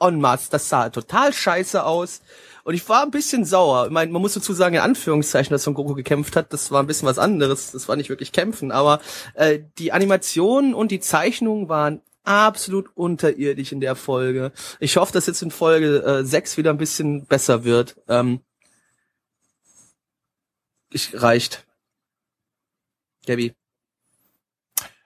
en 0.00 0.20
masse. 0.20 0.50
Das 0.50 0.68
sah 0.68 0.90
total 0.90 1.32
scheiße 1.32 1.84
aus. 1.84 2.22
Und 2.68 2.74
ich 2.74 2.86
war 2.86 3.02
ein 3.02 3.10
bisschen 3.10 3.46
sauer. 3.46 3.86
Ich 3.86 3.90
meine, 3.90 4.12
man 4.12 4.20
muss 4.20 4.34
dazu 4.34 4.52
sagen, 4.52 4.74
in 4.74 4.82
Anführungszeichen, 4.82 5.50
dass 5.54 5.62
Son 5.62 5.72
Goku 5.72 5.94
gekämpft 5.94 6.36
hat, 6.36 6.52
das 6.52 6.70
war 6.70 6.82
ein 6.82 6.86
bisschen 6.86 7.08
was 7.08 7.18
anderes. 7.18 7.72
Das 7.72 7.88
war 7.88 7.96
nicht 7.96 8.10
wirklich 8.10 8.30
kämpfen. 8.30 8.72
Aber 8.72 9.00
äh, 9.32 9.60
die 9.78 9.90
Animationen 9.90 10.74
und 10.74 10.90
die 10.90 11.00
Zeichnungen 11.00 11.70
waren 11.70 12.02
absolut 12.24 12.94
unterirdisch 12.94 13.72
in 13.72 13.80
der 13.80 13.96
Folge. 13.96 14.52
Ich 14.80 14.98
hoffe, 14.98 15.14
dass 15.14 15.26
jetzt 15.26 15.40
in 15.40 15.50
Folge 15.50 16.02
äh, 16.02 16.24
6 16.26 16.58
wieder 16.58 16.68
ein 16.68 16.76
bisschen 16.76 17.24
besser 17.24 17.64
wird. 17.64 17.96
Ähm, 18.06 18.40
ich, 20.92 21.18
reicht. 21.18 21.66
Gabby. 23.26 23.54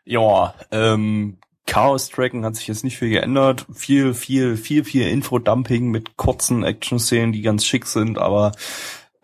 Ja, 0.05 0.53
ähm, 0.73 1.39
Chaos 1.73 2.11
Dragon 2.11 2.45
hat 2.45 2.55
sich 2.55 2.69
jetzt 2.69 2.85
nicht 2.85 2.99
viel 2.99 3.09
geändert. 3.09 3.65
Viel, 3.73 4.13
viel, 4.13 4.59
viel, 4.59 4.85
viel 4.85 5.09
Infodumping 5.09 5.91
mit 5.91 6.19
kurzen 6.19 6.65
Action-Szenen, 6.65 7.33
die 7.33 7.41
ganz 7.41 7.65
schick 7.65 7.87
sind, 7.87 8.19
aber 8.19 8.53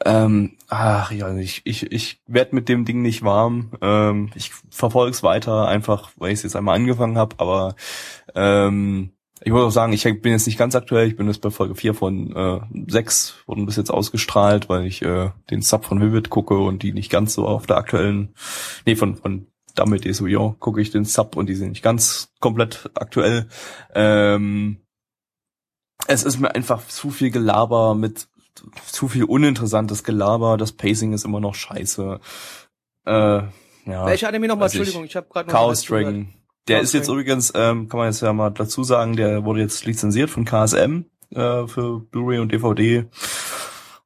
ähm, 0.07 0.57
ach 0.67 1.13
ja, 1.13 1.37
ich, 1.37 1.61
ich, 1.65 1.93
ich 1.93 2.23
werd 2.27 2.55
mit 2.55 2.71
dem 2.71 2.87
Ding 2.87 3.03
nicht 3.03 3.23
warm. 3.23 3.73
Ähm, 3.83 4.31
ich 4.35 4.53
verfolge 4.71 5.11
es 5.11 5.23
weiter, 5.23 5.69
einfach 5.69 6.11
weil 6.17 6.31
ich 6.33 6.39
es 6.39 6.45
jetzt 6.45 6.57
einmal 6.57 6.77
angefangen 6.77 7.19
habe, 7.19 7.37
aber 7.39 7.77
ähm, 8.35 9.11
ich 9.43 9.53
muss 9.53 9.65
auch 9.65 9.71
sagen, 9.71 9.93
ich 9.93 10.05
bin 10.05 10.33
jetzt 10.33 10.47
nicht 10.47 10.59
ganz 10.59 10.75
aktuell, 10.75 11.07
ich 11.07 11.17
bin 11.17 11.27
jetzt 11.27 11.43
bei 11.43 11.51
Folge 11.51 11.75
4 11.75 11.93
von 11.93 12.35
äh, 12.35 12.61
6, 12.91 13.43
wurden 13.45 13.67
bis 13.67 13.77
jetzt 13.77 13.91
ausgestrahlt, 13.91 14.71
weil 14.71 14.87
ich 14.87 15.03
äh, 15.03 15.33
den 15.51 15.61
Sub 15.61 15.85
von 15.85 16.01
Vivid 16.01 16.31
gucke 16.31 16.57
und 16.57 16.83
die 16.83 16.95
nicht 16.95 17.11
ganz 17.11 17.35
so 17.35 17.47
auf 17.47 17.67
der 17.67 17.77
aktuellen, 17.77 18.35
nee, 18.87 18.97
von, 18.97 19.17
von 19.17 19.49
damit 19.79 20.07
Esuyo 20.07 20.57
gucke 20.59 20.81
ich 20.81 20.91
den 20.91 21.05
Sub 21.05 21.37
und 21.37 21.49
die 21.49 21.55
sind 21.55 21.71
nicht 21.71 21.83
ganz 21.83 22.33
komplett 22.41 22.91
aktuell. 22.95 23.49
Ähm, 23.95 24.79
es 26.07 26.25
ist 26.25 26.39
mir 26.39 26.55
einfach 26.55 26.87
zu 26.87 27.11
viel 27.11 27.31
Gelaber 27.31 27.95
mit 27.95 28.29
zu 28.87 29.09
viel 29.09 29.25
uninteressantes 29.25 30.05
Gelaber. 30.05 30.57
Das 30.57 30.73
Pacing 30.73 31.13
ist 31.13 31.25
immer 31.25 31.41
noch 31.41 31.55
scheiße. 31.55 32.21
Äh, 33.07 33.13
ja. 33.13 33.51
Welcher 33.87 34.29
Anime 34.29 34.49
nochmal? 34.49 34.67
weiß 34.67 34.75
ich. 34.75 34.81
Entschuldigung, 34.81 35.07
ich 35.07 35.17
habe 35.17 35.29
gerade 35.29 35.49
noch 35.49 35.55
Chaos 35.55 35.87
gehört. 35.87 36.07
Dragon. 36.07 36.35
Der 36.67 36.77
Chaos 36.79 36.89
ist 36.89 36.93
jetzt 36.95 37.09
Dragon. 37.09 37.21
übrigens, 37.21 37.53
ähm, 37.55 37.89
kann 37.89 37.99
man 37.99 38.09
jetzt 38.09 38.21
ja 38.21 38.33
mal 38.33 38.51
dazu 38.51 38.83
sagen, 38.85 39.17
der 39.17 39.45
wurde 39.45 39.61
jetzt 39.61 39.85
lizenziert 39.87 40.31
von 40.31 40.45
KSM 40.45 41.05
äh, 41.31 41.67
für 41.67 42.01
Blu-ray 42.01 42.41
und 42.41 42.53
DVD. 42.53 43.07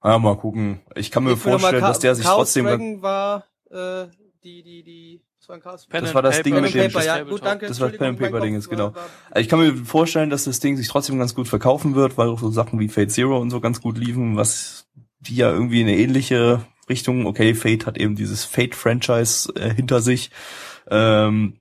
Ja, 0.05 0.19
mal 0.19 0.37
gucken. 0.37 0.81
Ich 0.95 1.11
kann 1.11 1.25
mir 1.25 1.33
Ich 1.33 1.39
vorstellen, 1.39 1.81
dass 1.81 1.99
der 2.01 2.15
sich 2.15 2.25
Chaos 2.25 2.37
trotzdem 2.37 2.67
Dragon 2.67 3.03
war 3.03 3.45
äh, 3.73 4.07
die 4.45 4.63
die 4.63 4.83
die 4.83 5.23
das 5.43 5.49
war 5.49 5.57
ein 5.57 5.61
Chaos 5.63 5.87
Pen 5.87 6.01
Das 6.03 6.11
and 6.11 6.15
war 6.15 6.23
das 6.23 6.37
Paper, 6.37 6.43
Ding 6.45 6.55
Pen 6.55 6.63
mit 6.63 6.75
dem- 6.75 6.93
Paper, 6.93 7.05
ja, 7.05 7.23
gut, 7.25 7.45
danke. 7.45 7.67
Das 7.67 7.81
war 7.81 7.89
das 7.89 7.99
Pen 7.99 8.07
and 8.11 8.19
Paper 8.21 8.41
Ding 8.41 8.55
ist, 8.55 8.69
genau. 8.69 8.85
war- 8.87 8.95
war- 8.95 9.09
Also 9.31 9.41
ich 9.41 9.49
kann 9.49 9.59
mir 9.59 9.75
vorstellen, 9.85 10.31
dass 10.31 10.45
das 10.45 10.61
Ding 10.61 10.77
sich 10.77 10.87
trotzdem 10.87 11.19
ganz 11.19 11.35
gut 11.35 11.49
verkaufen 11.49 11.97
wird, 11.97 12.17
weil 12.17 12.29
auch 12.29 12.39
so 12.39 12.51
Sachen 12.53 12.79
wie 12.79 12.89
Fate 12.89 13.11
Zero 13.11 13.39
und 13.41 13.51
so 13.51 13.61
ganz 13.61 13.81
gut 13.81 13.99
liefen, 13.99 14.37
was 14.37 14.87
die 15.19 15.35
ja 15.35 15.51
irgendwie 15.51 15.81
in 15.81 15.89
eine 15.89 15.97
ähnliche 15.99 16.65
Richtung, 16.89 17.27
okay, 17.27 17.55
Fate 17.55 17.87
hat 17.87 17.99
eben 17.99 18.15
dieses 18.15 18.45
Fate-Franchise 18.45 19.53
äh, 19.57 19.75
hinter 19.75 20.01
sich, 20.01 20.31
ähm, 20.91 21.55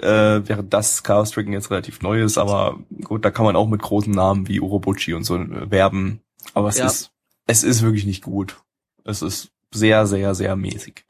äh, 0.00 0.40
während 0.44 0.72
das 0.74 1.02
Chaos 1.04 1.30
Dragon 1.30 1.52
jetzt 1.52 1.70
relativ 1.70 2.00
neu 2.02 2.22
ist, 2.22 2.38
aber 2.38 2.78
gut, 3.04 3.24
da 3.24 3.30
kann 3.30 3.44
man 3.44 3.54
auch 3.56 3.68
mit 3.68 3.82
großen 3.82 4.12
Namen 4.12 4.48
wie 4.48 4.60
Urobuchi 4.60 5.14
und 5.14 5.22
so 5.24 5.36
äh, 5.36 5.70
werben, 5.70 6.22
aber 6.54 6.68
es 6.70 6.78
Ja. 6.78 6.86
ist, 6.86 7.10
es 7.46 7.62
ist 7.62 7.82
wirklich 7.82 8.04
nicht 8.06 8.22
gut. 8.24 8.56
Es 9.04 9.20
ist 9.22 9.50
sehr, 9.72 10.06
sehr, 10.06 10.34
sehr 10.34 10.56
mäßig. 10.56 11.04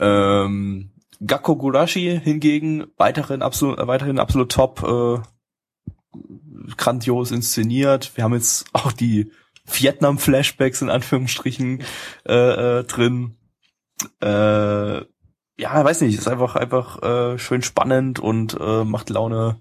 Ähm, 0.00 0.90
Gakko 1.24 1.56
Gurashi 1.56 2.20
hingegen 2.22 2.86
weiterhin 2.96 3.42
absolut, 3.42 3.78
weiterhin 3.86 4.18
absolut 4.18 4.50
top, 4.50 4.82
äh, 4.82 5.20
grandios 6.76 7.30
inszeniert. 7.30 8.12
Wir 8.16 8.24
haben 8.24 8.34
jetzt 8.34 8.66
auch 8.72 8.92
die 8.92 9.30
Vietnam-Flashbacks 9.66 10.82
in 10.82 10.90
Anführungsstrichen 10.90 11.82
äh, 12.26 12.78
äh, 12.80 12.84
drin. 12.84 13.36
Äh, 14.20 15.04
ja, 15.60 15.84
weiß 15.84 16.00
nicht, 16.00 16.16
ist 16.16 16.28
einfach 16.28 16.56
einfach 16.56 17.02
äh, 17.02 17.38
schön 17.38 17.62
spannend 17.62 18.18
und 18.18 18.56
äh, 18.58 18.84
macht 18.84 19.10
Laune 19.10 19.58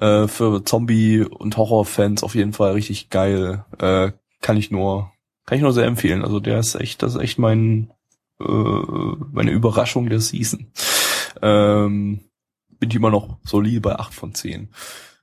äh, 0.00 0.26
für 0.26 0.64
Zombie- 0.64 1.22
und 1.22 1.56
Horrorfans 1.56 2.24
auf 2.24 2.34
jeden 2.34 2.52
Fall 2.52 2.72
richtig 2.72 3.08
geil. 3.08 3.64
Äh, 3.78 4.12
kann 4.40 4.56
ich 4.56 4.72
nur, 4.72 5.12
kann 5.46 5.56
ich 5.56 5.62
nur 5.62 5.72
sehr 5.72 5.86
empfehlen. 5.86 6.24
Also 6.24 6.40
der 6.40 6.58
ist 6.58 6.74
echt, 6.74 7.02
das 7.02 7.14
ist 7.14 7.20
echt 7.20 7.38
mein, 7.38 7.92
äh, 8.40 8.44
meine 9.32 9.50
Überraschung 9.50 10.08
der 10.08 10.20
Season. 10.20 10.70
Ähm, 11.42 12.20
bin 12.78 12.90
ich 12.90 12.96
immer 12.96 13.10
noch 13.10 13.38
solide 13.44 13.80
bei 13.80 13.98
8 13.98 14.14
von 14.14 14.34
10. 14.34 14.68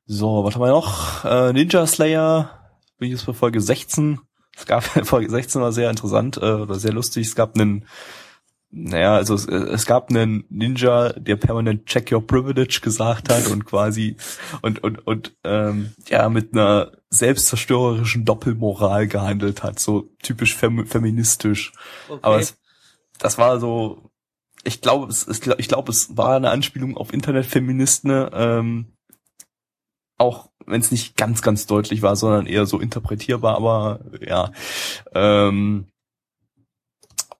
So, 0.06 0.44
was 0.44 0.56
haben 0.56 0.62
wir 0.62 0.70
noch? 0.70 1.26
Äh, 1.26 1.54
Ninja 1.54 1.88
Slayer, 1.88 2.78
bin 2.98 3.08
ich 3.08 3.14
jetzt 3.14 3.26
bei 3.26 3.34
Folge 3.34 3.62
16. 3.62 4.20
Es 4.56 4.66
gab 4.66 4.84
Folge 5.06 5.30
16 5.30 5.62
war 5.62 5.72
sehr 5.72 5.90
interessant 5.90 6.38
äh, 6.38 6.52
oder 6.52 6.76
sehr 6.76 6.94
lustig. 6.94 7.28
Es 7.28 7.36
gab 7.36 7.56
einen, 7.56 7.86
naja, 8.70 9.16
also 9.16 9.34
es, 9.34 9.48
es 9.48 9.86
gab 9.86 10.10
einen 10.10 10.46
Ninja, 10.50 11.14
der 11.14 11.38
permanent 11.38 11.86
Check 11.88 12.12
Your 12.12 12.26
Privilege 12.26 12.80
gesagt 12.82 13.30
hat 13.30 13.48
und 13.48 13.66
quasi 13.66 14.18
und 14.62 14.84
und 14.84 15.06
und 15.08 15.36
ähm, 15.44 15.94
ja 16.08 16.30
mit 16.30 16.54
einer 16.54 16.92
selbstzerstörerischen 17.10 18.26
Doppelmoral 18.26 19.08
gehandelt 19.08 19.64
hat, 19.64 19.80
so 19.80 20.10
typisch 20.22 20.54
fem 20.56 20.86
feministisch. 20.86 21.72
Okay. 22.10 22.20
Aber 22.22 22.40
es, 22.40 22.58
das 23.20 23.38
war 23.38 23.60
so, 23.60 24.10
ich 24.64 24.82
glaube, 24.82 25.12
es, 25.12 25.28
es, 25.28 25.42
ich 25.58 25.68
glaube, 25.68 25.92
es 25.92 26.18
war 26.18 26.36
eine 26.36 26.50
Anspielung 26.50 26.98
auf 26.98 27.14
Internetfeministen, 27.14 28.30
ähm, 28.34 28.86
auch 30.18 30.50
wenn 30.66 30.82
es 30.82 30.92
nicht 30.92 31.18
ganz, 31.18 31.42
ganz 31.42 31.68
deutlich 31.68 32.02
war, 32.02 32.16
sondern 32.16 32.48
eher 32.48 32.66
so 32.66 32.80
interpretierbar, 32.80 33.56
aber 33.56 34.00
ja. 34.22 34.52
Ähm, 35.14 35.88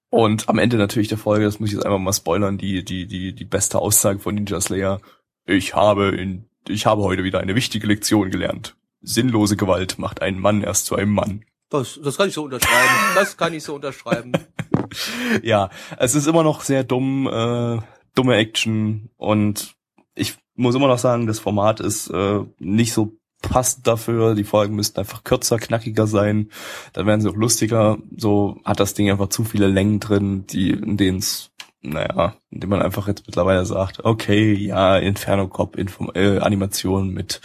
und 0.10 0.48
am 0.48 0.60
Ende 0.60 0.78
natürlich 0.78 1.08
der 1.08 1.18
Folge, 1.18 1.46
das 1.46 1.60
muss 1.60 1.70
ich 1.70 1.76
jetzt 1.76 1.86
einfach 1.86 2.00
mal 2.00 2.14
spoilern, 2.14 2.58
die, 2.58 2.86
die, 2.86 3.06
die, 3.06 3.34
die 3.34 3.46
beste 3.46 3.80
Aussage 3.80 4.20
von 4.20 4.36
Ninja 4.36 4.62
Slayer. 4.62 5.02
Ich 5.46 5.76
habe 5.76 6.10
in, 6.10 6.46
ich 6.68 6.86
habe 6.86 7.02
heute 7.02 7.24
wieder 7.24 7.40
eine 7.40 7.56
wichtige 7.56 7.88
Lektion 7.88 8.30
gelernt. 8.30 8.76
Sinnlose 9.02 9.58
Gewalt 9.58 10.00
macht 10.00 10.22
einen 10.22 10.40
Mann 10.40 10.62
erst 10.62 10.86
zu 10.86 10.96
einem 10.96 11.14
Mann. 11.14 11.44
Das, 11.70 12.00
das 12.02 12.18
kann 12.18 12.30
ich 12.30 12.34
so 12.34 12.44
unterschreiben. 12.44 12.94
Das 13.16 13.36
kann 13.36 13.54
ich 13.54 13.64
so 13.64 13.76
unterschreiben. 13.76 14.32
ja, 15.44 15.70
es 15.98 16.16
ist 16.16 16.28
immer 16.28 16.44
noch 16.44 16.62
sehr 16.62 16.84
dumm, 16.84 17.28
äh, 17.28 17.80
dumme 18.14 18.36
Action 18.36 19.10
und 19.18 19.76
ich 20.16 20.36
muss 20.56 20.76
immer 20.76 20.88
noch 20.88 20.98
sagen, 20.98 21.28
das 21.28 21.40
Format 21.40 21.80
ist 21.80 22.10
äh, 22.10 22.40
nicht 22.60 22.94
so 22.94 23.18
passend 23.42 23.86
dafür. 23.86 24.36
Die 24.36 24.46
Folgen 24.46 24.76
müssten 24.76 25.00
einfach 25.00 25.24
kürzer, 25.24 25.60
knackiger 25.60 26.08
sein. 26.08 26.50
Dann 26.94 27.06
werden 27.06 27.22
sie 27.22 27.30
auch 27.30 27.36
lustiger. 27.36 27.98
So 28.16 28.60
hat 28.64 28.80
das 28.80 28.94
Ding 28.94 29.12
einfach 29.12 29.30
zu 29.30 29.44
viele 29.44 29.68
Längen 29.68 30.00
drin, 30.00 30.48
die 30.48 30.72
in 30.72 30.98
denen 30.98 31.20
es 31.20 31.52
naja, 31.82 32.36
in 32.50 32.62
dem 32.62 32.70
man 32.72 32.82
einfach 32.82 33.08
jetzt 33.08 33.28
mittlerweile 33.28 33.64
sagt, 33.66 34.04
okay, 34.04 34.54
ja, 34.54 34.98
Inferno 34.98 35.48
Cop, 35.48 35.78
äh, 35.78 36.40
Animation 36.40 37.10
mit 37.10 37.42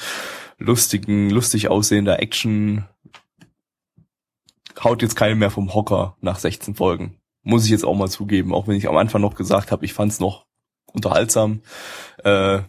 lustigen, 0.58 1.28
lustig 1.28 1.68
aussehender 1.68 2.20
Action 2.20 2.86
haut 4.82 5.02
jetzt 5.02 5.16
keinen 5.16 5.38
mehr 5.38 5.50
vom 5.50 5.74
Hocker 5.74 6.16
nach 6.20 6.38
16 6.38 6.74
Folgen. 6.74 7.19
Muss 7.50 7.64
ich 7.64 7.70
jetzt 7.72 7.84
auch 7.84 7.96
mal 7.96 8.08
zugeben, 8.08 8.54
auch 8.54 8.68
wenn 8.68 8.76
ich 8.76 8.88
am 8.88 8.96
Anfang 8.96 9.20
noch 9.20 9.34
gesagt 9.34 9.72
habe, 9.72 9.84
ich 9.84 9.92
fand's 9.92 10.20
noch 10.20 10.46
unterhaltsam. 10.92 11.62
Äh, 12.22 12.60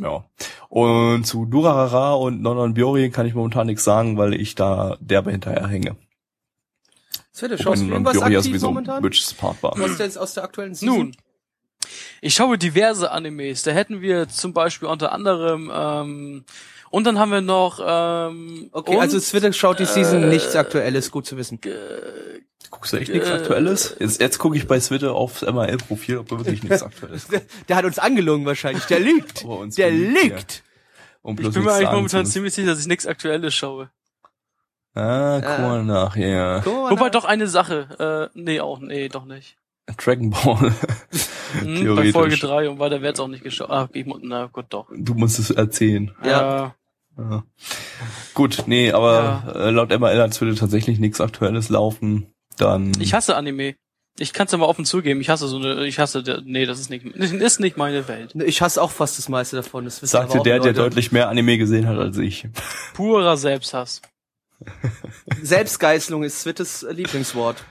ja. 0.00 0.24
Und 0.68 1.24
zu 1.24 1.46
Durarara 1.46 2.12
und 2.12 2.42
Nonon 2.42 2.74
Biori 2.74 3.08
kann 3.08 3.26
ich 3.26 3.34
momentan 3.34 3.68
nichts 3.68 3.84
sagen, 3.84 4.18
weil 4.18 4.34
ich 4.34 4.54
da 4.54 4.98
derbe 5.00 5.30
hinterher 5.30 5.66
hänge. 5.66 5.96
Svete, 7.34 7.56
schaust 7.56 7.80
du 7.80 7.86
Und 7.86 7.92
irgendwas 7.92 8.12
Biori 8.12 8.36
aktiv 8.36 8.60
momentan? 8.60 9.02
Part 9.38 9.62
war. 9.62 9.72
Was 9.78 9.96
jetzt 9.98 10.18
aus 10.18 10.34
der 10.34 10.44
aktuellen 10.44 10.74
Season? 10.74 10.94
Nun, 10.94 11.16
ich 12.20 12.34
schaue 12.34 12.58
diverse 12.58 13.10
Animes. 13.12 13.62
Da 13.62 13.70
hätten 13.70 14.02
wir 14.02 14.28
zum 14.28 14.52
Beispiel 14.52 14.88
unter 14.88 15.12
anderem 15.12 15.72
ähm, 15.74 16.44
und 16.90 17.04
dann 17.04 17.18
haben 17.18 17.32
wir 17.32 17.40
noch 17.40 17.80
ähm, 17.82 18.68
Okay, 18.72 18.94
und, 18.94 19.00
also 19.00 19.18
Twitter 19.18 19.50
schaut 19.54 19.78
die 19.78 19.86
Season 19.86 20.24
äh, 20.24 20.26
nichts 20.26 20.54
Aktuelles, 20.54 21.10
gut 21.10 21.24
zu 21.24 21.38
wissen. 21.38 21.58
Guckst 22.70 22.92
du 22.92 22.96
echt 22.98 23.12
nichts 23.12 23.28
Äh, 23.28 23.32
Aktuelles? 23.34 23.96
Jetzt, 23.98 24.20
jetzt 24.20 24.38
gucke 24.38 24.56
ich 24.56 24.66
bei 24.66 24.78
Twitter 24.78 25.14
aufs 25.14 25.42
MRL-Profil, 25.42 26.18
ob 26.18 26.28
da 26.28 26.38
wirklich 26.38 26.62
nichts 26.64 26.82
Aktuelles 26.82 27.28
Der, 27.28 27.42
der 27.68 27.76
hat 27.76 27.84
uns 27.84 27.98
angelogen 27.98 28.46
wahrscheinlich. 28.46 28.84
Der 28.84 29.00
lügt. 29.00 29.44
Der 29.76 29.90
lügt. 29.90 30.62
Um 31.22 31.38
Ich 31.38 31.50
bin 31.50 31.62
mir 31.64 31.72
eigentlich 31.72 31.90
momentan 31.90 32.26
ziemlich 32.26 32.54
sicher, 32.54 32.68
dass 32.68 32.80
ich 32.80 32.86
nichts 32.86 33.06
Aktuelles 33.06 33.54
schaue. 33.54 33.90
Ah, 34.94 35.40
guck 35.40 35.58
Äh. 35.58 35.62
mal 35.62 35.84
nach, 35.84 36.16
ja. 36.16 36.60
Guck 36.60 36.74
mal 36.74 36.90
Wobei 36.90 37.04
nach. 37.04 37.10
doch 37.12 37.24
eine 37.24 37.46
Sache. 37.46 38.30
Äh, 38.34 38.38
nee, 38.38 38.60
auch, 38.60 38.80
nee, 38.80 39.08
doch 39.08 39.24
nicht. 39.24 39.56
Dragon 39.96 40.30
Ball. 40.30 40.72
Hm, 41.60 41.96
bei. 41.96 42.10
Folge 42.12 42.36
3 42.38 42.70
und 42.70 42.78
weiter 42.78 43.02
wird's 43.02 43.20
auch 43.20 43.28
nicht 43.28 43.44
geschaut. 43.44 43.68
Ah, 43.68 43.86
ich 43.92 44.06
muss, 44.06 44.20
na 44.22 44.46
gut, 44.46 44.64
doch. 44.70 44.88
Du 44.96 45.12
musst 45.12 45.38
es 45.38 45.50
erzählen. 45.50 46.10
Ja. 46.24 46.74
Ja. 47.18 47.44
Gut, 48.32 48.62
nee, 48.66 48.90
aber 48.90 49.52
äh, 49.54 49.68
laut 49.70 49.90
MRL 49.90 50.18
hat 50.22 50.32
Twitter 50.32 50.58
tatsächlich 50.58 50.98
nichts 50.98 51.20
Aktuelles 51.20 51.68
laufen. 51.68 52.31
Dann 52.58 52.92
Ich 53.00 53.14
hasse 53.14 53.36
Anime. 53.36 53.74
Ich 54.18 54.34
kann's 54.34 54.52
ja 54.52 54.58
mal 54.58 54.66
offen 54.66 54.84
zugeben. 54.84 55.20
Ich 55.22 55.30
hasse 55.30 55.48
so 55.48 55.56
eine, 55.56 55.86
ich 55.86 55.98
hasse, 55.98 56.22
der- 56.22 56.42
nee, 56.44 56.66
das 56.66 56.78
ist 56.78 56.90
nicht, 56.90 57.04
ist 57.16 57.60
nicht 57.60 57.76
meine 57.78 58.06
Welt. 58.08 58.34
Ich 58.44 58.60
hasse 58.60 58.82
auch 58.82 58.90
fast 58.90 59.16
das 59.18 59.28
meiste 59.28 59.56
davon. 59.56 59.84
Das 59.84 60.02
wissen 60.02 60.12
sagte 60.12 60.40
der, 60.40 60.60
der 60.60 60.74
deutlich 60.74 61.12
mehr 61.12 61.28
Anime 61.28 61.56
gesehen 61.58 61.88
hat 61.88 61.98
als 61.98 62.18
ich. 62.18 62.46
Purer 62.94 63.36
Selbsthass. 63.36 64.02
Selbstgeißelung 65.42 66.22
ist 66.24 66.40
Swittes 66.40 66.86
Lieblingswort. 66.88 67.64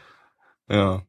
Ja. 0.69 1.03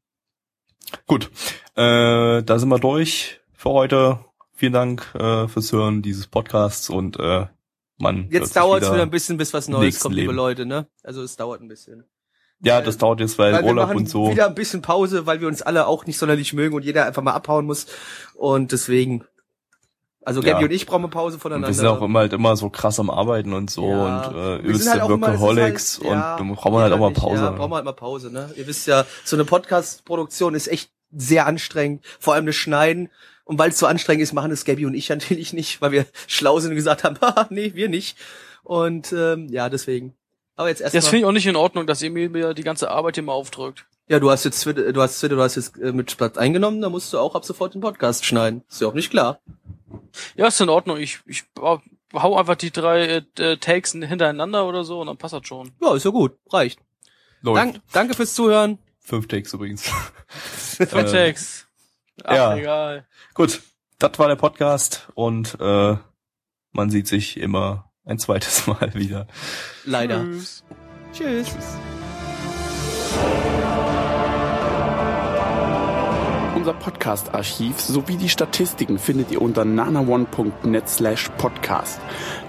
Gut, 1.06 1.30
äh, 1.76 2.42
da 2.42 2.58
sind 2.58 2.68
wir 2.68 2.78
durch 2.78 3.40
für 3.54 3.70
heute. 3.70 4.24
Vielen 4.54 4.72
Dank 4.74 5.12
äh, 5.14 5.48
fürs 5.48 5.72
Hören 5.72 6.02
dieses 6.02 6.26
Podcasts 6.26 6.90
und 6.90 7.18
äh, 7.18 7.46
man 7.98 8.28
Jetzt 8.30 8.54
dauert 8.54 8.82
es 8.82 8.92
wieder 8.92 9.02
ein 9.02 9.10
bisschen, 9.10 9.36
bis 9.38 9.52
was 9.54 9.68
Neues 9.68 9.98
kommt, 10.00 10.14
liebe 10.14 10.26
Leben. 10.26 10.36
Leute, 10.36 10.66
ne? 10.66 10.86
Also 11.02 11.22
es 11.22 11.36
dauert 11.36 11.60
ein 11.62 11.68
bisschen. 11.68 12.04
Ja, 12.64 12.80
das 12.80 12.96
dauert 12.98 13.20
jetzt, 13.20 13.38
weil, 13.38 13.52
Weil 13.54 13.64
Urlaub 13.64 13.94
und 13.94 14.08
so. 14.08 14.30
wieder 14.30 14.46
ein 14.46 14.54
bisschen 14.54 14.82
Pause, 14.82 15.26
weil 15.26 15.40
wir 15.40 15.48
uns 15.48 15.62
alle 15.62 15.86
auch 15.86 16.06
nicht 16.06 16.18
sonderlich 16.18 16.52
mögen 16.52 16.74
und 16.76 16.84
jeder 16.84 17.06
einfach 17.06 17.22
mal 17.22 17.32
abhauen 17.32 17.66
muss. 17.66 17.86
Und 18.34 18.70
deswegen, 18.72 19.24
also 20.24 20.40
Gabby 20.40 20.60
Ja. 20.60 20.66
und 20.66 20.72
ich 20.72 20.86
brauchen 20.86 21.02
eine 21.02 21.08
Pause 21.10 21.34
Und 21.34 21.40
voneinander. 21.40 21.66
wir 21.68 21.74
sind 21.74 21.86
auch 21.88 22.00
immer 22.00 22.20
halt 22.20 22.32
immer 22.32 22.54
so 22.56 22.70
krass 22.70 23.00
am 23.00 23.10
Arbeiten 23.10 23.52
und 23.52 23.68
so 23.70 23.90
Ja. 23.90 24.22
und 24.28 24.34
äh, 24.36 24.62
Wir 24.62 24.68
übelste 24.70 24.90
halt 24.92 25.08
Workaholics 25.10 25.98
halt- 25.98 26.10
ja, 26.12 26.32
und 26.36 26.40
dann 26.48 26.54
brauchen 26.54 26.72
wir 26.74 26.80
halt 26.82 26.92
auch 26.92 26.98
mal. 26.98 27.12
Pause. 27.12 27.42
Ja, 27.42 27.50
brauchen 27.50 27.70
wir 27.72 27.76
halt 27.76 27.84
mal 27.84 27.92
Pause, 27.92 28.30
ne? 28.32 28.50
Ihr 28.56 28.66
wisst 28.68 28.86
ja, 28.86 29.04
so 29.24 29.34
eine 29.34 29.44
Podcast-Produktion 29.44 30.54
ist 30.54 30.68
echt 30.68 30.90
sehr 31.10 31.46
anstrengend, 31.46 32.04
vor 32.20 32.34
allem 32.34 32.46
das 32.46 32.54
Schneiden. 32.56 33.10
Und 33.44 33.58
weil 33.58 33.70
es 33.70 33.78
so 33.80 33.86
anstrengend 33.86 34.22
ist, 34.22 34.32
machen 34.34 34.52
es 34.52 34.64
Gabby 34.64 34.86
und 34.86 34.94
ich 34.94 35.08
natürlich 35.08 35.52
nicht, 35.52 35.82
weil 35.82 35.90
wir 35.90 36.06
schlau 36.28 36.60
sind 36.60 36.70
und 36.70 36.76
gesagt 36.76 37.02
haben, 37.02 37.16
nee, 37.50 37.72
wir 37.74 37.88
nicht. 37.88 38.16
Und 38.62 39.12
ähm, 39.12 39.48
ja, 39.50 39.68
deswegen. 39.68 40.14
Aber 40.56 40.68
jetzt 40.68 40.80
Das 40.80 40.92
erstmal. 40.94 41.10
finde 41.10 41.18
ich 41.18 41.24
auch 41.26 41.32
nicht 41.32 41.46
in 41.46 41.56
Ordnung, 41.56 41.86
dass 41.86 42.02
ihr 42.02 42.10
mir 42.10 42.28
mir 42.28 42.54
die 42.54 42.62
ganze 42.62 42.90
Arbeit 42.90 43.14
hier 43.16 43.24
mal 43.24 43.32
aufdrückt. 43.32 43.86
Ja, 44.08 44.18
du 44.20 44.30
hast 44.30 44.44
jetzt 44.44 44.60
Twitter, 44.62 44.92
du 44.92 45.00
hast 45.00 45.18
Twitter, 45.20 45.36
du 45.36 45.42
hast 45.42 45.56
jetzt 45.56 45.78
äh, 45.78 45.92
mit 45.92 46.16
Platz 46.16 46.36
eingenommen, 46.36 46.80
da 46.82 46.90
musst 46.90 47.12
du 47.12 47.18
auch 47.18 47.34
ab 47.34 47.44
sofort 47.44 47.74
den 47.74 47.80
Podcast 47.80 48.24
schneiden. 48.24 48.62
Ist 48.68 48.80
ja 48.80 48.88
auch 48.88 48.94
nicht 48.94 49.10
klar. 49.10 49.40
Ja, 50.36 50.48
ist 50.48 50.60
in 50.60 50.68
Ordnung. 50.68 50.98
Ich, 50.98 51.20
ich 51.26 51.44
hau 51.56 52.36
einfach 52.36 52.56
die 52.56 52.70
drei 52.70 53.04
äh, 53.06 53.22
äh, 53.38 53.56
Takes 53.56 53.92
hintereinander 53.92 54.66
oder 54.66 54.84
so 54.84 55.00
und 55.00 55.06
dann 55.06 55.16
passt 55.16 55.34
das 55.34 55.46
schon. 55.46 55.72
Ja, 55.80 55.94
ist 55.94 56.04
ja 56.04 56.10
gut, 56.10 56.36
reicht. 56.50 56.80
Läuft. 57.40 57.56
Dank, 57.58 57.80
danke 57.92 58.14
fürs 58.14 58.34
Zuhören. 58.34 58.78
Fünf 59.00 59.28
Takes 59.28 59.52
übrigens. 59.54 59.84
Fünf 60.28 60.92
Äh, 60.92 61.04
Takes. 61.04 61.66
Ach, 62.24 62.34
ja. 62.34 62.56
egal. 62.56 63.06
Gut, 63.34 63.62
das 63.98 64.18
war 64.18 64.28
der 64.28 64.36
Podcast 64.36 65.08
und 65.14 65.56
äh, 65.60 65.96
man 66.72 66.90
sieht 66.90 67.06
sich 67.08 67.38
immer 67.38 67.90
ein 68.04 68.18
zweites 68.18 68.66
Mal 68.66 68.94
wieder. 68.94 69.26
Leider. 69.84 70.24
Tschüss. 70.24 70.64
Tschüss. 71.12 71.48
Unser 76.54 76.74
Podcast-Archiv 76.74 77.80
sowie 77.80 78.16
die 78.16 78.28
Statistiken 78.28 78.98
findet 78.98 79.32
ihr 79.32 79.42
unter 79.42 79.64
nanaone.net 79.64 80.88
slash 80.88 81.28
podcast. 81.36 82.00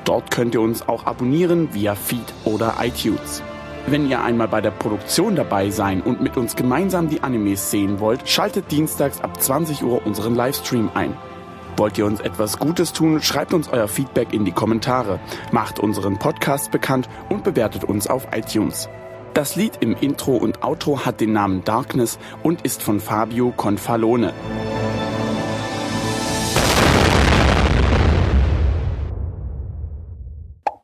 Dort 0.06 0.30
könnt 0.30 0.54
ihr 0.54 0.62
uns 0.62 0.88
auch 0.88 1.06
abonnieren 1.08 1.74
via 1.74 1.96
Feed 1.96 2.34
oder 2.46 2.76
iTunes. 2.80 3.42
Wenn 3.88 4.08
ihr 4.10 4.22
einmal 4.24 4.48
bei 4.48 4.62
der 4.62 4.72
Produktion 4.72 5.36
dabei 5.36 5.70
sein 5.72 6.02
und 6.02 6.22
mit 6.22 6.38
uns 6.38 6.56
gemeinsam 6.56 7.10
die 7.10 7.22
Animes 7.22 7.72
sehen 7.72 8.00
wollt, 8.00 8.30
schaltet 8.30 8.72
dienstags 8.72 9.20
ab 9.20 9.42
20 9.42 9.84
Uhr 9.84 10.06
unseren 10.06 10.36
Livestream 10.36 10.92
ein. 10.94 11.18
Wollt 11.78 11.98
ihr 11.98 12.06
uns 12.06 12.20
etwas 12.20 12.60
Gutes 12.60 12.94
tun, 12.94 13.22
schreibt 13.22 13.54
uns 13.54 13.68
euer 13.68 13.88
Feedback 13.88 14.34
in 14.34 14.46
die 14.46 14.52
Kommentare, 14.52 15.20
macht 15.52 15.80
unseren 15.80 16.20
Podcast 16.20 16.72
bekannt 16.72 17.10
und 17.30 17.44
bewertet 17.44 17.84
uns 17.84 18.08
auf 18.08 18.28
iTunes. 18.32 18.90
Das 19.34 19.56
Lied 19.56 19.78
im 19.80 19.96
Intro 20.00 20.36
und 20.36 20.64
Outro 20.64 21.06
hat 21.06 21.20
den 21.20 21.34
Namen 21.34 21.64
Darkness 21.64 22.20
und 22.44 22.62
ist 22.62 22.84
von 22.84 23.00
Fabio 23.00 23.52
Confalone. 23.52 24.34